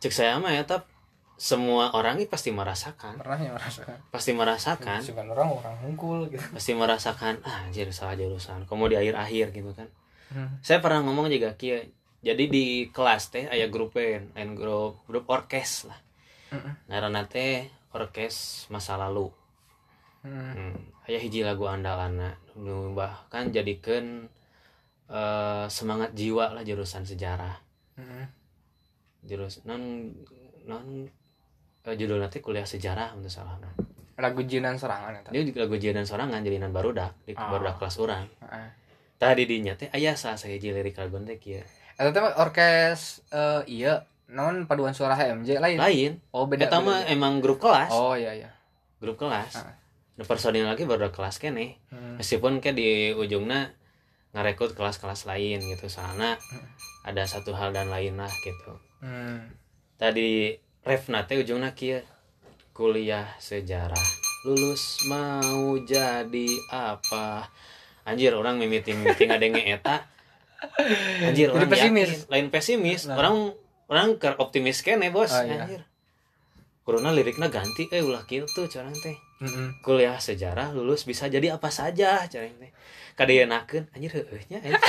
[0.00, 0.88] Cek saya mah ya tap.
[1.34, 3.18] Semua orang ini pasti merasakan.
[3.18, 3.98] Pernah ya merasakan?
[4.08, 5.02] Pasti merasakan.
[5.02, 6.46] Cuman orang orang hungkul gitu.
[6.54, 8.64] Pasti merasakan ah anjir salah jurusan.
[8.70, 9.90] Kamu di akhir-akhir gitu kan.
[10.34, 10.56] Hmm.
[10.64, 11.84] saya pernah ngomong juga kia
[12.24, 15.98] jadi di kelas teh aya grup band lain grup grup orkes lah
[16.88, 19.28] ngaranna teh orkes masa lalu
[20.24, 20.56] Hmm.
[20.56, 21.04] hmm.
[21.04, 24.24] aya hiji lagu andalana nu bahkan jadikeun
[25.04, 27.60] eh, semangat jiwa lah jurusan sejarah
[27.94, 28.24] Hmm.
[29.20, 30.10] jurus non
[30.64, 31.04] non
[31.84, 33.60] eh, judulnya teh kuliah sejarah untuk salah
[34.16, 37.50] lagu jinan serangan eta dia di lagu jieunan sorangan jadinan barudak di Ah.
[37.52, 38.68] barudak kelas orang Heeh.
[39.20, 41.60] tadi dinya teh aya salah saya lirik lagu teh kieu
[41.94, 45.78] Eta teh orkes eh, iya non paduan suara HMJ lain.
[45.78, 46.66] lain Oh beda.
[46.66, 48.50] eta mah emang grup kelas Oh iya iya.
[48.96, 49.76] grup kelas Ah.
[50.14, 52.16] nu personil lagi baru kelas kene Hmm.
[52.16, 53.74] meskipun ke di ujungnya
[54.30, 56.34] ngarekrut kelas-kelas lain gitu soalnya
[57.02, 59.54] ada satu hal dan lain lah gitu Hmm.
[59.94, 62.02] tadi ref nate ujungnya kia
[62.72, 64.06] kuliah sejarah
[64.44, 67.46] lulus mau jadi apa
[68.02, 69.96] anjir orang mimiting mimiting ada yang eta
[71.22, 72.08] anjir Jadi pesimis.
[72.08, 72.20] yakin.
[72.28, 73.16] lain pesimis Nah.
[73.16, 73.36] orang
[73.86, 75.62] orang ke optimis kene bos Oh, iya.
[75.62, 75.82] anjir
[76.80, 79.80] Corona liriknya ganti eh ulah gitu cara teh Mm-mm.
[79.80, 82.70] kuliah sejarah lulus bisa jadi apa saja cara teh
[83.14, 84.72] kadeuenakeun anjir heueuh nya eh.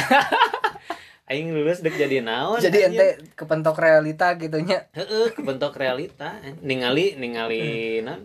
[1.26, 4.86] aing lulus dek jadi naon Jadi ente kepentok realita gitunya.
[4.92, 7.64] heeh bentuk realita ningali ningali
[7.98, 8.06] Hmm.
[8.06, 8.20] non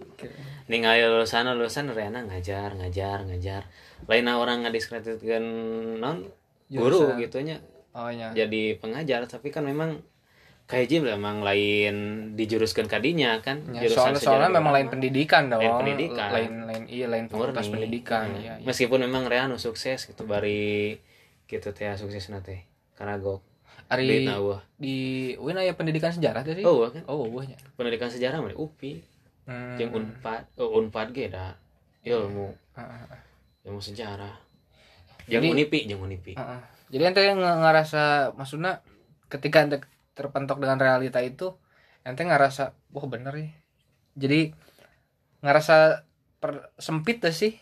[0.67, 3.63] ningali lulusan lulusan reana ngajar ngajar ngajar
[4.05, 5.45] lain orang ngadiskreditkan
[5.97, 6.29] non
[6.71, 7.19] guru Jurusan.
[7.19, 7.57] gitunya
[7.91, 8.31] Oh iya.
[8.33, 9.99] jadi pengajar tapi kan memang
[10.65, 11.95] kayak Jim memang lain
[12.33, 15.59] dijuruskan kadinya kan Ya, soalnya sejarah soalnya memang lain pendidikan dong.
[15.59, 16.31] Lain pendidikan.
[16.31, 18.31] Lain lain iya lain fakultas pendidikan.
[18.31, 18.65] Nah, Iya, iya.
[18.65, 20.95] meskipun memang Reano sukses gitu bari
[21.45, 23.43] gitu teh sukses nate karena go
[23.91, 24.23] Ari
[24.79, 24.97] di
[25.35, 26.63] UIN aya pendidikan sejarah tadi.
[26.63, 27.59] oh kan Oh, uhnya.
[27.75, 28.95] pendidikan sejarah mah di UPI
[29.41, 29.75] Hmm.
[29.75, 31.59] jeung unpad oh, unpad ge da
[32.01, 33.21] ilmu Ah, ah, ah.
[33.67, 34.31] ilmu sejarah
[35.33, 36.61] Jadi- unipi jeung unipi Ah, ah.
[36.89, 38.03] Jadi ente nge- ngerasa
[38.35, 38.83] maksudnya
[39.27, 39.79] ketika ente
[40.13, 41.55] terpentok dengan realita itu
[42.03, 43.49] ente ngerasa wah bener ya.
[44.19, 44.51] Jadi
[45.41, 46.03] ngerasa
[46.37, 47.55] per, sempit tuh sih.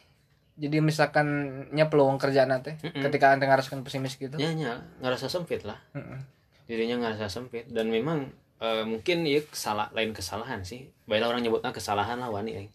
[0.54, 2.98] Jadi misalkannya peluang kerjaan ente Mm-mm.
[3.00, 4.34] ketika ente ngerasakan pesimis gitu.
[4.34, 6.18] nya nya ngerasa sempit lah Mm-mm.
[6.66, 8.26] dirinya ngerasa sempit dan memang
[8.58, 12.68] eh, mungkin ya salah lain kesalahan sih baiklah orang nyebutnya kesalahan lah wani eh.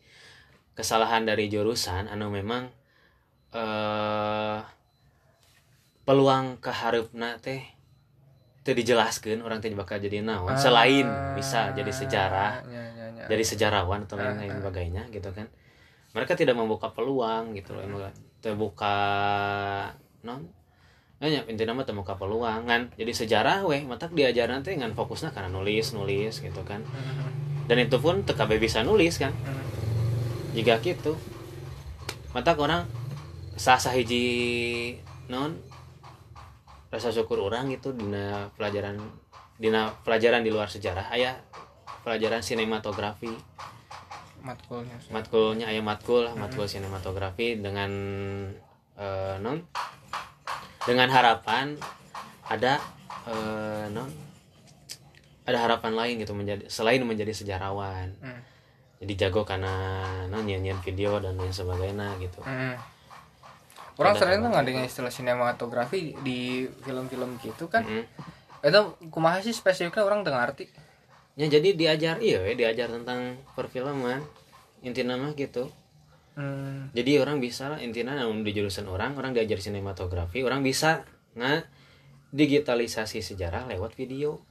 [0.73, 2.71] kesalahan dari jurusan anu memang
[3.51, 4.57] eh
[6.03, 7.63] peluang keharupna teh
[8.63, 10.55] teu dijelaskan orang teh bakal jadi naon.
[10.55, 13.25] Selain bisa jadi sejarah Ya, ya, ya.
[13.27, 15.47] jadi sejarawan atau lain lain sebagainya gitu kan.
[16.15, 18.11] Mereka tidak membuka peluang gitu loh emang
[18.43, 18.95] terbuka
[20.23, 20.47] non?
[21.23, 25.47] Nanya, intinya mah terbuka peluang kan jadi sejarah weh mata diajar nanti ngan fokusnya karena
[25.51, 26.83] nulis nulis gitu kan.
[27.63, 29.31] Dan itu pun TKB bisa nulis kan.
[30.51, 31.15] Jika gitu
[32.35, 32.87] mata orang
[33.55, 34.97] sah sah hiji
[35.29, 35.72] non
[36.93, 39.01] rasa syukur orang itu dina pelajaran
[39.57, 41.09] dina pelajaran di luar sejarah.
[41.09, 41.41] Ayah
[42.05, 43.33] pelajaran sinematografi.
[44.43, 44.99] Matkulnya.
[45.07, 47.89] matkulnya ayah matkul lah matkul sinematografi dengan
[48.99, 49.63] eh, non?
[50.83, 51.79] Dengan harapan
[52.51, 52.77] ada
[53.25, 54.11] eh, non?
[55.47, 58.13] Ada harapan lain gitu menjadi selain menjadi sejarawan.
[58.21, 58.41] Hmm.
[59.03, 59.75] jadi jago karena
[60.31, 62.39] non nyanyian video dan lain sebagainya gitu.
[62.39, 62.79] Mm.
[63.95, 66.39] Orang sering tuh nggak dengan istilah sinematografi di
[66.81, 67.83] film-film gitu kan.
[67.83, 68.05] Mm.
[68.61, 70.65] Itu kumaha sih spesifiknya orang tengah arti.
[71.33, 74.21] ya jadi diajar iya we, diajar tentang perfilman
[74.79, 75.65] intinya mah gitu
[76.33, 76.89] Hmm.
[76.89, 81.69] jadi orang bisa lah intinya namun di jurusan orang orang diajar sinematografi orang bisa nggak
[82.29, 84.41] digitalisasi sejarah lewat video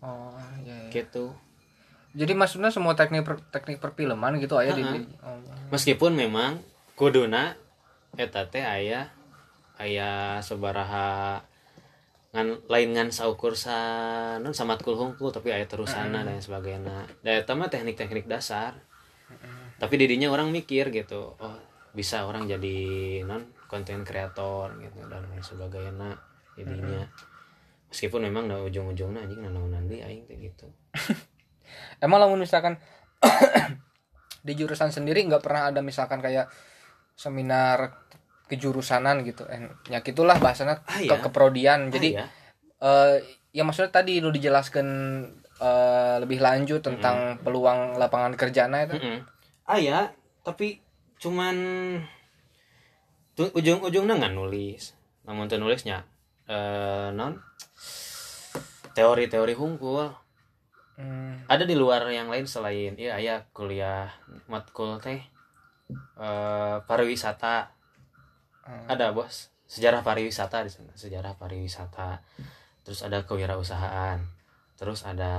[0.00, 0.92] Oh, iya, iya.
[0.94, 1.32] gitu
[2.12, 4.92] Jadi maksudnya semua teknik per, teknik perfilman gitu aja di, Ha-ha.
[4.94, 5.40] di- oh.
[5.68, 6.60] meskipun memang
[6.94, 7.56] kuduna
[8.16, 9.12] eta teh aya
[9.76, 11.44] aya sabaraha
[12.36, 13.76] ngan lain ngan saukur sa
[14.40, 17.08] non samatkul hungkul tapi aya terusana dan sebagainya.
[17.24, 18.76] Da eta mah teknik-teknik dasar.
[19.76, 21.56] Tapi didinya orang mikir gitu oh
[21.96, 22.76] bisa orang jadi
[23.24, 26.12] non konten kreator gitu dan lain sebagainya
[26.54, 27.02] jadinya
[27.88, 30.68] meskipun memang da ujung-ujungnya anjing nanaon nanti aing teh gitu.
[32.04, 32.76] Emang lamun misalkan
[34.46, 36.52] di jurusan sendiri nggak pernah ada misalkan kayak
[37.16, 38.05] seminar
[38.46, 39.42] kejurusanan gitu.
[39.50, 41.18] Eh ya gitulah bahasanya Ah, ke iya.
[41.22, 41.90] keprodian.
[41.90, 42.26] Jadi Ah, ya.
[42.82, 43.14] eh
[43.56, 44.86] ya maksudnya tadi lu dijelaskan
[45.56, 48.96] eh, lebih lanjut tentang peluang lapangan kerjanya itu.
[49.00, 49.18] Mm-mm.
[49.66, 50.06] ah ya
[50.46, 50.78] tapi
[51.18, 51.56] cuman
[53.36, 54.94] ujung-ujungnya nggak nulis.
[55.26, 56.06] Namun nulisnya
[56.46, 57.42] eh non
[58.94, 60.06] teori-teori hungkul
[60.96, 64.08] Hmm, ada di luar yang lain selain ya ya kuliah
[64.48, 65.20] matkul teh
[66.16, 67.68] eh pariwisata
[68.66, 68.86] Hmm.
[68.90, 69.48] ada bos.
[69.66, 70.90] Sejarah pariwisata di sana.
[70.94, 72.22] Sejarah pariwisata.
[72.82, 74.18] Terus ada kewirausahaan.
[74.76, 75.32] Terus ada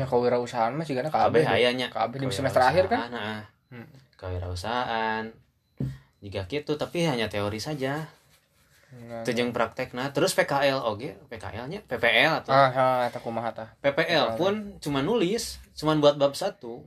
[0.00, 3.10] ya kewirausahaan mah karena KB ayahnya KB di semester akhir kan?
[3.12, 3.86] Nah, Hmm.
[4.18, 5.30] kewirausahaan.
[6.20, 8.08] Jika gitu tapi hanya teori saja.
[8.90, 9.22] Nah,
[9.54, 11.78] praktek nah terus PKL oke PKL nya?
[11.86, 12.50] PPL atau?
[12.50, 13.06] Ah ah
[13.54, 13.70] tah?
[13.78, 16.82] PPL pun cuma nulis cuma buat bab satu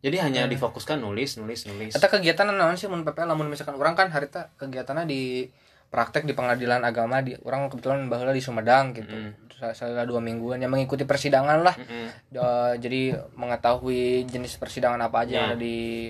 [0.00, 3.92] jadi hanya difokuskan nulis nulis nulis Eta kegiatan naon sih mun PPL lamun misalkan orang
[3.92, 5.46] kan harita kegiatannya di
[5.86, 9.10] praktek di pengadilan agama di orang kebetulan baheula di Sumedang gitu.
[9.52, 11.74] Sa- Saya dua mingguan yang mengikuti persidangan lah.
[11.74, 12.06] Mm-mm.
[12.30, 13.00] Eh, jadi
[13.34, 15.48] mengetahui jenis persidangan apa aja yang Ya.
[15.48, 16.08] ada di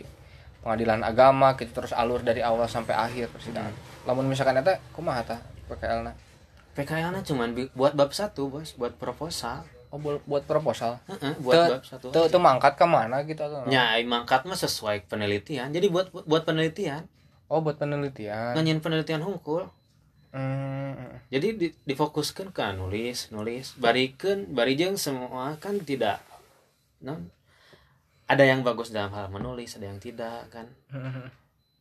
[0.60, 3.72] pengadilan agama gitu terus alur dari awal sampai akhir persidangan.
[4.04, 6.12] Lamun misalkan eta kumaha tah PKL na?
[6.70, 11.02] PKL nya cuma bi- buat bab satu bos buat proposal Oh buat, buat proposal.
[11.04, 13.66] Heeh, buat Teu- bab satu Teu teu mangkat ke mana gitu atau?
[13.66, 15.68] Ya, mangkat mah sesuai penelitian.
[15.68, 17.10] Jadi buat buat penelitian,
[17.46, 18.54] Oh buat penelitian.
[18.54, 19.66] nganyin penelitian hungkul.
[20.30, 20.94] Hmm.
[21.26, 26.22] Jadi di, difokuskan ke nulis, nulis, barikeun, barijeng semua kan tidak
[27.00, 27.26] non
[28.24, 30.70] ada yang bagus dalam hal menulis, ada yang tidak kan.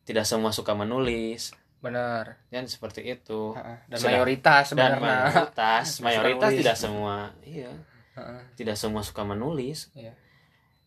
[0.02, 1.54] Tidak semua suka menulis.
[1.78, 2.42] Benar.
[2.48, 3.54] Dan seperti itu.
[3.86, 4.98] Dan Sedang- mayoritas Dan sebenarnya.
[5.24, 6.58] mayoritas, mayoritas nulis.
[6.58, 7.70] tidak semua, iya,
[8.58, 9.92] Tidak semua suka menulis.
[9.94, 10.14] Iya.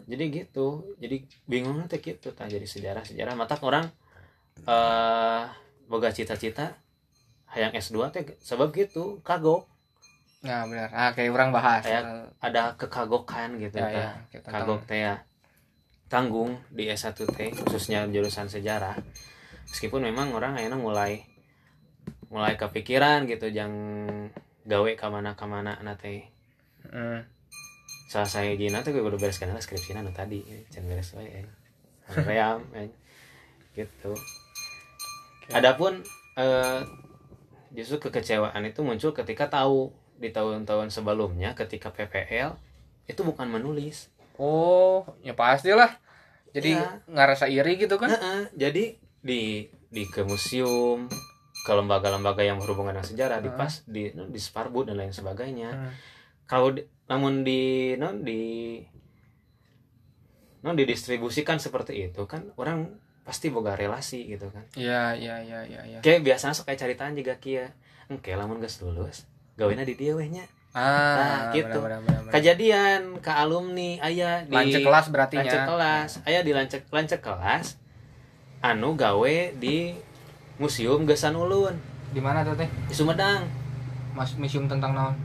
[0.04, 0.98] jadi gitu.
[1.00, 3.88] Jadi bingung nanti gitu tah jadi sejarah sejarah mata orang
[4.68, 5.44] eh
[5.88, 6.76] boga cita-cita
[7.54, 9.70] hayang S2 teh sebab gitu kagok.
[10.44, 10.92] Nah, benar.
[10.92, 11.88] Ah, kayak orang bahas.
[11.88, 15.16] kayak ada kekagokan gitu Ya, ya, kita kagok teh ya.
[16.12, 19.00] Tanggung di S1 teh khususnya jurusan sejarah.
[19.72, 21.24] Meskipun memang orang akhirnya mulai
[22.34, 23.72] mulai kepikiran gitu jang
[24.66, 25.94] gawe kamana kamana na
[26.94, 27.26] Hmm.
[28.06, 31.46] salah saya gina tuh gue udah bereskan lah skripsinya nu tadi jangan beres wae eh.
[32.30, 32.94] ream eh.
[33.74, 34.14] gitu
[35.50, 36.06] adapun
[36.38, 36.80] eh,
[37.74, 39.90] justru kekecewaan itu muncul ketika tahu
[40.22, 42.54] di tahun-tahun sebelumnya ketika PPL
[43.10, 45.94] itu bukan menulis Oh, ya pastilah.
[46.54, 47.02] Jadi Ya.
[47.10, 48.14] ngerasa iri gitu kan?
[48.14, 51.06] Heeh, jadi di di ke museum
[51.64, 55.70] ke lembaga-lembaga yang berhubungan dengan sejarah di pas di di Sparbu dan lain sebagainya.
[56.44, 57.62] Kalau di- namun di
[57.96, 58.80] non di
[60.62, 62.88] non didistribusikan seperti itu kan orang
[63.24, 66.00] pasti boga relasi gitu kan Iya, iya, iya, iya, iya.
[66.00, 67.72] kayak biasanya suka caritaan juga kia
[68.08, 70.44] engke lamun geus lulus gawena di dia weh nya
[70.74, 71.70] Ah, Nah, gitu.
[71.70, 72.32] benar, benar, benar.
[72.34, 75.68] kejadian ke alumni aya di Lancek kelas berarti lancek nya.
[75.70, 77.78] kelas aya di lancek lancek kelas
[78.60, 79.94] anu gawe di
[80.56, 81.76] museum Gesan Ulun
[82.10, 82.66] Di mana tuh teh?
[82.88, 83.46] di Sumedang
[84.14, 85.16] Mas museum tentang naon?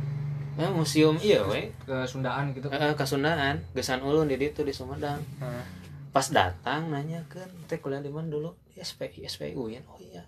[0.58, 2.66] Ya, museum iya weh Kesundaan gitu.
[2.68, 5.64] Eh, Kasundaan Gesan Ulun di ditu di Sumedang Heeh.
[6.08, 10.26] pas datang nanya kan teh kuliah di mana dulu di SPI SPU ya oh iya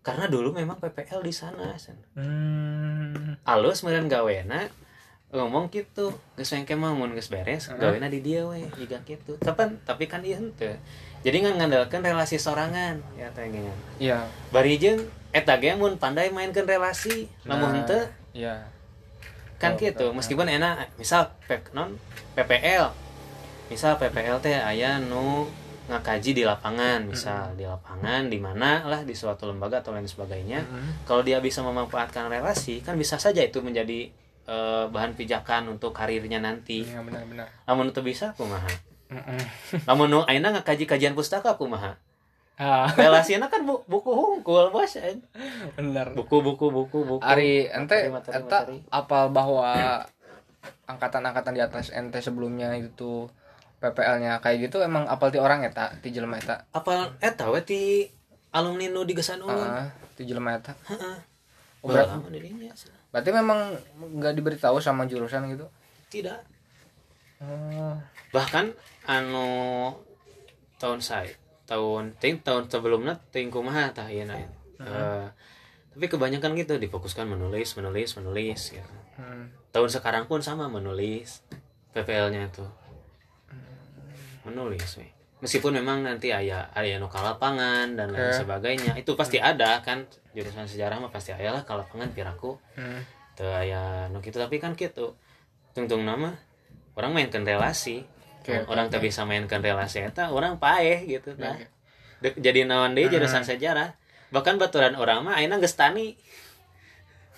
[0.00, 1.92] karena dulu memang PPL di sana san.
[2.16, 3.36] Hmm.
[3.44, 4.66] alus meureun gawena
[5.28, 9.76] ngomong gitu geus engke mah mun geus beres gawena di dia we jiga kitu kapan
[9.84, 10.72] tapi kan ieu henteu
[11.20, 13.44] jadi ngan ngandalkeun relasi sorangan ya teh
[14.00, 14.24] Iya.
[14.48, 18.02] bari jeung eta ge mun pandai mainkeun relasi namun Nah, henteu
[18.32, 18.64] Iya.
[19.58, 21.98] Kan Betul, gitu meskipun enak misal P- non
[22.32, 22.94] PPL
[23.68, 25.44] misal PPL teh aya nu
[25.88, 27.56] ngakaji di lapangan misal.
[27.56, 30.60] Di lapangan di mana lah di suatu lembaga atau lain sebagainya.
[30.60, 31.08] Mm-hmm.
[31.08, 34.12] kalau dia bisa memanfaatkan relasi kan bisa saja itu menjadi
[34.44, 36.84] eh, bahan pijakan untuk karirnya nanti.
[36.84, 37.48] Iya, benar-benar.
[37.64, 38.68] namun itu bisa kumaha?
[39.08, 39.40] Heeh.
[39.88, 41.96] namun nu aina ngakaji kajian pustaka kumaha
[42.58, 45.14] Ah, relasinya kan bu- buku hungkul bos eh.
[45.72, 46.10] benar.
[46.10, 48.76] buku buku buku buku Ari ente materi, eta materi.
[48.90, 50.02] apal bahwa
[50.84, 53.30] angkatan-angkatan di atas ente sebelumnya itu
[53.78, 56.66] PPL-nya kayak gitu emang apal ti orang eta ti jelema eta.
[56.72, 57.80] apal eta we ti
[58.50, 60.74] alumni nu di Gesan Ulun Heeh, ti jelema eta.
[60.84, 61.16] Heeh.
[61.78, 61.94] Oh.
[63.08, 63.70] Berarti memang
[64.10, 65.70] nggak diberitahu sama jurusan gitu.
[66.08, 66.42] tidak
[67.38, 67.94] Oh.
[68.28, 68.74] bahkan
[69.04, 69.94] anu
[70.74, 71.30] tahun saya
[71.68, 74.40] tahun ting tahun sebelumnya ting kumaha tah ieu na
[74.78, 75.26] Eh,
[75.90, 79.50] tapi kebanyakan gitu difokuskan menulis menulis menulis gitu Hmm.
[79.68, 81.42] tahun sekarang pun sama menulis
[81.90, 82.70] PPL-nya tuh
[84.46, 89.82] menulis we meskipun memang nanti ayah ayah nu lapangan dan lain sebagainya itu pasti ada
[89.82, 90.06] kan.
[90.30, 92.58] Jurusan sejarah mah pasti ayah lah kalau lapangan piraku.
[92.74, 93.02] Hmm.
[93.34, 95.14] tuh ayah nu gitu tapi kan gitu
[95.70, 96.34] tungtung nama
[96.94, 98.02] orang mainkan relasi
[98.48, 101.52] Oke, orang tak bisa mainkan relasi eta orang paeh gitu nah.
[101.52, 101.68] Oke.
[102.24, 103.92] Dek- jadi naon deui jurusan sejarah
[104.32, 106.16] bahkan baturan orang mah ayeuna geus tani.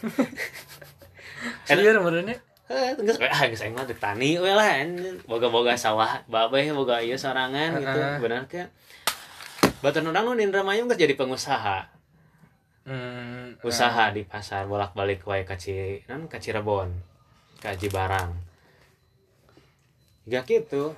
[1.68, 2.38] Benernya.
[2.70, 5.18] Eh, geus ah geus aing mah dek tani we lah anjing.
[5.26, 8.70] boga-boga sawah babeh boga ieu sorangan gitu bener kan
[9.82, 11.90] baturan orang nu di Indramayu geus jadi pengusaha.
[12.80, 13.60] Hmm.
[13.60, 16.88] usaha di pasar bolak-balik wae ka Ci non ka Cirebon
[17.60, 18.32] ka Cibarang
[20.30, 20.94] gak gitu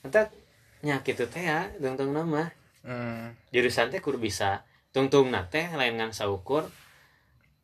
[0.00, 0.30] entah
[0.80, 2.50] nya kitu teh ya tungtung nama
[2.82, 3.30] Hmm.
[3.50, 6.66] jurusan teh kudu bisa tungtung teh lain ngan saukur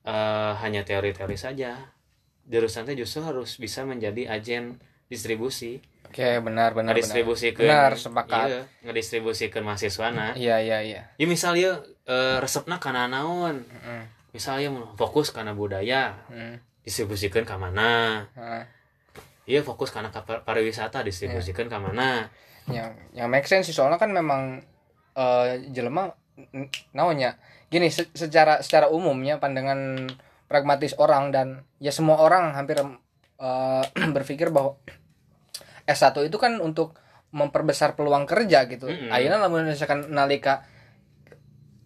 [0.05, 1.75] eh, hanya teori-teori saja
[2.45, 6.97] jurusan teh justru harus bisa menjadi agen distribusi Oke, benar benar benar.
[6.97, 8.47] ngedistribusikan Benar, sepakat.
[8.49, 11.03] iya, ngedistribusikan mahasiswana Iya, iya, iya.
[11.13, 14.03] ya misalnya eh, resepna kana naon Heeh.
[14.31, 16.63] misalnya mau fokus karena budaya Hmm.
[16.81, 18.65] distribusikan ke mana Heeh.
[19.49, 22.29] Iya fokus karena ke par- pariwisata distribusikan ke mana
[22.69, 24.61] yang yang make sense sih soalnya kan memang
[25.17, 26.13] eh jelema
[26.93, 27.41] naonnya
[27.73, 30.05] gini se- secara secara umumnya pandangan
[30.47, 33.85] pragmatis orang dan ya semua orang hampir eh,
[34.17, 34.77] berpikir bahwa
[35.89, 37.01] S1 itu kan untuk
[37.33, 38.89] memperbesar peluang kerja gitu.
[38.89, 39.09] Mm-mm.
[39.09, 40.65] Ayeuna lamun misalkan nalika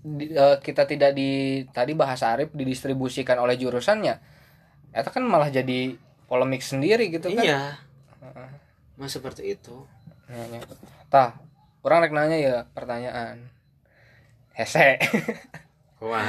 [0.02, 4.14] di- eh, kita tidak di tadi bahasa Arif didistribusikan oleh jurusannya,
[4.90, 5.94] itu kan malah jadi
[6.32, 7.44] polemik sendiri gitu kan.
[7.44, 7.62] iya
[8.96, 9.84] Mas seperti itu
[10.32, 10.64] Nanya.
[11.12, 11.36] Tah,
[11.84, 13.52] orang rek nanya ya pertanyaan.
[14.56, 14.96] Hese.
[16.00, 16.24] wah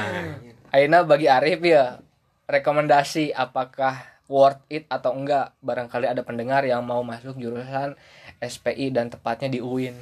[0.75, 2.03] Aina bagi Arif ya
[2.43, 7.95] rekomendasi apakah worth it atau enggak barangkali ada pendengar yang mau masuk jurusan
[8.43, 9.95] SPI dan tepatnya di UIN.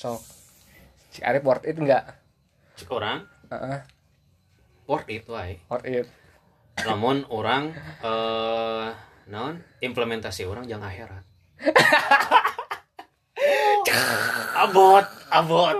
[0.00, 0.16] So,
[1.12, 2.16] si Arif worth it enggak?
[2.88, 3.84] Orang Heeh,
[4.88, 6.08] worth it wae worth it.
[6.80, 8.88] namun orang eh
[9.30, 9.62] naon?
[9.80, 11.24] Implementasi orang jangan akhirat.
[14.60, 15.76] Abot abot.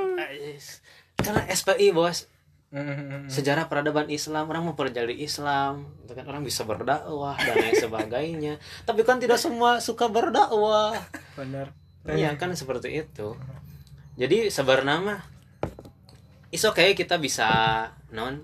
[1.21, 2.31] Karena SPI bos.
[3.35, 5.91] Sejarah peradaban Islam orang mempelajari Islam.
[6.07, 8.55] Itu kan orang bisa berdakwah dan lain sebagainya.
[8.89, 10.95] Tapi kan tidak semua suka berdakwah.
[11.35, 11.75] Benar.
[12.17, 13.37] iya kan seperti itu.
[14.17, 15.21] Jadi sebenarnya mah
[16.49, 17.47] is okay kita bisa
[18.15, 18.41] non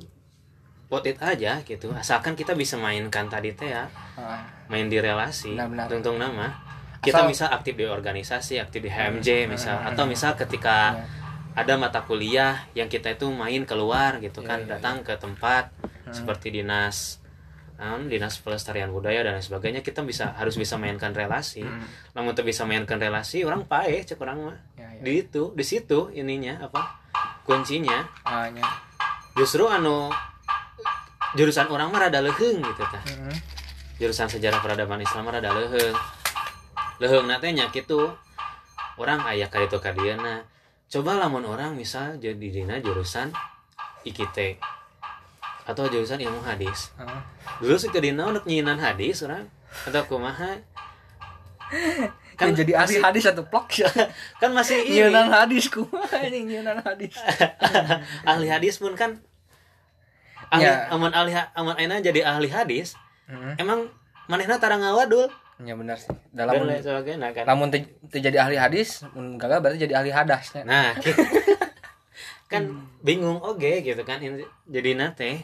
[0.87, 1.91] what it aja gitu.
[1.93, 3.91] Asalkan kita bisa mainkan tadi teh ya.
[4.15, 5.55] Ah, main di relasi
[5.89, 6.51] tuntung nama.
[6.99, 9.79] Kita Asal- bisa aktif di organisasi aktif di HMJ misal.
[9.85, 11.05] atau misal ketika Iya.
[11.57, 14.59] ada mata kuliah yang kita itu main keluar gitu Iya, kan.
[14.61, 15.71] iya, datang ke tempat
[16.09, 17.19] seperti dinas
[17.77, 21.61] naon, dinas pelestarian budaya dan lain sebagainya kita bisa harus bisa mainkan relasi.
[21.61, 21.85] Hmm.
[22.17, 24.59] namun bisa mainkan relasi orang paeh cek orang mah.
[24.81, 25.03] Ya, ya.
[25.05, 26.97] di itu di situ ininya apa
[27.45, 28.09] kuncinya.
[28.25, 28.49] Ah,
[29.37, 30.09] justru anu
[31.37, 33.33] jurusan orang mah rada leuheung gitu tah Mhm.
[33.97, 35.97] jurusan sejarah peradaban Islam mah rada leuheung
[36.99, 38.09] leuheung nate nya kitu
[38.97, 40.43] orang aya ka ditu ka dieuna
[40.87, 43.29] coba lamun orang misal jadi dina jurusan
[44.03, 44.57] IKT
[45.65, 47.21] atau jurusan ilmu hadis Ah.
[47.59, 49.45] dulu sih ke dina untuk nyinan hadis orang
[49.83, 50.57] atau kumaha
[52.37, 53.89] Kan jadi ahli masih, hadis satu plok ya.
[54.41, 57.17] kan masih ini Nyunan hadis kumaha ini nyunan hadis.
[58.31, 59.17] ahli hadis pun kan
[60.49, 60.87] ahli Ya.
[60.89, 62.95] aman ahli aman aina jadi ahli hadis
[63.27, 63.59] Mhm.
[63.59, 63.81] emang
[64.27, 66.13] manehna tarang ngawadul Ya benar sih.
[66.31, 70.11] dan Dalam sebagainya kan namun te, te jadi ahli hadis mun gagal berarti jadi ahli
[70.11, 70.93] hadasnya nah
[72.53, 72.63] kan
[73.01, 74.21] bingung oke gitu kan
[74.65, 75.43] jadi nate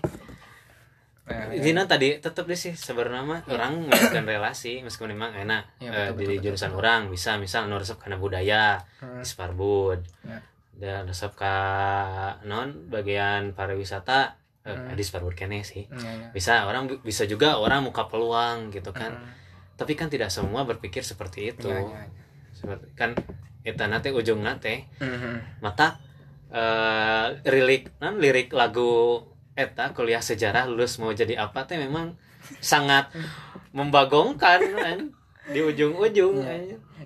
[1.23, 5.89] Nah, Dina tadi tetap deh sih sebenarnya mah orang melakukan relasi meskipun memang enak Ya,
[5.89, 9.23] eh, betul, jadi betul, jurusan orang bisa misal nu resep karena budaya Hmm.
[9.23, 10.43] di Sparbud Ya.
[10.75, 11.57] dan resep ka
[12.43, 14.95] non bagian pariwisata Hmm.
[14.95, 15.03] di
[15.35, 16.29] kene sih Ya, ya.
[16.31, 19.31] bisa orang bi- bisa juga orang muka peluang gitu kan Hmm.
[19.75, 22.07] tapi kan tidak semua berpikir seperti itu Ya, ya, ya.
[22.55, 23.11] seperti kan
[23.63, 25.59] eta nate ujung nate Mhm.
[25.59, 25.99] mata
[26.49, 32.15] eh lirik non lirik lagu eta kuliah sejarah lulus mau jadi apa teh memang
[32.59, 33.11] sangat
[33.71, 34.99] membagongkan kan
[35.49, 36.47] di ujung-ujung Iya.
[36.47, 36.61] kan.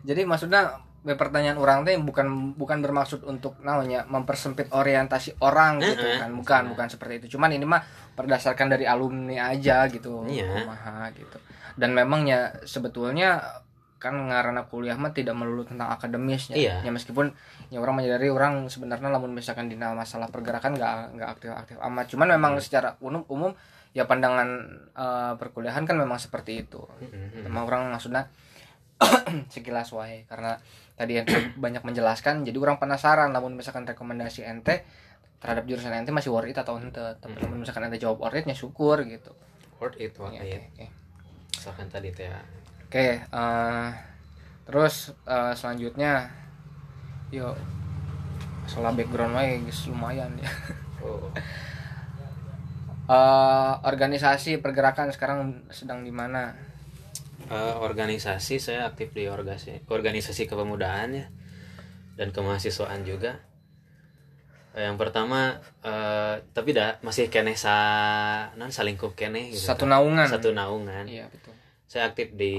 [0.05, 0.77] Jadi maksudnya
[1.15, 6.19] pertanyaan orang teh bukan bukan bermaksud untuk namanya mempersempit orientasi orang gitu Heeh.
[6.19, 7.79] kan bukan bukan seperti itu cuman ini mah
[8.19, 10.67] berdasarkan dari alumni aja gitu Iya.
[10.67, 11.39] kumaha gitu
[11.79, 13.39] dan memangnya sebetulnya
[13.97, 16.57] kan ngarana kuliah mah tidak melulu tentang akademis ya.
[16.59, 16.75] Iya.
[16.85, 17.31] ya meskipun
[17.71, 22.11] ya orang menyadari orang sebenarnya lamun misalkan di masalah pergerakan nggak nggak aktif aktif amat
[22.11, 23.55] cuman memang secara umum umum
[23.95, 24.49] ya pandangan
[24.93, 27.47] eh, perkuliahan kan memang seperti itu Mhm.
[27.47, 28.27] Emang orang maksudnya
[29.53, 30.57] sekilas wae karena
[30.97, 34.83] tadi ente banyak menjelaskan jadi orang penasaran namun misalkan rekomendasi ente
[35.39, 38.49] terhadap jurusan ente masih worth it atau ente tapi namun misalkan ente jawab worth it
[38.49, 39.37] ya syukur gitu
[39.77, 40.57] Word itu Oke, ya.
[40.57, 40.87] oke.
[41.53, 42.41] Misalkan tadi teh ya.
[42.89, 43.89] Oke, eh,
[44.65, 46.33] terus eh, selanjutnya,
[47.29, 47.53] yuk,
[48.65, 50.51] soal background wae lumayan ya.
[51.05, 51.29] Oh.
[53.07, 56.51] Eh, organisasi pergerakan sekarang sedang di mana?
[57.47, 61.27] Eh, organisasi saya aktif di organisasi organisasi kepemudaan ya
[62.15, 63.39] dan kemahasiswaan juga
[64.73, 67.73] Eh, yang pertama eh, tapi dah masih kene sa
[68.55, 70.27] non salingkup kene gitu Satu naungan.
[70.27, 71.55] satu naungan Iya betul.
[71.87, 72.53] saya aktif di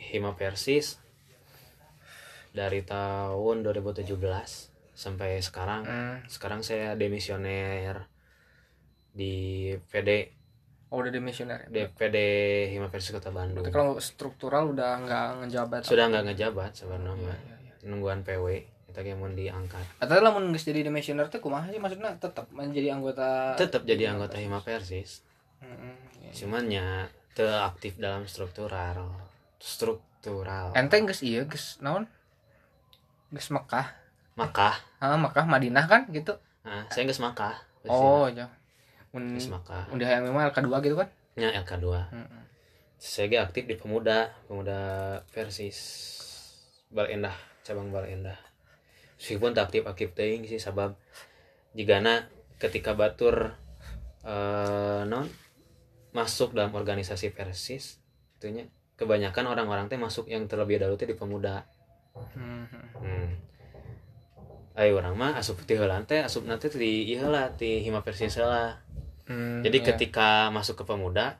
[0.00, 0.96] Hima Persis
[2.50, 4.16] dari tahun 2017
[4.94, 6.16] sampai sekarang Hmm.
[6.24, 8.08] sekarang saya demisioner
[9.10, 9.34] di
[9.84, 10.37] PD
[10.88, 11.66] Oh udah demisioner.
[11.66, 11.84] ya?
[11.86, 12.16] DPD
[12.70, 15.80] Hima Persis Kota Bandung Berarti kalau struktural udah nggak ngejabat.
[15.82, 17.72] sudah nggak ngejabat sebenarnya Iya, iya, iya.
[17.84, 18.46] nungguan PW
[18.88, 22.92] kita kayak mau diangkat Atau lamun geus jadi demisioner tuh kumaha sih maksudnya tetap menjadi
[22.92, 23.52] anggota.
[23.54, 25.20] tetap jadi anggota Hima Persis
[25.58, 26.32] Mm-mm, iya.
[26.32, 26.88] cuman ya
[27.32, 29.12] te aktif dalam struktural
[29.58, 32.08] struktural Ente geus iya geus naon?
[33.28, 33.92] Geus Mekah.
[34.34, 36.32] Makkah Ah, Mekah Madinah kan gitu.
[36.64, 37.54] nah saya nggak Makkah
[37.84, 38.48] Oh, ya.
[39.16, 41.08] Un nggak Makkah udah yang memang LK2 gitu kan?
[41.38, 42.42] nya LK2 Mm-mm.
[42.98, 44.78] saya aktif di pemuda pemuda
[45.30, 45.78] Persis
[46.90, 47.32] Balendah
[47.62, 48.36] cabang Balendah
[49.16, 50.98] meskipun tak aktif aktif teuing sih sabab
[51.72, 52.26] jigana
[52.58, 53.54] ketika batur
[54.26, 55.30] eh non
[56.10, 58.02] masuk dalam organisasi Persis
[58.38, 58.66] itunya
[58.98, 61.62] kebanyakan orang-orang teh masuk yang terlebih dahulu teh di pemuda
[62.18, 62.66] Mhm.
[62.98, 63.30] hmm.
[64.74, 68.34] Ayo orang mah asup ti heulan teh asup nanti di ieu heula ti Hima Persis
[68.38, 68.74] heula
[69.28, 69.86] Hmm, jadi iya.
[69.92, 71.36] ketika masuk ke pemuda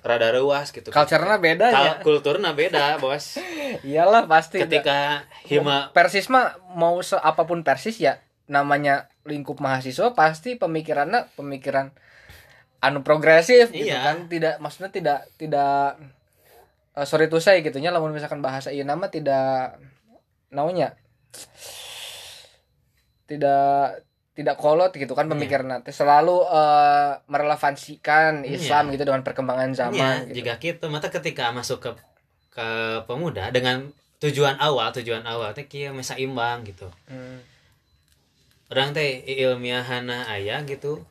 [0.00, 1.92] rada ruas gitu culture-nya beda ya.
[2.00, 3.36] Kulturnya beda bos
[3.84, 4.62] Iyalah pasti.
[4.64, 8.16] ketika hima Persis mah mau se apa pun Persis ya
[8.46, 11.92] namanya lingkup mahasiswa pasti pemikirannya pemikiran
[12.80, 14.00] anu progresif gitu Iya.
[14.04, 16.00] kan tidak maksudnya tidak tidak
[16.94, 19.80] eh, sorry to say gitu nya lamun misalkan bahasa iya nama tidak
[20.48, 20.96] naunya
[23.24, 24.04] tidak
[24.34, 25.90] tidak kolot gitu kan pemikiran nanti.
[25.90, 30.34] Selalu eh, merelevansikan Islam gitu dengan perkembangan zaman ya, gitu.
[30.42, 31.90] jika gitu mata ketika masuk ke
[32.50, 32.68] ke
[33.04, 36.90] pemuda dengan tujuan awal tujuan awal teh kieu mesa imbang gitu.
[37.06, 37.38] Hmm.
[38.66, 41.02] orang teh ilmiahana aya gitu.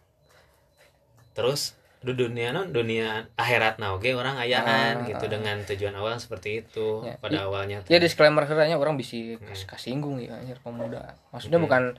[1.34, 1.74] Terus
[2.04, 6.60] di dunia non dunia akhirat nah oke orang ayaan Ah, gitu dengan tujuan awal seperti
[6.60, 9.40] itu Ya, pada i- awalnya Ya disclaimer sebenarnya orang bisa Hmm.
[9.42, 11.16] kas- kasinggung ya anjir pemuda.
[11.32, 11.96] Maksudnya bukan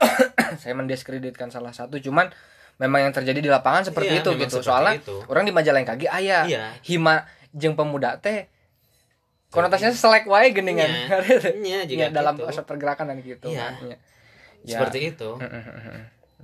[0.62, 2.30] saya mendiskreditkan salah satu cuman
[2.78, 4.58] memang yang terjadi di lapangan seperti Iya, itu gitu.
[4.62, 5.16] seperti Soalnya itu.
[5.26, 6.64] orang di majalah yang kaki aya Iya.
[6.86, 8.46] hima jeung pemuda teh
[9.48, 10.86] konotasinya selek wae geningan.
[10.86, 11.06] Iya.
[11.68, 12.62] Iya, jika Ya, dalam gitu.
[12.62, 13.50] pergerakan dan gitu.
[13.50, 13.74] Iya.
[13.74, 13.88] kan.
[13.88, 13.96] Ya.
[14.66, 14.78] Ya.
[14.78, 15.30] seperti itu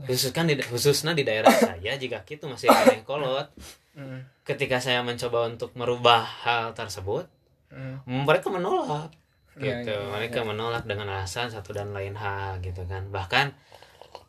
[0.07, 3.51] khusus kan di, khususnya di daerah saya jika gitu masih ada yang kolot
[3.95, 7.31] Mm, ketika saya mencoba untuk merubah hal tersebut
[7.71, 8.27] mm.
[8.27, 9.07] mereka menolak
[9.55, 9.95] Gitu.
[9.95, 13.07] Iya, mereka menolak dengan alasan satu dan lain hal gitu kan.
[13.11, 13.47] Bahkan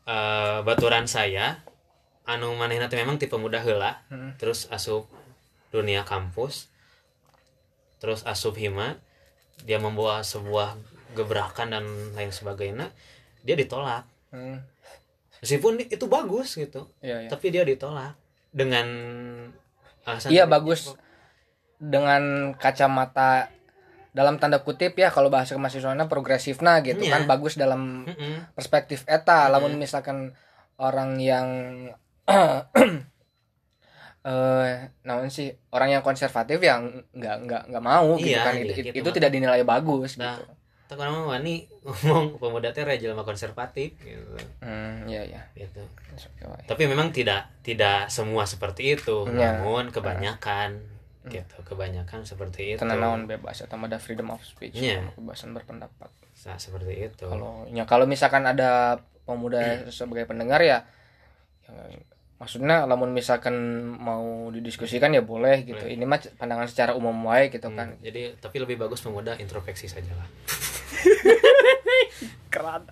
[0.05, 1.65] eh, baturan saya
[2.25, 4.05] anu manehna teh memang tipe muda heula.
[4.09, 4.37] Hmm.
[4.37, 5.09] terus asup
[5.73, 6.69] dunia kampus.
[7.97, 9.01] Terus asup hima.
[9.65, 10.77] Dia membawa sebuah
[11.15, 12.91] gebrakan dan lain sebagainya.
[13.41, 14.05] Dia ditolak.
[14.35, 14.59] Mm.
[15.39, 16.89] meskipun itu bagus gitu.
[16.99, 17.29] Iya, iya.
[17.29, 18.17] tapi dia ditolak
[18.51, 18.87] dengan
[20.03, 20.95] alasan Iya bagus.
[21.75, 23.54] Dengan kacamata
[24.15, 27.19] dalam tanda kutip ya kalau bahasa kemahasiswaannya progresif nah gitu Iya.
[27.19, 28.07] kan bagus dalam
[28.55, 29.51] perspektif eta.
[29.51, 30.31] Lamun misalkan
[30.79, 31.47] orang yang
[34.25, 34.73] eh
[35.05, 38.53] namun sih orang yang konservatif yang nggak nggak nggak mau gitu Iya, kan.
[38.57, 40.39] iya, itu, gitu, itu tidak dinilai bagus Nah.
[40.39, 40.55] gitu.
[40.85, 42.85] tak orang wani ngomong pemuda teh
[43.25, 44.37] konservatif gitu.
[44.61, 45.41] Hmm iya iya.
[45.57, 45.81] Gitu.
[46.69, 49.25] Tapi memang tidak tidak semua seperti itu.
[49.27, 49.59] Iya.
[49.59, 50.94] namun kebanyakan
[51.29, 51.55] gitu.
[51.63, 52.79] Kebanyakan seperti itu.
[52.81, 55.01] Karena naon bebas atau ada freedom of speech Iya.
[55.15, 56.09] kebebasan berpendapat.
[56.45, 57.25] Nah, seperti itu.
[57.25, 60.85] Kalau ya kalau misalkan ada pemuda sebagai pendengar ya,
[61.65, 61.73] ya
[62.35, 63.55] maksudnya lamun misalkan
[63.95, 65.87] mau didiskusikan ya boleh gitu.
[65.87, 67.87] Ini mah pandangan secara umum wae gitu Hmm, kan.
[68.03, 70.27] Jadi tapi lebih bagus pemuda introspeksi saja lah
[72.53, 72.83] kerat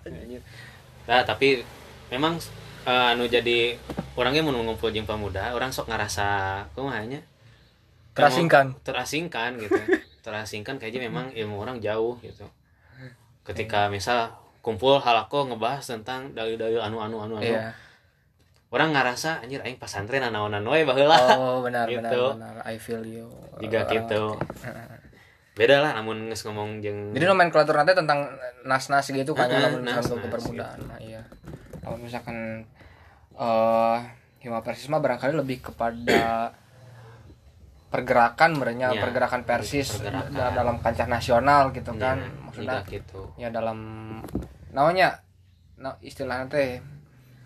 [1.04, 1.60] nah tapi
[2.08, 2.40] memang
[2.84, 3.76] eh, anu jadi
[4.16, 6.26] orangnya mau ngumpul jeung pemuda orang sok ngerasa
[6.72, 7.20] kumahanya
[8.14, 8.66] Terasingkan.
[8.80, 9.74] terasingkan gitu
[10.24, 12.46] terasingkan kayaknya memang ilmu orang jauh gitu
[13.42, 17.74] ketika misal kumpul halako ngebahas tentang dalil-dalil anu anu anu anu iya
[18.70, 22.22] orang ngerasa anjir aing pasantren anaonan wae baheula oh benar benar Gitu.
[22.32, 24.22] benar I feel you Juga Orang gitu.
[24.32, 25.02] ngerti.
[25.58, 28.26] beda lah namun nges ngomong jeung Jadi nomenklatur nanti tentang
[28.62, 30.82] nas-nas gitu kan ya, namun nas-nas untuk kepermudahan.
[30.82, 31.22] Nah, iya.
[31.78, 32.66] Kalau misalkan
[33.32, 33.98] eh
[34.40, 36.50] Hima Persis mah barangkali lebih kepada
[37.94, 40.34] pergerakan merenya Iya, pergerakan Persis pergerakan.
[40.34, 42.18] da- dalam kancah nasional gitu kan.
[42.18, 43.78] Ya, Maksudnya gitu ya dalam
[44.68, 45.22] namanya
[45.76, 46.82] nah, istilahnya teh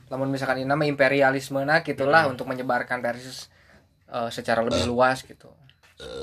[0.08, 2.32] namun misalkan ini nama imperialisme nah gitulah Hmm.
[2.32, 3.52] untuk menyebarkan Persis
[4.08, 5.52] eh, secara lebih luas gitu.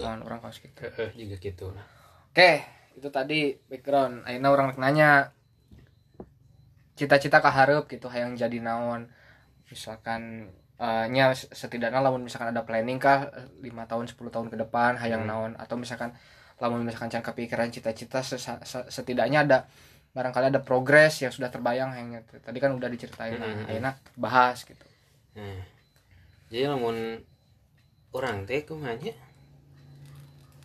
[0.01, 0.73] Mohon orang kaos gitu.
[1.13, 1.85] Juga gitu nah
[2.33, 4.25] Oke, itu tadi background.
[4.25, 5.31] Aina orang nanya
[6.93, 9.07] cita-cita kaharep gitu hayang jadi naon.
[9.67, 13.31] Misalkan eh, nya setidaknya lamun misalkan ada planning kah
[13.63, 15.29] 5 tahun 10 tahun ke depan hayang Hmm.
[15.29, 16.11] naon atau misalkan
[16.59, 18.23] lamun misalkan can kepikiran cita-cita
[18.87, 19.57] setidaknya ada
[20.15, 22.39] barangkali ada progres yang sudah terbayang gitu.
[22.39, 23.67] Tadi kan udah diceritain nah, Hmm.
[23.67, 24.85] Aina bahas gitu.
[25.35, 25.59] Nah,
[26.47, 27.19] jadi lamun
[28.15, 29.11] orang teh kumanya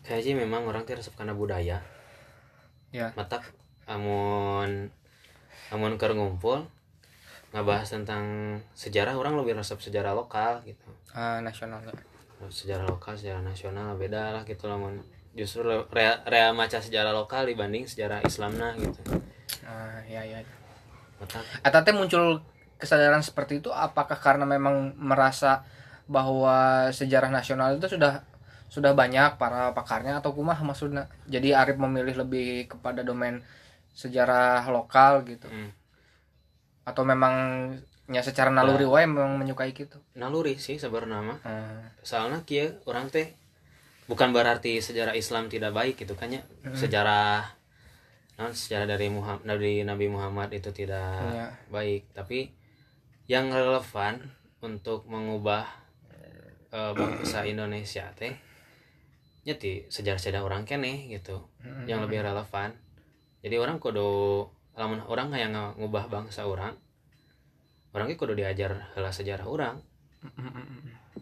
[0.06, 1.82] kayaknya memang orang teh resep karena budaya
[2.90, 3.14] Ya.
[3.14, 3.46] matak
[3.86, 4.90] amun
[5.70, 6.66] amun keur ngumpul
[7.50, 8.22] ngabahas tentang
[8.72, 11.90] sejarah orang lebih resep sejarah lokal gitu Ah, nasionalnya.
[12.48, 15.02] sejarah lokal sejarah nasional beda lah gitu lamun
[15.34, 18.98] justru rea, rea maca sejarah lokal dibanding sejarah Islamna gitu
[19.66, 20.40] Ah, ya ya.
[21.60, 22.40] Eta teh muncul
[22.80, 25.60] kesadaran seperti itu apakah karena memang merasa
[26.08, 28.24] bahwa sejarah nasional itu sudah
[28.72, 33.42] sudah banyak para pakarnya atau kumah maksudnya jadi Arif memilih lebih kepada domain
[33.92, 35.70] sejarah lokal gitu hmm.
[36.82, 37.34] Atau memang
[38.06, 40.00] ya secara naluri wae memang menyukai gitu?
[40.14, 41.38] Naluri sih sebenarnya mah.
[41.42, 41.80] Hmm.
[42.02, 43.36] soalnya kia orang teh
[44.10, 46.42] bukan berarti sejarah Islam tidak baik gitu kan ya.
[46.72, 47.46] Sejarah
[48.40, 51.48] non sejarah dari Muhammad dari Nabi Muhammad itu tidak Iya.
[51.68, 52.10] baik.
[52.10, 52.50] Tapi
[53.28, 54.18] yang relevan
[54.60, 55.68] untuk mengubah
[56.72, 58.34] eh, bangsa Indonesia teh
[59.40, 61.46] jadi sejarah-sejarah orang kene gitu.
[61.86, 62.74] Yang lebih relevan.
[63.40, 64.44] Jadi orang kudu
[64.74, 66.74] lamun orang yang ngubah bangsa orang
[67.90, 69.76] orang ge kudu diajar heula sejarah orang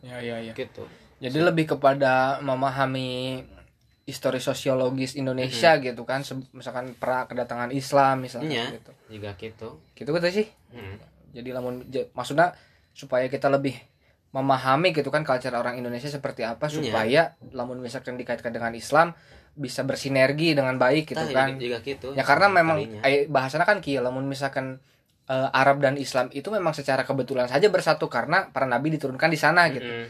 [0.05, 0.85] ya ya ya gitu
[1.19, 3.43] jadi lebih kepada memahami
[4.05, 6.23] histori sosiologis Indonesia gitu kan
[6.53, 8.65] misalkan pra kedatangan Islam misalnya Iya.
[8.81, 10.97] gitu juga gitu gitu kan sih Hmm.
[11.33, 12.53] jadi lamun maksudnya
[12.93, 13.77] supaya kita lebih
[14.29, 16.75] memahami gitu kan culture orang Indonesia seperti apa Iya.
[16.77, 17.23] supaya
[17.53, 19.13] lamun misalkan dikaitkan dengan Islam
[19.59, 23.83] bisa bersinergi dengan baik gitu Tah, kan juga gitu ya karena memang eh, bahasanya kan
[23.83, 24.79] kia lamun misalkan
[25.27, 29.37] eh, Arab dan Islam itu memang secara kebetulan saja bersatu karena para nabi diturunkan di
[29.37, 30.07] sana gitu Mm-mm.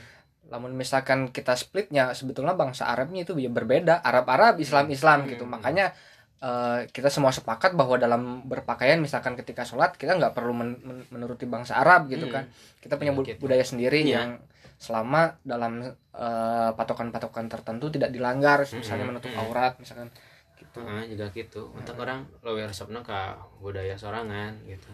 [0.48, 5.42] lamun misalkan kita splitnya sebetulnya bangsa Arabnya itu ya berbeda Arab Arab Islam Islam gitu
[5.42, 5.56] Hmm.
[5.56, 5.92] makanya
[6.38, 11.08] eh, kita semua sepakat bahwa dalam berpakaian misalkan ketika sholat kita nggak perlu men- men-
[11.08, 12.34] menuruti bangsa Arab gitu Hmm.
[12.34, 12.44] kan
[12.78, 13.40] kita punya bu- Gitu.
[13.40, 14.12] budaya sendiri Iya.
[14.22, 14.30] yang
[14.78, 15.82] selama dalam
[16.18, 19.10] eh, patokan-patokan tertentu tidak dilanggar misalnya Hmm.
[19.14, 20.10] menutup aurat misalkan
[20.58, 20.82] gitu.
[20.82, 21.70] Heeh, juga gitu.
[21.74, 23.18] Untuk orang lebih resepna ke
[23.62, 24.90] budaya sorangan gitu.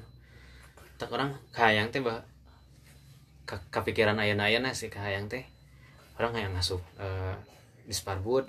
[0.97, 2.21] Untuk orang kahayang teh bah
[3.45, 5.45] ke kepikiran ayana-ayana sih kahayang teh.
[6.17, 7.37] Orang hayang masuk eh,
[7.85, 8.49] di Sparbud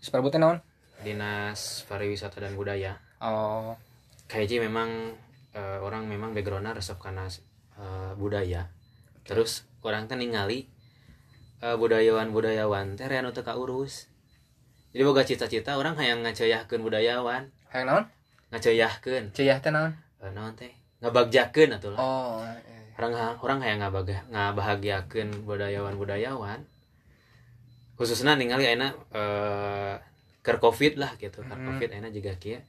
[0.00, 0.58] seperti naon?
[1.02, 2.96] Dinas pariwisata dan budaya.
[3.18, 3.74] Oh.
[4.30, 5.14] Kayaknya memang
[5.54, 7.26] eh, orang memang backgroundnya resep karena
[7.78, 8.62] eh, budaya
[9.30, 10.66] terus orang teh ningali
[11.62, 14.10] eh, budayawan budayawan teh rea nu teu kaurus.
[14.90, 17.46] Jadi boga cita-cita orang hayang ngaceuyakeun budayawan.
[17.70, 18.04] Hayang naon?
[18.50, 19.94] Ngaceuyakeun ceyah teh naon?
[20.18, 20.74] Eh, naon teh?
[20.98, 21.98] Ngabagjakeun atuh lah.
[22.02, 22.82] Oh iya.
[23.00, 26.60] orang orang hayang ngabagah ngabahagiakeun budayawan budayawan
[27.96, 29.96] khususnya ningali ayeuna eh
[30.44, 31.64] keur covid lah gitu Hmm.
[31.64, 32.60] covid ayeuna juga kieu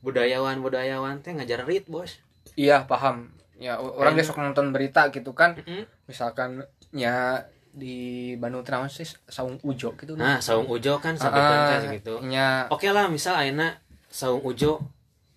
[0.00, 2.16] budayawan budayawan teh ngajar rit bos.
[2.56, 3.28] Iya paham
[3.60, 5.84] ya orang besok nonton berita gitu kan Mm-mm.
[6.08, 11.38] misalkan ya di Bandung teh naon sih saung ujo gitu Nah, saung ujo kan sampai
[11.38, 12.18] kan gitu.
[12.24, 13.78] nya Oke lah, misal ayeuna
[14.08, 14.82] saung ujo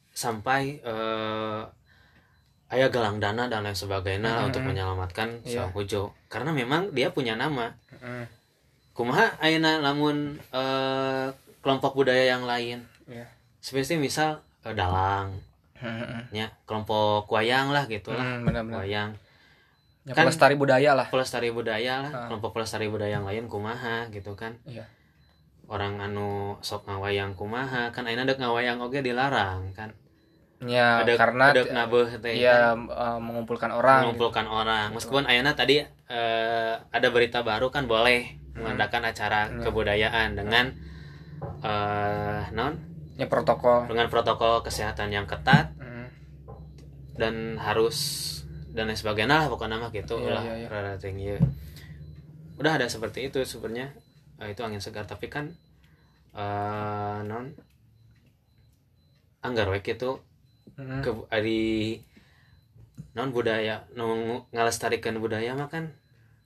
[0.10, 1.62] sampai eh
[2.74, 4.48] aya galang dana dan lain sebagainya Mm-mm.
[4.50, 5.62] untuk menyelamatkan Iya.
[5.62, 6.10] saung ujo.
[6.26, 7.70] Karena memang dia punya nama.
[8.02, 8.26] Mm,
[8.94, 11.28] Kumaha ayeuna lamun eh,
[11.62, 12.82] kelompok budaya yang lain.
[13.06, 13.30] Iya.
[13.60, 15.38] Seperti misal eh, dalang,
[15.84, 18.24] mm, ya kelompok wayang lah gitu lah.
[18.24, 19.10] mm, benar-benar Wayang,
[20.04, 21.08] ya, Kan- pelestari budaya lah.
[21.08, 22.26] pelestari budaya lah, Ah.
[22.28, 24.56] kelompok pelestari budaya yang lain kumaha gitu kan.
[24.64, 24.88] iya.
[25.66, 29.96] Orang anu sok ngawayang kumaha kan ayeuna dek ngawayang oge dilarang kan.
[30.60, 34.92] Ya ada karena ada ngabeuh teh ya kan, eh, mengumpulkan orang mengumpulkan orang.
[34.92, 39.60] Meskipun ayeuna tadi eh, ada berita baru kan boleh mengadakan acara Hmm.
[39.62, 40.72] kebudayaan dengan
[41.64, 42.74] eh non
[43.14, 46.08] ya protokol dengan protokol kesehatan yang ketat Mm,
[47.14, 47.98] dan harus
[48.74, 50.68] dan lain sebagainya lah pokoknya mah gitu Iya, lah iya, iya.
[50.68, 51.38] rada tinggi.
[52.58, 53.94] udah ada seperti itu sebenarnya
[54.42, 55.54] Eh, itu angin segar tapi kan
[56.34, 57.54] eh non
[59.42, 60.20] anggar we gitu
[60.74, 61.06] Mm.
[61.06, 61.12] ke
[61.46, 62.02] di
[63.14, 65.94] non budaya non ngalestarikan budaya mah kan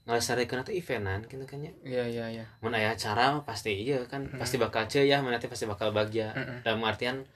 [0.08, 1.72] ngalestarikan itu eventan gitu kan ya.
[1.84, 2.46] Iya iya iya.
[2.64, 5.92] Mun aya acara mah pasti iya kan pasti bakal cuy ya mana teh pasti bakal
[5.92, 6.64] bagja Mm-mm.
[6.64, 7.28] dalam artian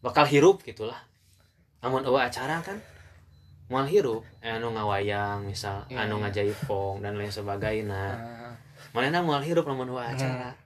[0.00, 0.96] bakal hirup gitulah.
[1.84, 2.80] Namun eueuh acara kan
[3.68, 8.04] moal hirup eh, anu ngawayang misal Iya, anu ngajaipong dan lain sebagainya.
[8.16, 8.52] Ah,
[8.96, 10.56] mana moal hirup namun eueuh acara.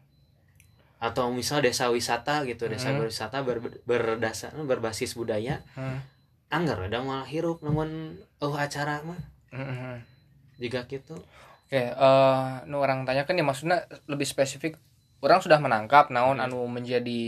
[0.97, 3.05] Atau misal desa wisata gitu desa Hmm.
[3.05, 5.61] wisata ber, berdasar berbasis budaya.
[5.75, 5.99] Hmm.
[6.47, 9.19] anggar ada moal hirup namun eueuh acara mah.
[9.51, 9.97] Mm, mm,
[10.57, 11.21] juga gitu
[11.67, 14.79] Oke, eh nu orang tanyakan ya maksudnya lebih spesifik.
[15.19, 17.23] Orang sudah menangkap naon anu menjadi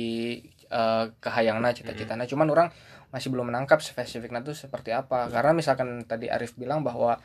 [0.70, 2.22] eh kahayangna cita-citana.
[2.30, 2.68] Cuman orang
[3.10, 5.26] masih belum menangkap spesifiknya itu seperti apa.
[5.26, 7.18] Karena misalkan tadi Arif bilang bahwa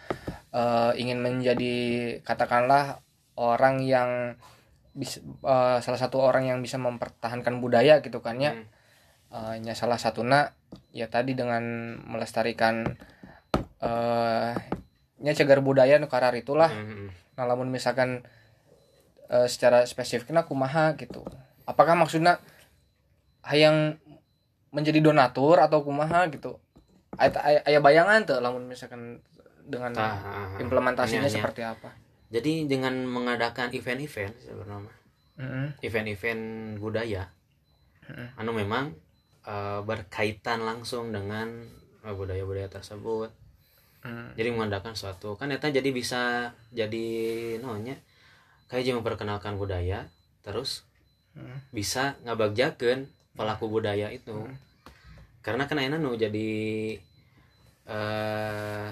[0.50, 1.76] eh, ingin menjadi
[2.26, 2.98] katakanlah
[3.38, 4.34] orang yang
[4.98, 8.58] bisa eh, salah satu orang yang bisa mempertahankan budaya gitu kan ya.
[8.58, 8.66] Hmm.
[9.38, 10.50] Eh, nya salah satunya
[10.90, 11.62] ya tadi dengan
[12.10, 12.98] melestarikan
[13.86, 14.54] eh
[15.24, 17.08] nya cegar budaya nu karar itulah Hmm.
[17.34, 18.22] Nah, lamun misalkan
[19.26, 21.26] eh, secara spesifiknya kumaha gitu.
[21.66, 22.38] Apakah maksudnya
[23.42, 23.98] hayang
[24.70, 26.62] menjadi donatur atau kumaha gitu?
[27.16, 29.22] Aya aya- aya bayangan tuh lamun misalkan
[29.64, 30.60] dengan Tah, ah, ah.
[30.60, 31.36] implementasinya Nya, nya.
[31.40, 31.90] seperti apa?
[32.28, 34.90] jadi dengan mengadakan event-event sebenarnya
[35.38, 35.68] Heeh.
[35.82, 36.42] event-event
[36.78, 37.30] budaya
[38.04, 38.34] Mm-mm.
[38.36, 38.90] anu memang
[39.46, 41.48] eh, berkaitan langsung dengan
[42.02, 43.30] eh, budaya-budaya tersebut
[44.04, 44.36] Hmm.
[44.36, 47.08] jadi mengadakan suatu kan eta jadi bisa jadi
[47.64, 47.96] nonya
[48.68, 50.12] kayak jadi memperkenalkan budaya
[50.44, 50.84] terus
[51.34, 51.58] Hmm.
[51.74, 54.38] bisa ngabagjakeun pelaku budaya itu
[55.42, 56.52] karena kan ayeuna nu jadi
[57.90, 58.90] eh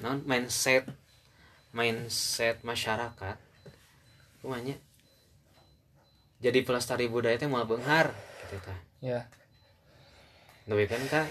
[0.00, 0.88] non mindset
[1.76, 3.36] mindset masyarakat
[4.40, 4.74] kumanya
[6.40, 8.10] jadi pelestari budaya teh moal beunghar
[8.48, 9.26] gitu tah Ya.
[10.64, 11.26] tapi kan kak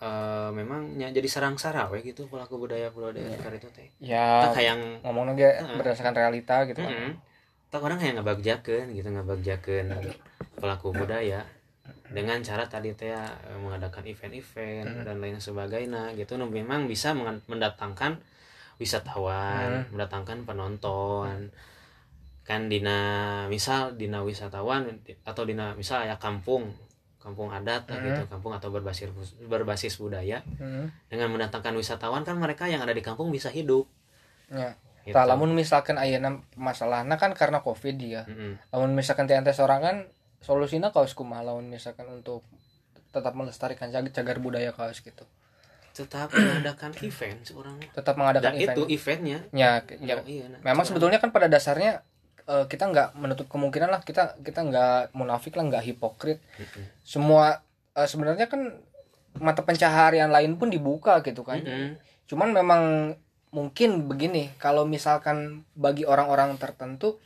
[0.00, 3.52] eh, memang nya jadi sarang-sara we gitu pelaku budaya budaya yeah.
[3.52, 5.76] itu teh Ya tak hayang ngomong ge Heeh.
[5.76, 6.92] berdasarkan realita gitu kan.
[6.92, 7.12] Mm-mm.
[7.70, 9.86] tak orang yang ngebagjakeun gitu ngebagjakeun
[10.58, 11.46] pelaku budaya
[12.10, 17.14] dengan cara tadi teh ya, eh, mengadakan event-event dan lain sebagainya gitu memang bisa
[17.46, 18.18] mendatangkan
[18.80, 21.52] wisatawan mendatangkan penonton
[22.42, 22.98] kan dina
[23.46, 24.90] misal dina wisatawan
[25.22, 26.74] atau dina misal ya kampung
[27.20, 30.88] kampung adat lah gitu kampung atau berbasis berbasis budaya Hmm.
[31.06, 33.84] dengan mendatangkan wisatawan kan mereka yang ada di kampung bisa hidup
[34.48, 34.74] Ya.
[35.02, 35.12] gitu.
[35.12, 38.24] Tah, lamun misalkan ayeuna masalahna kan karena Covid ya.
[38.24, 38.56] Mm-mm.
[38.70, 40.08] Lamun misalkan teh ente sorangan
[40.40, 42.40] solusinya kaos kumaha lamun misalkan untuk
[43.08, 45.22] tetap melestarikan cagar budaya kaos gitu.
[45.90, 48.76] tetap mengadakan event seorang Tetap mengadakan dan event.
[48.78, 50.56] itu eventnya Ya, ya, Oh, iya, nah.
[50.58, 52.00] memang Seorang- sebetulnya kan pada dasarnya
[52.50, 56.84] eh, kita nggak menutup kemungkinan lah kita kita nggak munafik lah nggak hipokrit Mm-mm.
[57.06, 57.62] semua
[57.94, 58.74] eh, sebenarnya kan
[59.38, 61.94] mata pencaharian lain pun dibuka gitu kan Mm-mm.
[62.26, 62.82] cuman memang
[63.50, 67.18] mungkin begini kalau misalkan bagi orang-orang tertentu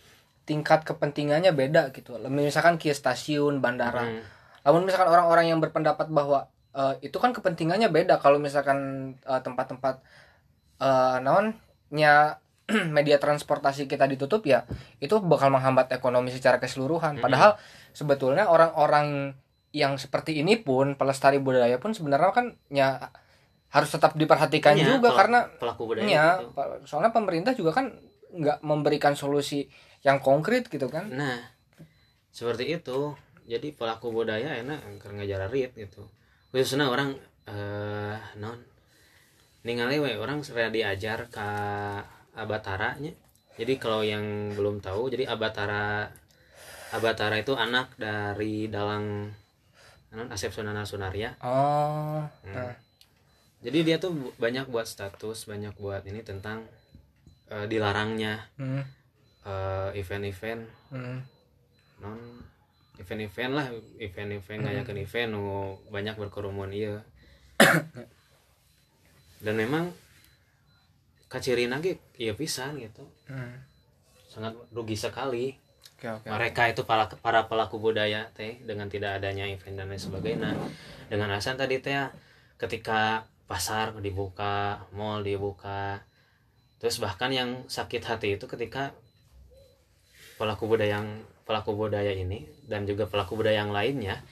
[0.45, 4.21] tingkat kepentingannya beda gitu misalkan ke stasiun bandara Mm.
[4.65, 10.05] namun misalkan orang-orang yang berpendapat bahwa eh, itu kan kepentingannya beda kalau misalkan eh, tempat-tempat
[10.85, 12.44] eh naonnya
[12.97, 14.65] media transportasi kita ditutup ya
[14.99, 17.21] itu bakal menghambat ekonomi secara keseluruhan.
[17.21, 17.61] Padahal
[17.93, 19.37] sebetulnya orang-orang
[19.75, 23.11] yang seperti ini pun pelestari budaya pun sebenarnya kan ya
[23.75, 26.55] harus tetap diperhatikan Iya, juga pel- karena pelaku budaya ya gitu.
[26.87, 27.91] soalnya pemerintah juga kan
[28.31, 29.67] nggak memberikan solusi
[30.07, 31.11] yang konkret gitu kan.
[31.11, 31.43] Nah
[32.31, 33.19] seperti itu.
[33.45, 36.07] Jadi pelaku budaya enak karena ngajar rit gitu.
[36.49, 37.13] Khususnya orang
[37.45, 38.57] eh non.
[39.65, 41.49] Ningali we orang sudah diajar ke
[42.35, 43.13] abataranya.
[43.55, 46.11] Jadi kalau yang belum tahu jadi abatara
[46.91, 49.31] abatara itu anak dari dalang
[50.15, 51.35] non Asep Sunana Sunaria.
[51.43, 52.55] Oh Hmm.
[52.55, 52.75] nah.
[53.65, 56.67] jadi dia tuh banyak buat status banyak buat ini tentang
[57.51, 58.47] eh, dilarangnya.
[58.59, 58.83] Hmm,
[59.47, 60.63] eh, event-event.
[60.91, 61.19] Hmm,
[62.03, 62.19] non
[62.95, 63.67] event-event lah
[63.99, 65.43] event-event ngayakeun event nu
[65.91, 67.03] banyak berkerumun iya.
[69.45, 69.91] Dan memang
[71.35, 73.03] kaciri lagi iya pisan gitu.
[73.27, 73.59] Hmm.
[74.31, 75.55] sangat rugi sekali.
[75.99, 76.27] Oke oke.
[76.27, 80.55] Mereka itu para para pelaku budaya teh dengan tidak adanya event dan lain sebagainya.
[81.07, 81.95] Dengan alasan tadi teh
[82.59, 86.01] ketika pasar dibuka mall dibuka
[86.81, 88.97] terus bahkan yang sakit hati itu ketika
[90.41, 94.25] pelaku budaya yang pelaku budaya ini dan juga pelaku budaya yang lainnya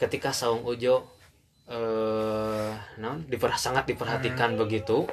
[0.00, 1.04] ketika saung ujo
[1.68, 5.04] eh non diper, sangat diperhatikan begitu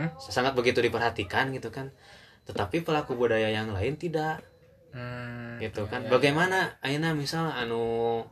[0.00, 1.92] Hmm, sangat begitu diperhatikan gitu kan.
[2.48, 4.40] Tetapi pelaku budaya yang lain tidak.
[4.96, 6.00] Hmm, gitu iya, kan.
[6.02, 6.10] iya.
[6.10, 8.24] bagaimana Aina misal anu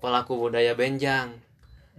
[0.00, 1.36] pelaku budaya benjang.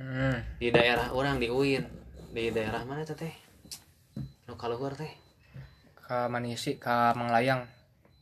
[0.01, 1.85] Hmm, di daerah orang di UIN.
[2.33, 3.31] Di daerah mana teh?
[4.49, 5.13] Nu kaluhur teh.
[6.01, 7.69] Ke Manisi ke Manglayang.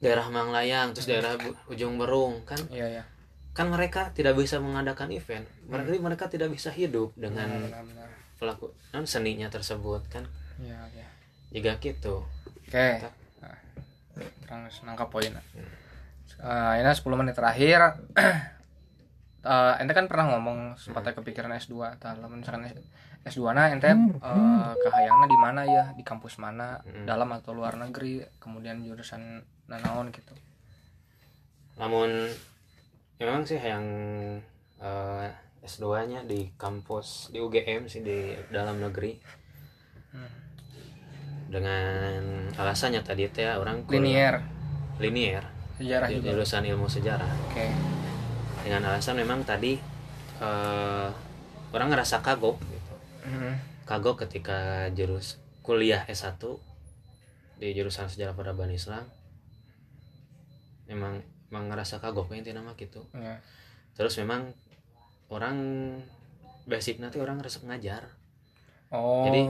[0.04, 2.60] Daerah Manglayang terus daerah Bu- Ujung Berung kan?
[2.68, 3.04] Iya ya
[3.50, 5.44] kan mereka tidak bisa mengadakan event.
[5.68, 8.08] Berarti mereka tidak bisa hidup dengan benar-benar
[8.40, 10.24] pelaku non seninya tersebut kan
[10.64, 11.08] iya iya.
[11.50, 12.22] Jika gitu.
[12.70, 12.88] Oke.
[13.42, 13.58] Nah,
[14.46, 15.34] terang nangkap poin.
[16.40, 17.80] Eh, ini 10 menit terakhir.
[19.40, 22.68] Eh, ente kan pernah ngomong sempat kepikiran S2 tah lamun misalkan
[23.24, 25.96] S2 na ente eh, kahayangna di mana ya?
[25.96, 26.84] Di kampus mana?
[27.08, 28.20] Dalam atau luar negeri?
[28.36, 29.40] Kemudian jurusan
[29.72, 30.36] nanaon gitu.
[31.80, 32.28] Namun
[33.16, 33.88] ya memang sih yang
[34.84, 35.28] eh,
[35.64, 39.40] S2 nya di kampus di UGM sih di dalam negeri
[41.50, 44.46] dengan alasannya tadi teh ya, orang linier.
[45.02, 45.44] linier.
[45.82, 46.30] Sejarah juga.
[46.32, 47.32] jurusan ilmu sejarah.
[47.50, 47.68] Oke.
[48.62, 49.82] Dengan alasan memang tadi
[50.40, 51.10] eh,
[51.74, 52.96] orang ngerasa kagok gitu.
[53.30, 53.54] Mhm.
[53.90, 56.38] kagok ketika jurus kuliah S1
[57.58, 59.02] di jurusan sejarah peradaban Islam
[60.86, 63.02] memang memang ngerasa kagok intinya nama gitu.
[63.18, 63.42] Iya.
[63.98, 64.54] terus memang
[65.34, 65.58] orang
[66.70, 68.14] basic nanti orang resep ngajar.
[68.94, 69.26] Oh.
[69.26, 69.42] Jadi,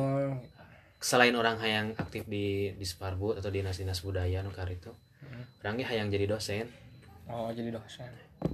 [0.99, 4.91] selain orang hayang aktif di di Sparbud atau dinas-dinas budaya nukar itu
[5.63, 6.67] orangnya hayang jadi dosen.
[7.31, 8.11] Oh jadi dosen.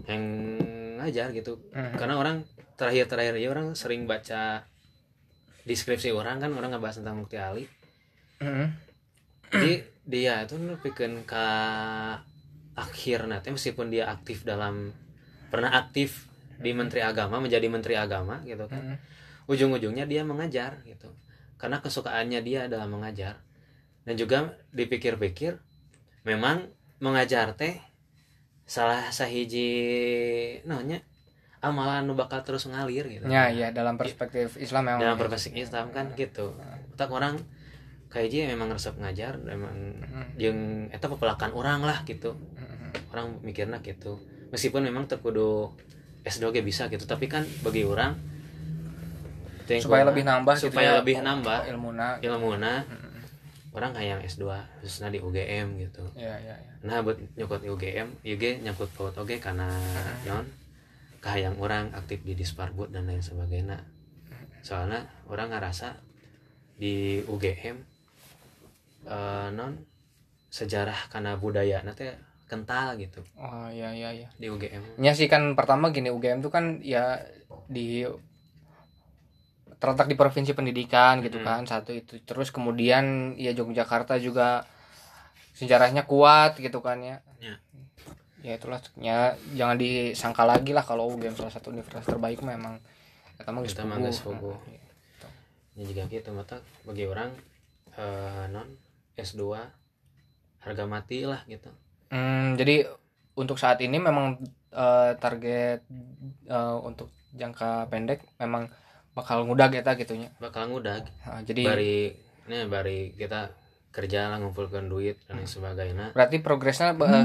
[0.10, 0.24] Yang
[1.02, 1.58] ngajar gitu.
[1.74, 1.98] Mhm.
[1.98, 2.38] karena orang
[2.78, 4.66] terakhir-terakhir ya orang sering baca
[5.66, 7.66] deskripsi orang kan orang ngebahas tentang Mukti Ali.
[8.42, 8.68] Mhm.
[9.56, 9.74] jadi
[10.06, 11.46] dia itu nepikeun ke
[12.76, 14.92] akhir nanti meskipun dia aktif dalam
[15.50, 16.28] pernah aktif
[16.60, 18.82] di Menteri Agama menjadi Menteri Agama gitu kan.
[18.82, 18.98] Mhm.
[19.46, 21.10] ujung-ujungnya dia mengajar gitu
[21.56, 23.41] karena kesukaannya dia adalah mengajar.
[24.06, 25.57] Dan juga dipikir-pikir
[26.27, 26.69] memang
[27.02, 27.77] mengajar teh
[28.65, 29.69] salah sahiji
[30.65, 31.06] namanya
[31.61, 33.26] amalan nu bakal terus ngalir gitu.
[33.26, 36.53] Ya ya dalam perspektif Islam memang dalam perspektif Islam kan gitu.
[36.94, 37.41] Tak orang
[38.14, 39.98] kayak dia memang resep ngajar memang
[40.38, 42.38] yang eta pepelakan orang lah gitu.
[43.10, 44.22] Orang mikirnya gitu.
[44.53, 45.73] Meskipun memang terkudu
[46.26, 48.18] S2 ge bisa gitu tapi kan bagi orang
[49.74, 51.60] yang supaya lebih nambah gitu supaya ya, lebih oh, nambah.
[51.72, 52.08] ilmuna.
[52.22, 52.74] Ilmuna.
[53.76, 54.48] Orang kayak S2
[54.80, 56.04] khususnya di UGM gitu.
[56.16, 59.66] Ya ya ya nah buat nyokot UGM UG nyangkut paut oge karena
[60.30, 60.46] non
[61.18, 63.82] kahayang orang aktif di Disparbud dan lain sebagainya.
[64.62, 65.98] Soalnya orang ngerasa
[66.78, 67.76] di UGM
[69.10, 69.74] eh, non
[70.54, 72.08] sejarah karena budaya nanti
[72.46, 73.26] kental gitu.
[73.36, 77.18] Oh ya ya ya di UGM Ya sih kan pertama gini UGM tuh kan ya
[77.66, 78.06] di
[79.81, 81.47] terletak di provinsi pendidikan gitu Mm-mm.
[81.47, 84.64] kan satu itu terus kemudian ya Yogyakarta juga
[85.56, 87.56] sejarahnya kuat gitu kan ya Ya.
[88.41, 92.77] ya itulah ya jangan disangka lagi lah kalau UGM salah satu universitas terbaik memang
[93.38, 94.56] kita mah puguh.
[94.56, 95.27] Nah, gitu.
[95.76, 96.57] ya juga gitu mata
[96.88, 97.30] bagi orang
[97.97, 98.68] eh, non
[99.15, 99.56] S2
[100.64, 101.69] harga mati lah gitu
[102.14, 102.85] Hmm, jadi
[103.35, 104.39] untuk saat ini memang
[104.72, 105.84] eh, target
[106.47, 108.69] eh, untuk jangka pendek memang
[109.16, 110.30] bakal mudah kita gitunya.
[110.44, 111.08] Bakal ngudag.
[111.24, 111.96] Nah, jadi bari
[112.46, 113.50] ini bari kita
[113.96, 116.12] kerja lah ngumpulkan duit dan lain sebagainya.
[116.12, 117.24] Berarti progresnya eh,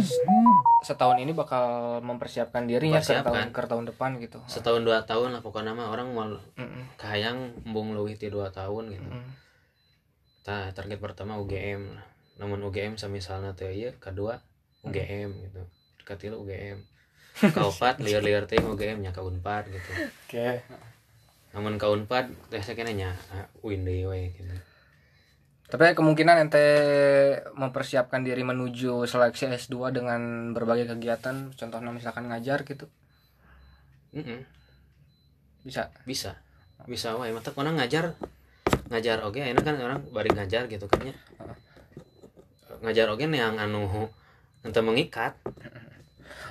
[0.87, 4.39] setahun ini bakal mempersiapkan diri ya ke tahun ke tahun depan gitu.
[4.47, 6.95] Setahun dua tahun lah pokoknya mah orang mau Mm-mm.
[6.95, 9.11] kahayang embung leuwih ti dua tahun gitu.
[9.11, 9.31] Mm.
[10.47, 11.91] Tah, target pertama UGM
[12.39, 14.39] namun UGM misalnya teh ieu kedua
[14.87, 15.63] UGM gitu.
[16.07, 16.87] Ketilu UGM
[17.51, 19.91] kaopat liar-liar teh UGM nya ka Unpad gitu.
[20.31, 20.63] Oke
[21.51, 23.11] namun ka Unpad teh sakena nya
[23.67, 24.55] UIN deui we gitu
[25.71, 26.67] tapi kemungkinan ente
[27.55, 32.91] mempersiapkan diri menuju seleksi S2 dengan berbagai kegiatan contohnya misalkan ngajar gitu.
[34.11, 34.43] Mm-mm.
[35.63, 35.95] bisa?
[36.03, 36.43] Bisa.
[36.91, 37.31] Bisa wae.
[37.31, 38.19] Mata orang ngajar
[38.91, 41.15] ngajar oke enak kan orang bari ngajar gitu kan ya
[42.83, 44.11] ngajar oke yang anu
[44.67, 45.39] ente mengikat.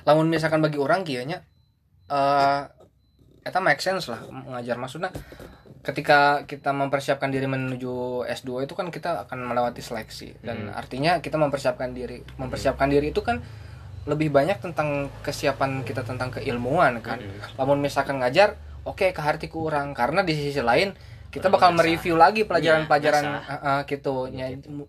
[0.08, 1.44] Lamun misalkan bagi orang kieu nya
[2.08, 2.64] eh
[3.40, 5.10] eta make sense lah ngajar maksudnya
[5.80, 10.36] ketika kita mempersiapkan diri menuju S2 itu kan kita akan melewati seleksi.
[10.44, 13.40] Dan artinya kita mempersiapkan diri mempersiapkan diri itu kan
[14.04, 17.16] lebih banyak tentang kesiapan kita tentang keilmuan kan.
[17.56, 19.96] Lamun misalkan ngajar oke ke hati kurang.
[19.96, 20.92] Karena di sisi lain
[21.32, 21.78] kita Kurang bakal biasa.
[21.80, 24.14] mereview lagi pelajaran-pelajaran Iya, eh, eh, gitu.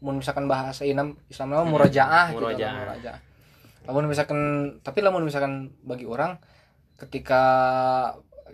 [0.03, 3.31] Mun misalkan bahasa Islam Islam nama murojaah gitu murojaah
[3.81, 4.39] lamun misalkan
[4.85, 6.37] tapi lamun misalkan bagi orang
[7.01, 7.41] ketika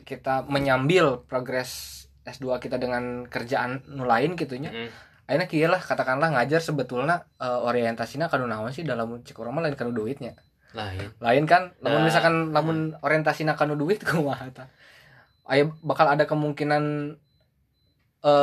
[0.08, 1.94] kita menyambil progres
[2.24, 4.90] S2 kita dengan kerjaan nu lain gitunya Mm.
[5.26, 9.62] akhirnya kieu lah katakanlah ngajar sebetulnya eh, orientasinya kanu naon sih dalam cek urang mah
[9.62, 10.40] lain kanu duitnya.
[10.70, 11.12] Lain.
[11.18, 14.68] Lain kan lamun Nah, misalkan lamun orientasinya kanu duit kumaha tah
[15.44, 17.16] aya bakal ada kemungkinan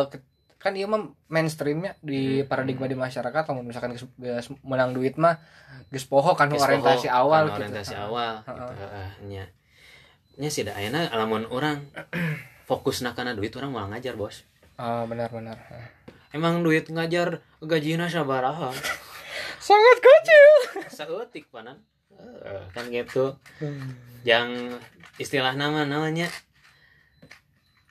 [0.06, 0.24] ke-
[0.56, 2.48] kan ieu mah mainstreamnya di Hmm.
[2.48, 3.92] paradigma di masyarakat lamun misalkan
[4.62, 5.36] menang duit mah
[5.88, 7.60] geus poho kan orientasi awal kan gitu.
[7.68, 9.44] orientasi awal gitu heeh, nya
[10.34, 11.86] nya sih da ayeuna lamun orang
[12.66, 14.42] fokus kana duit orang malah ngajar bos.
[14.80, 15.58] Oh benar benar.
[16.34, 18.74] Emang duit ngajar gajina sabaraha?
[19.62, 20.46] Sangat kecil.
[20.90, 21.78] Saeutik panan.
[22.10, 23.38] Heeh, kan gitu.
[24.26, 24.80] Yang
[25.22, 26.26] istilah nama namanya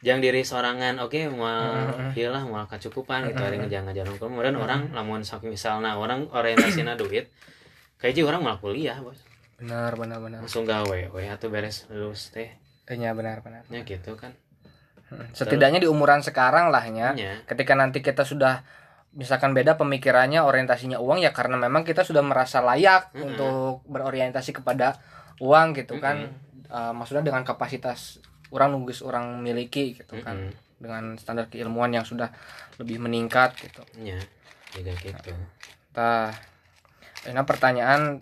[0.04, 5.24] yang diri sorangan oke mau hilah mau kecukupan gitu ada ngejar ngajar kemudian orang lamun
[5.24, 7.32] sak misalnya orang orientasinya duit
[8.04, 9.16] kayak orang malah kuliah bos
[9.64, 10.40] benar benar benar.
[10.44, 12.52] Langsung gawe we atau beres lulus teh.
[12.84, 13.64] Eh, nya benar benar.
[13.72, 14.36] Nya gitu kan.
[15.14, 15.30] Hmm.
[15.30, 17.14] setidaknya di umuran sekarang lah ya
[17.46, 18.66] ketika nanti kita sudah
[19.14, 23.30] misalkan beda pemikirannya orientasinya uang ya karena memang kita sudah merasa layak Mm-mm.
[23.30, 24.98] untuk berorientasi kepada
[25.38, 26.34] uang gitu kan.
[26.74, 28.18] Eh, maksudnya dengan kapasitas
[28.50, 30.50] orang nunggus orang miliki gitu kan.
[30.50, 30.62] Mm-mm.
[30.84, 32.28] dengan standar keilmuan yang sudah
[32.76, 33.86] lebih meningkat gitu.
[34.04, 34.20] Nya
[34.74, 35.32] juga gitu.
[35.96, 36.28] Nah,
[37.24, 38.20] ini pertanyaan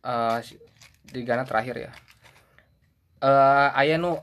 [0.00, 0.38] eh
[1.10, 1.92] di Ghana terakhir ya.
[3.20, 4.16] Eh aya nu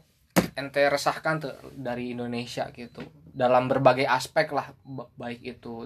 [0.57, 5.85] ente resahkan tuh dari Indonesia gitu dalam berbagai aspek lah ba- baik itu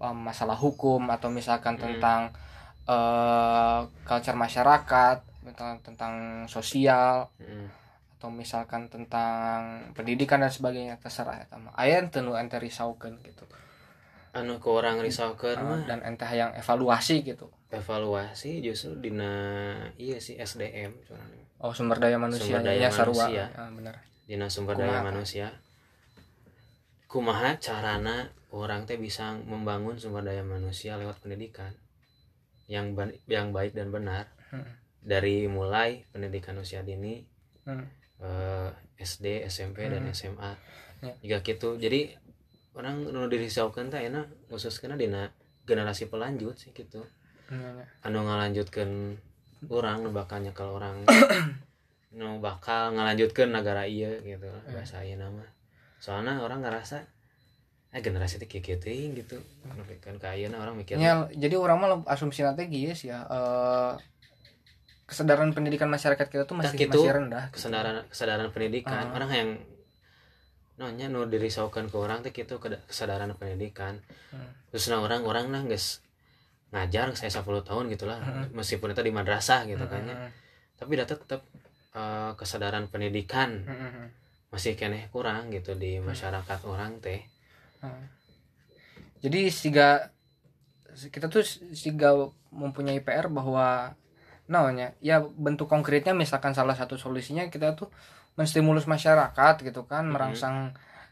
[0.00, 1.84] eh, masalah hukum atau misalkan Hmm.
[1.84, 2.20] tentang
[2.88, 6.14] eh culture masyarakat tentang tentang
[6.46, 7.68] sosial Mm.
[8.16, 12.20] atau misalkan tentang pendidikan dan sebagainya terserah ya sama aya ente
[12.58, 13.44] risaukeun gitu
[14.30, 19.32] anu ke orang risaukeun Eh, mah dan ente yang evaluasi gitu evaluasi justru dina
[19.96, 21.30] iya sih SDM curang.
[21.58, 23.44] Oh sumber daya manusia Sumber daya ya sarua manusia.
[23.48, 23.94] ya, benar
[24.24, 25.46] dina sumber Kumaha, daya manusia
[27.10, 28.16] kumaha carana
[28.50, 31.74] orang teh bisa membangun sumber daya manusia lewat pendidikan
[32.70, 32.94] yang
[33.26, 34.66] yang baik dan benar Hmm.
[34.98, 37.22] dari mulai pendidikan usia dini
[37.62, 37.86] Hmm.
[38.18, 40.12] eh, SD SMP dan Hmm.
[40.12, 40.52] SMA
[41.00, 41.14] Ya.
[41.18, 42.14] juga gitu jadi
[42.72, 45.26] orang nu dirisaukeun teh enak khususnya dina
[45.62, 47.02] generasi pelanjut sih gitu
[47.50, 47.84] Iya, iya.
[48.06, 49.18] anu ngalanjutkan
[49.66, 51.02] orang nu bakal nyekel orang
[52.18, 54.70] nu bakal ngalanjutkan negara iya gitu Iya.
[54.70, 55.42] bahasa ieu nama
[55.98, 57.02] soalnya orang ngerasa
[57.90, 61.76] eh generasi kieu kieu teuing gitu Tapi kan ka ayeuna orang mikir Ya, jadi orang
[61.76, 63.92] mah asumsi nanti guys ya eh,
[65.04, 67.02] kesadaran pendidikan masyarakat kita tuh masih Nah, gitu.
[67.02, 69.16] masih rendah kesadaran kesadaran pendidikan Ah.
[69.18, 69.50] orang yang
[70.80, 72.56] nonya nu dirisaukan ke orang teh gitu
[72.88, 74.00] kesadaran pendidikan
[74.32, 74.48] Hmm.
[74.72, 76.00] terus nah orang orang nah geus
[76.72, 78.16] ngajar saya 10 tahun gitulah
[78.54, 80.30] meskipun itu di madrasah gitu kan ya Hmm,
[80.78, 81.42] tapi dah tetap
[81.92, 84.06] eh, kesadaran pendidikan hmm, hmm, hmm.
[84.50, 87.20] masih keneh kurang gitu di masyarakat orang teh
[87.82, 88.06] Hmm.
[89.20, 90.12] jadi siga
[91.10, 92.12] kita tuh siga
[92.50, 93.94] mempunyai PR bahwa
[94.46, 97.86] namanya ya bentuk konkretnya misalkan salah satu solusinya kita tuh
[98.40, 100.10] menstimulus masyarakat gitu kan Mhm.
[100.10, 100.56] merangsang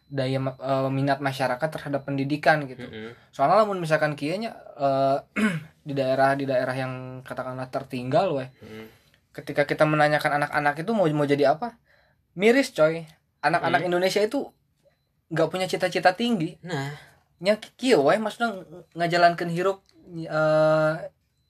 [0.09, 2.80] daya eh, minat masyarakat terhadap pendidikan gitu.
[2.82, 3.12] Mm-mm.
[3.28, 5.20] soalnya lamun misalkan kianya eh,
[5.84, 8.88] di daerah di daerah yang katakanlah tertinggal weh Mm-mm.
[9.30, 11.76] ketika kita menanyakan anak-anak itu mau mau jadi apa?
[12.34, 13.05] Miris coy.
[13.38, 14.48] Anak-anak Indonesia itu
[15.28, 16.56] nggak punya cita-cita tinggi.
[16.60, 16.90] Nah.
[17.38, 18.64] Nya kieu weh maksudnya ng-
[18.94, 19.78] ngajalankeun hirup
[20.09, 20.94] eh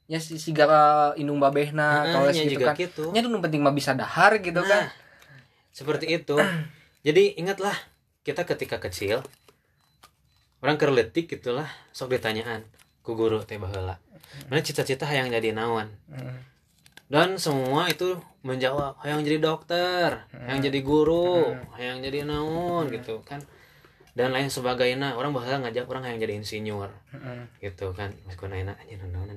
[0.05, 0.65] nya si siga
[1.15, 2.75] indung babehna Heeh, kawas nya gitu kan.
[2.75, 3.03] gitu.
[3.09, 4.81] Nya nu penting mah bisa dahar gitu Nah, kan
[5.73, 6.35] seperti itu.
[7.05, 7.73] Jadi ingatlah
[8.27, 9.23] kita ketika kecil
[10.59, 12.67] orang kerletik gitulah sok ditanyaan
[13.01, 13.97] ku guru teh baheula.
[14.51, 15.89] Mana cita-cita yang jadi naon?
[17.09, 23.41] Dan semua itu menjawab yang jadi dokter yang jadi guru yang jadi naon gitu kan.
[24.13, 25.15] Dan lain sebagainya.
[25.15, 26.91] Orang bahasa ngajak orang yang jadi insinyur.
[27.63, 28.11] Gitu kan.
[28.27, 29.31] Meskipun ayeuna anjing naon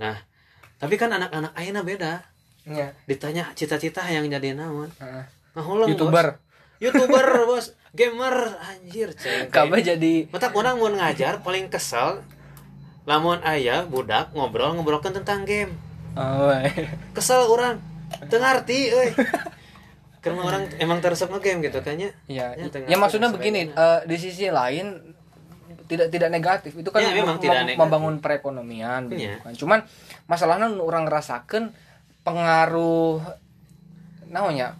[0.00, 0.16] nah
[0.80, 2.24] tapi kan anak-anak ayeuna beda
[2.64, 4.88] nya ditanya cita-cita yang jadi naon?
[4.96, 5.24] Heeh.
[5.52, 6.40] ngahuleng youtuber bos.
[6.78, 7.26] youtuber.
[7.50, 7.66] Bos.
[7.92, 8.36] Gamer.
[8.58, 9.12] Anjir
[9.48, 12.24] kabeh jadi mata orang mau ngajar paling kesel.
[13.02, 15.74] Lamun ayah budak ngobrol ngobrolkan tentang game.
[16.14, 16.54] Oh,
[17.12, 17.82] kesel orang.
[18.26, 19.10] Tengarti euy.
[20.20, 22.10] Karena orang emang teresep game gitu kan ya?
[22.30, 25.02] Ya Ya, ya maksudnya begini eh, di sisi lain
[25.84, 26.72] tidak tidak negatif.
[26.72, 27.80] Itu kan Ya, memang mem- tidak mem- negatif.
[27.82, 29.42] membangun perekonomian gitu Iya.
[29.42, 29.52] kan.
[29.52, 29.78] cuman
[30.24, 31.74] masalahnya orang ngerasakan
[32.22, 33.22] pengaruh
[34.30, 34.78] namanya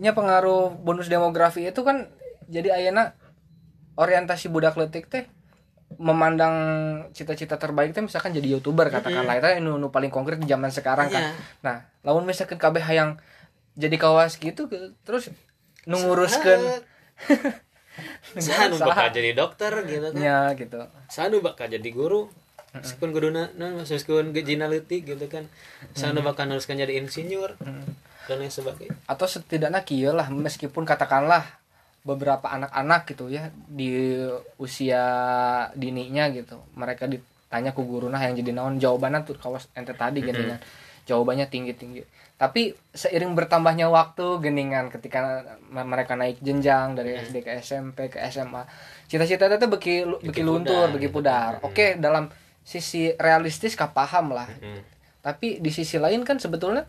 [0.00, 2.08] nya pengaruh bonus demografi itu kan
[2.48, 3.12] jadi ayana
[4.00, 5.28] orientasi budak letik teh
[6.00, 6.54] memandang
[7.12, 9.42] cita-cita terbaik teh misalkan jadi youtuber katakanlah.
[9.42, 11.20] Itu nu, nu paling konkret di zaman sekarang kan.
[11.20, 11.32] Iya.
[11.60, 11.76] nah
[12.06, 13.20] lamun misalkan kabeh hayang
[13.76, 14.70] jadi kawas gitu
[15.04, 15.28] terus
[15.84, 16.80] nunguruskan
[18.40, 20.20] sanu bakal jadi dokter gitu kan.
[20.22, 20.80] Ya gitu.
[21.12, 22.32] Sanu bakal jadi guru
[22.72, 25.46] meskipun guruna non meskipun gejina leutik gitu kan.
[25.92, 27.58] Sanu bakal neruskan jadi insinyur
[28.26, 28.94] dan lain sebagainya.
[29.04, 31.42] Atau setidaknya kieu lah meskipun katakanlah
[32.00, 34.16] beberapa anak-anak gitu ya di
[34.56, 35.04] usia
[35.76, 40.24] dininya gitu mereka ditanya ku guru nah yang jadi naon jawabannya tuh kawas ente tadi
[40.24, 40.56] geningan
[41.04, 42.00] jawabannya tinggi tinggi
[42.40, 48.16] tapi seiring bertambahnya waktu geningan ketika me- mereka naik jenjang dari SD ke SMP ke
[48.32, 48.64] SMA
[49.04, 51.20] cita-cita itu beki beki luntur beki gitu.
[51.20, 51.60] pudar.
[51.60, 52.32] Oke dalam
[52.70, 54.78] sisi realistis kah paham lah Hmm.
[55.20, 56.86] tapi di sisi lain kan sebetulnya